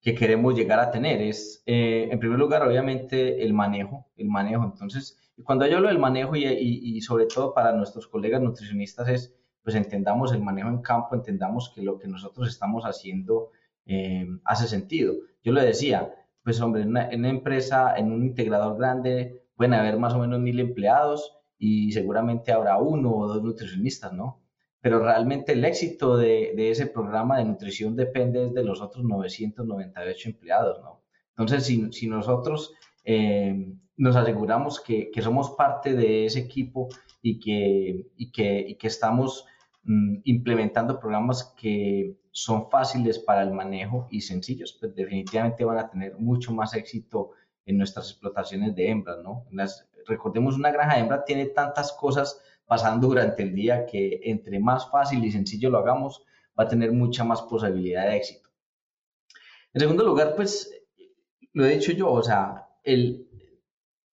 que 0.00 0.14
queremos 0.14 0.54
llegar 0.54 0.80
a 0.80 0.90
tener. 0.90 1.22
Es, 1.22 1.62
eh, 1.66 2.08
en 2.10 2.18
primer 2.18 2.38
lugar, 2.38 2.66
obviamente, 2.66 3.44
el 3.44 3.52
manejo, 3.52 4.06
el 4.16 4.28
manejo. 4.28 4.64
Entonces, 4.64 5.18
cuando 5.44 5.66
yo 5.66 5.76
hablo 5.76 5.88
del 5.88 5.98
manejo 5.98 6.36
y, 6.36 6.44
y, 6.44 7.00
sobre 7.00 7.26
todo 7.26 7.54
para 7.54 7.72
nuestros 7.72 8.06
colegas 8.08 8.40
nutricionistas 8.40 9.08
es, 9.08 9.34
pues 9.62 9.76
entendamos 9.76 10.32
el 10.32 10.42
manejo 10.42 10.68
en 10.68 10.82
campo, 10.82 11.14
entendamos 11.14 11.72
que 11.74 11.82
lo 11.82 11.98
que 11.98 12.08
nosotros 12.08 12.48
estamos 12.48 12.84
haciendo 12.84 13.50
eh, 13.86 14.26
hace 14.44 14.68
sentido. 14.68 15.14
Yo 15.42 15.52
le 15.52 15.62
decía, 15.62 16.14
pues 16.42 16.60
hombre, 16.60 16.82
en 16.82 16.88
una, 16.90 17.28
empresa, 17.28 17.96
en 17.96 18.12
un 18.12 18.22
integrador 18.22 18.78
grande, 18.78 19.43
pueden 19.56 19.74
haber 19.74 19.98
más 19.98 20.14
o 20.14 20.18
menos 20.18 20.40
mil 20.40 20.60
empleados 20.60 21.36
y 21.58 21.92
seguramente 21.92 22.52
habrá 22.52 22.78
uno 22.78 23.12
o 23.14 23.28
dos 23.28 23.42
nutricionistas, 23.42 24.12
¿no? 24.12 24.42
Pero 24.80 24.98
realmente 24.98 25.52
el 25.52 25.64
éxito 25.64 26.16
de, 26.16 26.52
ese 26.70 26.86
programa 26.86 27.38
de 27.38 27.44
nutrición 27.44 27.96
depende 27.96 28.50
de 28.50 28.64
los 28.64 28.82
otros 28.82 29.04
998 29.04 30.28
empleados, 30.28 30.82
¿no? 30.82 31.02
Entonces, 31.30 31.64
si, 31.64 32.06
nosotros 32.06 32.74
eh, 33.04 33.72
nos 33.96 34.16
aseguramos 34.16 34.80
que, 34.80 35.10
somos 35.22 35.52
parte 35.52 35.94
de 35.94 36.26
ese 36.26 36.40
equipo 36.40 36.88
y 37.22 37.40
que, 37.40 38.06
y 38.16 38.30
que, 38.30 38.64
y 38.68 38.74
que 38.74 38.86
estamos 38.86 39.46
mm, 39.84 40.16
implementando 40.24 41.00
programas 41.00 41.54
que 41.56 42.16
son 42.30 42.68
fáciles 42.68 43.18
para 43.20 43.42
el 43.42 43.52
manejo 43.52 44.08
y 44.10 44.20
sencillos, 44.20 44.76
pues 44.78 44.94
definitivamente 44.94 45.64
van 45.64 45.78
a 45.78 45.88
tener 45.88 46.18
mucho 46.18 46.52
más 46.52 46.74
éxito 46.74 47.30
en 47.66 47.78
nuestras 47.78 48.10
explotaciones 48.10 48.74
de 48.74 48.90
hembras, 48.90 49.18
¿no? 49.22 49.46
Las, 49.50 49.88
recordemos, 50.06 50.56
una 50.56 50.70
granja 50.70 50.94
de 50.94 51.00
hembra 51.00 51.24
tiene 51.24 51.46
tantas 51.46 51.92
cosas 51.92 52.40
pasando 52.66 53.08
durante 53.08 53.42
el 53.42 53.54
día 53.54 53.86
que 53.86 54.20
entre 54.24 54.58
más 54.58 54.90
fácil 54.90 55.24
y 55.24 55.30
sencillo 55.30 55.70
lo 55.70 55.78
hagamos, 55.78 56.22
va 56.58 56.64
a 56.64 56.68
tener 56.68 56.92
mucha 56.92 57.24
más 57.24 57.42
posibilidad 57.42 58.06
de 58.06 58.16
éxito. 58.16 58.48
En 59.72 59.80
segundo 59.80 60.04
lugar, 60.04 60.34
pues, 60.36 60.70
lo 61.52 61.64
he 61.64 61.76
dicho 61.76 61.92
yo, 61.92 62.10
o 62.10 62.22
sea, 62.22 62.68
el, 62.82 63.28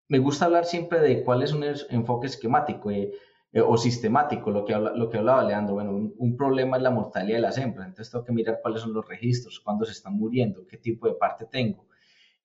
me 0.08 0.18
gusta 0.18 0.44
hablar 0.44 0.64
siempre 0.64 1.00
de 1.00 1.22
cuál 1.24 1.42
es 1.42 1.52
un 1.52 1.64
enfoque 1.90 2.26
esquemático. 2.26 2.90
Eh, 2.90 3.12
eh, 3.56 3.62
o 3.62 3.74
sistemático, 3.78 4.50
lo 4.50 4.66
que, 4.66 4.74
lo 4.74 5.08
que 5.08 5.16
hablaba 5.16 5.42
Leandro. 5.42 5.76
Bueno, 5.76 5.92
un, 5.92 6.36
problema 6.36 6.76
es 6.76 6.82
la 6.82 6.90
mortalidad 6.90 7.38
de 7.38 7.40
las 7.40 7.56
hembras, 7.56 7.88
entonces 7.88 8.12
tengo 8.12 8.22
que 8.22 8.32
mirar 8.32 8.58
cuáles 8.60 8.82
son 8.82 8.92
los 8.92 9.08
registros, 9.08 9.60
cuándo 9.60 9.86
se 9.86 9.92
están 9.92 10.12
muriendo, 10.14 10.66
qué 10.66 10.76
tipo 10.76 11.08
de 11.08 11.14
parte 11.14 11.46
tengo. 11.46 11.86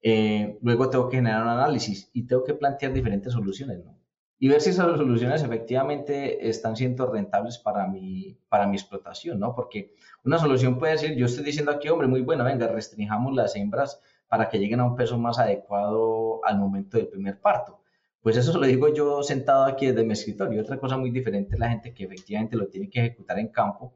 Eh, 0.02 0.58
luego 0.62 0.89
tengo 0.89 1.10
que 1.10 1.18
generar 1.18 1.43
un 1.43 1.49
análisis 1.49 2.10
y 2.14 2.26
tengo 2.28 2.43
que 2.43 2.54
plantear 2.54 2.93
diferentes 2.93 3.34
soluciones, 3.34 3.84
¿no? 3.84 3.97
Y 4.39 4.47
ver 4.47 4.60
si 4.60 4.72
esas 4.72 4.97
soluciones 4.97 5.43
efectivamente 5.43 6.49
están 6.49 6.76
siendo 6.76 7.12
rentables 7.12 7.60
para 7.60 7.88
mi, 7.88 8.39
para 8.49 8.66
mi 8.66 8.76
explotación, 8.76 9.39
¿no? 9.39 9.54
Porque 9.54 9.93
una 10.24 10.39
solución 10.39 10.80
puede 10.80 10.97
ser, 10.97 11.16
yo 11.16 11.28
estoy 11.28 11.43
diciendo 11.43 11.72
aquí, 11.72 11.89
hombre, 11.89 12.08
muy 12.08 12.22
bueno, 12.22 12.43
venga, 12.43 12.68
restringamos 12.68 13.36
las 13.36 13.56
hembras 13.56 14.02
para 14.28 14.49
que 14.49 14.58
lleguen 14.58 14.80
a 14.80 14.86
un 14.86 14.95
peso 14.95 15.20
más 15.20 15.38
adecuado 15.38 16.43
al 16.43 16.58
momento 16.58 16.97
del 16.97 17.08
primer 17.08 17.39
parto 17.39 17.82
pues 18.22 18.38
eso 18.38 18.58
lo 18.58 18.68
digo 18.68 18.93
yo 18.93 19.24
sentado 19.24 19.66
aquí 19.66 19.88
desde 19.88 20.04
mi 20.04 20.14
escritorio. 20.14 20.62
Otra 20.62 20.78
cosa 20.78 20.97
muy 20.97 21.10
diferente 21.12 21.56
es 21.56 21.60
la 21.60 21.70
gente 21.70 21.93
que 21.93 22.04
efectivamente 22.04 22.56
lo 22.56 22.68
tiene 22.68 22.89
que 22.89 22.99
ejecutar 22.99 23.39
en 23.39 23.47
campo 23.47 23.95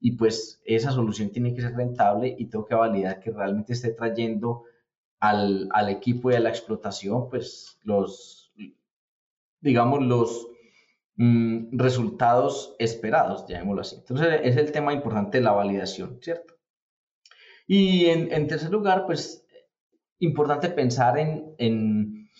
y 0.00 0.12
pues 0.12 0.62
esa 0.64 0.90
solución 0.92 1.30
tiene 1.30 1.54
que 1.54 1.62
ser 1.62 1.74
rentable 1.74 2.34
y 2.38 2.46
tengo 2.46 2.64
que 2.64 2.74
validar 2.74 3.20
que 3.20 3.30
realmente 3.30 3.74
esté 3.74 3.90
trayendo 3.90 4.64
al, 5.20 5.68
al 5.72 5.88
equipo 5.88 6.30
y 6.30 6.34
a 6.34 6.40
la 6.40 6.50
explotación 6.50 7.28
pues 7.28 7.78
los, 7.82 8.52
digamos, 9.60 10.02
los 10.02 10.48
mm, 11.16 11.78
resultados 11.78 12.74
esperados, 12.78 13.46
llamémoslo 13.48 13.82
así. 13.82 13.96
Entonces 13.96 14.40
es 14.42 14.56
el 14.56 14.72
tema 14.72 14.92
importante 14.92 15.38
de 15.38 15.44
la 15.44 15.52
validación, 15.52 16.18
¿cierto? 16.22 16.54
Y 17.66 18.06
en, 18.06 18.32
en 18.32 18.46
tercer 18.46 18.70
lugar, 18.70 19.06
pues 19.06 19.46
importante 20.18 20.68
pensar 20.70 21.18
en, 21.18 21.54
en 21.58 22.30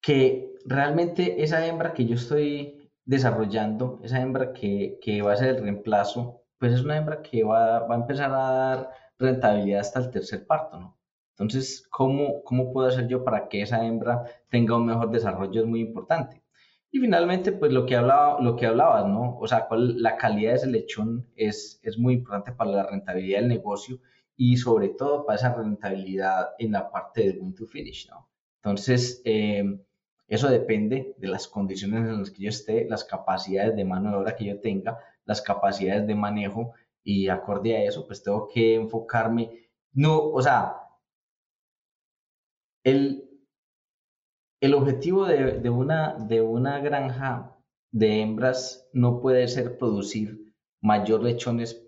que 0.00 0.54
realmente 0.64 1.42
esa 1.42 1.66
hembra 1.66 1.92
que 1.92 2.06
yo 2.06 2.14
estoy 2.14 2.90
desarrollando, 3.04 4.00
esa 4.02 4.20
hembra 4.20 4.52
que, 4.52 4.98
que 5.02 5.22
va 5.22 5.32
a 5.32 5.36
ser 5.36 5.56
el 5.56 5.62
reemplazo, 5.62 6.44
pues 6.58 6.72
es 6.72 6.82
una 6.82 6.96
hembra 6.96 7.22
que 7.22 7.44
va, 7.44 7.80
va, 7.80 7.94
a 7.94 7.98
empezar 7.98 8.32
a 8.32 8.50
dar 8.50 8.90
rentabilidad 9.18 9.80
hasta 9.80 10.00
el 10.00 10.10
tercer 10.10 10.46
parto, 10.46 10.78
¿no? 10.78 10.98
Entonces, 11.30 11.86
¿cómo, 11.90 12.42
¿cómo 12.42 12.72
puedo 12.72 12.88
hacer 12.88 13.06
yo 13.06 13.22
para 13.22 13.48
que 13.48 13.62
esa 13.62 13.86
hembra 13.86 14.24
tenga 14.50 14.76
un 14.76 14.86
mejor 14.86 15.10
desarrollo? 15.10 15.60
Es 15.60 15.66
muy 15.66 15.80
importante. 15.80 16.42
Y 16.90 17.00
finalmente, 17.00 17.52
pues 17.52 17.70
lo 17.72 17.86
que, 17.86 17.96
hablaba, 17.96 18.40
lo 18.40 18.56
que 18.56 18.66
hablabas, 18.66 19.06
¿no? 19.06 19.38
O 19.38 19.46
sea, 19.46 19.68
cuál, 19.68 20.02
la 20.02 20.16
calidad 20.16 20.52
de 20.52 20.56
ese 20.56 20.66
lechón 20.66 21.28
es, 21.36 21.80
es 21.82 21.98
muy 21.98 22.14
importante 22.14 22.52
para 22.52 22.70
la 22.70 22.86
rentabilidad 22.86 23.40
del 23.40 23.48
negocio 23.48 24.00
y 24.36 24.56
sobre 24.56 24.88
todo 24.90 25.26
para 25.26 25.36
esa 25.36 25.54
rentabilidad 25.54 26.50
en 26.58 26.72
la 26.72 26.90
parte 26.90 27.22
del 27.22 27.38
win 27.40 27.54
to 27.54 27.66
finish, 27.66 28.08
¿no? 28.10 28.28
Entonces, 28.56 29.22
eh, 29.24 29.64
eso 30.28 30.48
depende 30.48 31.14
de 31.18 31.28
las 31.28 31.46
condiciones 31.46 32.00
en 32.00 32.18
las 32.18 32.30
que 32.30 32.42
yo 32.42 32.48
esté, 32.48 32.86
las 32.88 33.04
capacidades 33.04 33.76
de 33.76 33.84
mano 33.84 34.10
de 34.10 34.16
obra 34.16 34.36
que 34.36 34.44
yo 34.44 34.60
tenga, 34.60 34.98
las 35.24 35.40
capacidades 35.40 36.06
de 36.06 36.14
manejo 36.14 36.72
y 37.08 37.30
acorde 37.30 37.74
a 37.74 37.84
eso, 37.84 38.06
pues 38.06 38.22
tengo 38.22 38.48
que 38.48 38.74
enfocarme, 38.74 39.70
no, 39.94 40.20
o 40.28 40.42
sea, 40.42 40.76
el, 42.84 43.30
el 44.60 44.74
objetivo 44.74 45.24
de, 45.24 45.58
de, 45.58 45.70
una, 45.70 46.16
de 46.18 46.42
una 46.42 46.80
granja 46.80 47.56
de 47.92 48.20
hembras 48.20 48.90
no 48.92 49.22
puede 49.22 49.48
ser 49.48 49.78
producir 49.78 50.52
mayor 50.82 51.22
lechones 51.22 51.82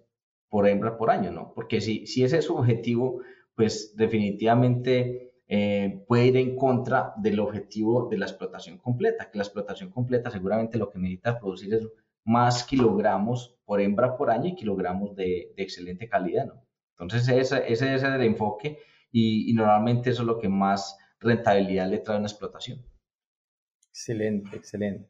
por 0.49 0.67
hembra 0.67 0.97
por 0.97 1.11
año, 1.11 1.31
¿no? 1.31 1.53
Porque 1.55 1.83
si, 1.83 2.07
si 2.07 2.25
ese 2.25 2.39
es 2.39 2.47
su 2.47 2.57
objetivo, 2.57 3.21
pues 3.55 3.95
definitivamente 3.97 5.35
eh, 5.49 6.03
puede 6.09 6.29
ir 6.29 6.37
en 6.39 6.57
contra 6.57 7.13
del 7.19 7.41
objetivo 7.41 8.09
de 8.09 8.17
la 8.17 8.25
explotación 8.25 8.79
completa, 8.79 9.31
que 9.31 9.37
la 9.37 9.45
explotación 9.45 9.91
completa 9.91 10.31
seguramente 10.31 10.79
lo 10.79 10.89
que 10.89 10.99
necesita 10.99 11.39
producir 11.39 11.75
es 11.75 11.87
más 12.31 12.63
kilogramos 12.63 13.59
por 13.65 13.81
hembra 13.81 14.17
por 14.17 14.31
año 14.31 14.47
y 14.47 14.55
kilogramos 14.55 15.17
de, 15.17 15.53
excelente 15.57 16.09
calidad, 16.09 16.47
¿no? 16.47 16.65
Entonces 16.97 17.29
ese, 17.29 17.65
ese, 17.73 17.95
es 17.95 18.03
el 18.05 18.23
enfoque 18.23 18.79
y, 19.11 19.53
normalmente 19.53 20.11
eso 20.11 20.23
es 20.23 20.27
lo 20.29 20.39
que 20.39 20.49
más 20.49 20.97
rentabilidad 21.19 21.89
le 21.89 21.99
trae 21.99 22.17
a 22.17 22.21
una 22.21 22.29
explotación. 22.29 22.85
Excelente, 23.89 24.57
excelente. 24.57 25.09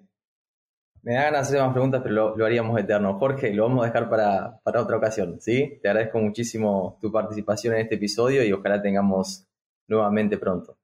Me 1.03 1.15
da 1.15 1.25
ganas 1.25 1.51
de 1.51 1.57
hacer 1.57 1.67
más 1.67 1.75
preguntas, 1.75 2.01
pero 2.03 2.37
lo, 2.37 2.47
haríamos 2.47 2.81
eterno. 2.81 3.19
Jorge, 3.19 3.53
lo 3.53 3.65
vamos 3.65 3.85
a 3.85 3.89
dejar 3.89 4.09
para, 4.09 4.59
para 4.63 4.81
otra 4.81 4.97
ocasión, 4.97 5.41
¿sí? 5.41 5.79
Te 5.83 5.89
agradezco 5.89 6.19
muchísimo 6.21 6.99
tu 7.03 7.13
participación 7.13 7.75
en 7.75 7.81
este 7.81 7.97
episodio 7.97 8.43
y 8.45 8.53
ojalá 8.53 8.81
tengamos 8.81 9.47
nuevamente 9.89 10.39
pronto. 10.39 10.79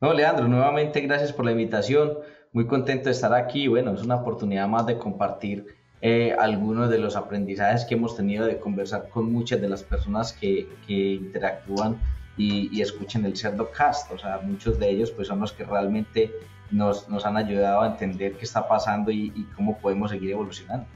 No, 0.00 0.12
Leandro, 0.12 0.46
nuevamente 0.46 1.00
gracias 1.00 1.32
por 1.32 1.44
la 1.44 1.52
invitación. 1.52 2.18
Muy 2.52 2.66
contento 2.66 3.06
de 3.06 3.12
estar 3.12 3.34
aquí. 3.34 3.66
Bueno, 3.66 3.92
es 3.92 4.02
una 4.02 4.16
oportunidad 4.16 4.68
más 4.68 4.86
de 4.86 4.98
compartir 4.98 5.79
eh, 6.02 6.34
algunos 6.38 6.88
de 6.88 6.98
los 6.98 7.14
aprendizajes 7.14 7.84
que 7.84 7.94
hemos 7.94 8.16
tenido 8.16 8.46
de 8.46 8.58
conversar 8.58 9.08
con 9.10 9.30
muchas 9.30 9.60
de 9.60 9.68
las 9.68 9.82
personas 9.82 10.32
que, 10.32 10.66
que 10.86 11.14
interactúan 11.14 12.00
y, 12.36 12.80
escuchen 12.80 13.26
el 13.26 13.36
Cerdocast. 13.36 14.10
O 14.12 14.18
sea, 14.18 14.40
muchos 14.42 14.78
de 14.78 14.88
ellos 14.88 15.10
pues 15.10 15.28
son 15.28 15.40
los 15.40 15.52
que 15.52 15.64
realmente 15.64 16.32
nos, 16.70 17.08
nos 17.08 17.26
han 17.26 17.36
ayudado 17.36 17.82
a 17.82 17.88
entender 17.88 18.32
qué 18.34 18.44
está 18.44 18.66
pasando 18.66 19.10
y, 19.10 19.32
y 19.36 19.44
cómo 19.54 19.78
podemos 19.78 20.10
seguir 20.10 20.30
evolucionando. 20.30 20.86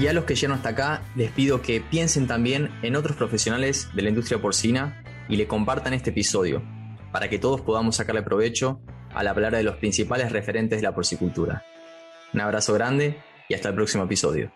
Y 0.00 0.06
a 0.06 0.12
los 0.12 0.24
que 0.24 0.34
llegan 0.34 0.56
hasta 0.56 0.70
acá, 0.70 1.02
les 1.14 1.30
pido 1.30 1.60
que 1.62 1.80
piensen 1.80 2.26
también 2.26 2.70
en 2.82 2.96
otros 2.96 3.16
profesionales 3.16 3.90
de 3.94 4.02
la 4.02 4.08
industria 4.08 4.40
porcina 4.40 5.04
y 5.28 5.36
le 5.36 5.46
compartan 5.46 5.92
este 5.92 6.10
episodio, 6.10 6.62
para 7.12 7.28
que 7.28 7.38
todos 7.38 7.60
podamos 7.60 7.96
sacarle 7.96 8.22
provecho 8.22 8.80
a 9.14 9.22
la 9.22 9.34
palabra 9.34 9.58
de 9.58 9.64
los 9.64 9.76
principales 9.76 10.32
referentes 10.32 10.80
de 10.80 10.82
la 10.82 10.94
porcicultura. 10.94 11.62
Un 12.32 12.40
abrazo 12.40 12.74
grande 12.74 13.20
y 13.48 13.54
hasta 13.54 13.68
el 13.68 13.74
próximo 13.74 14.04
episodio. 14.04 14.50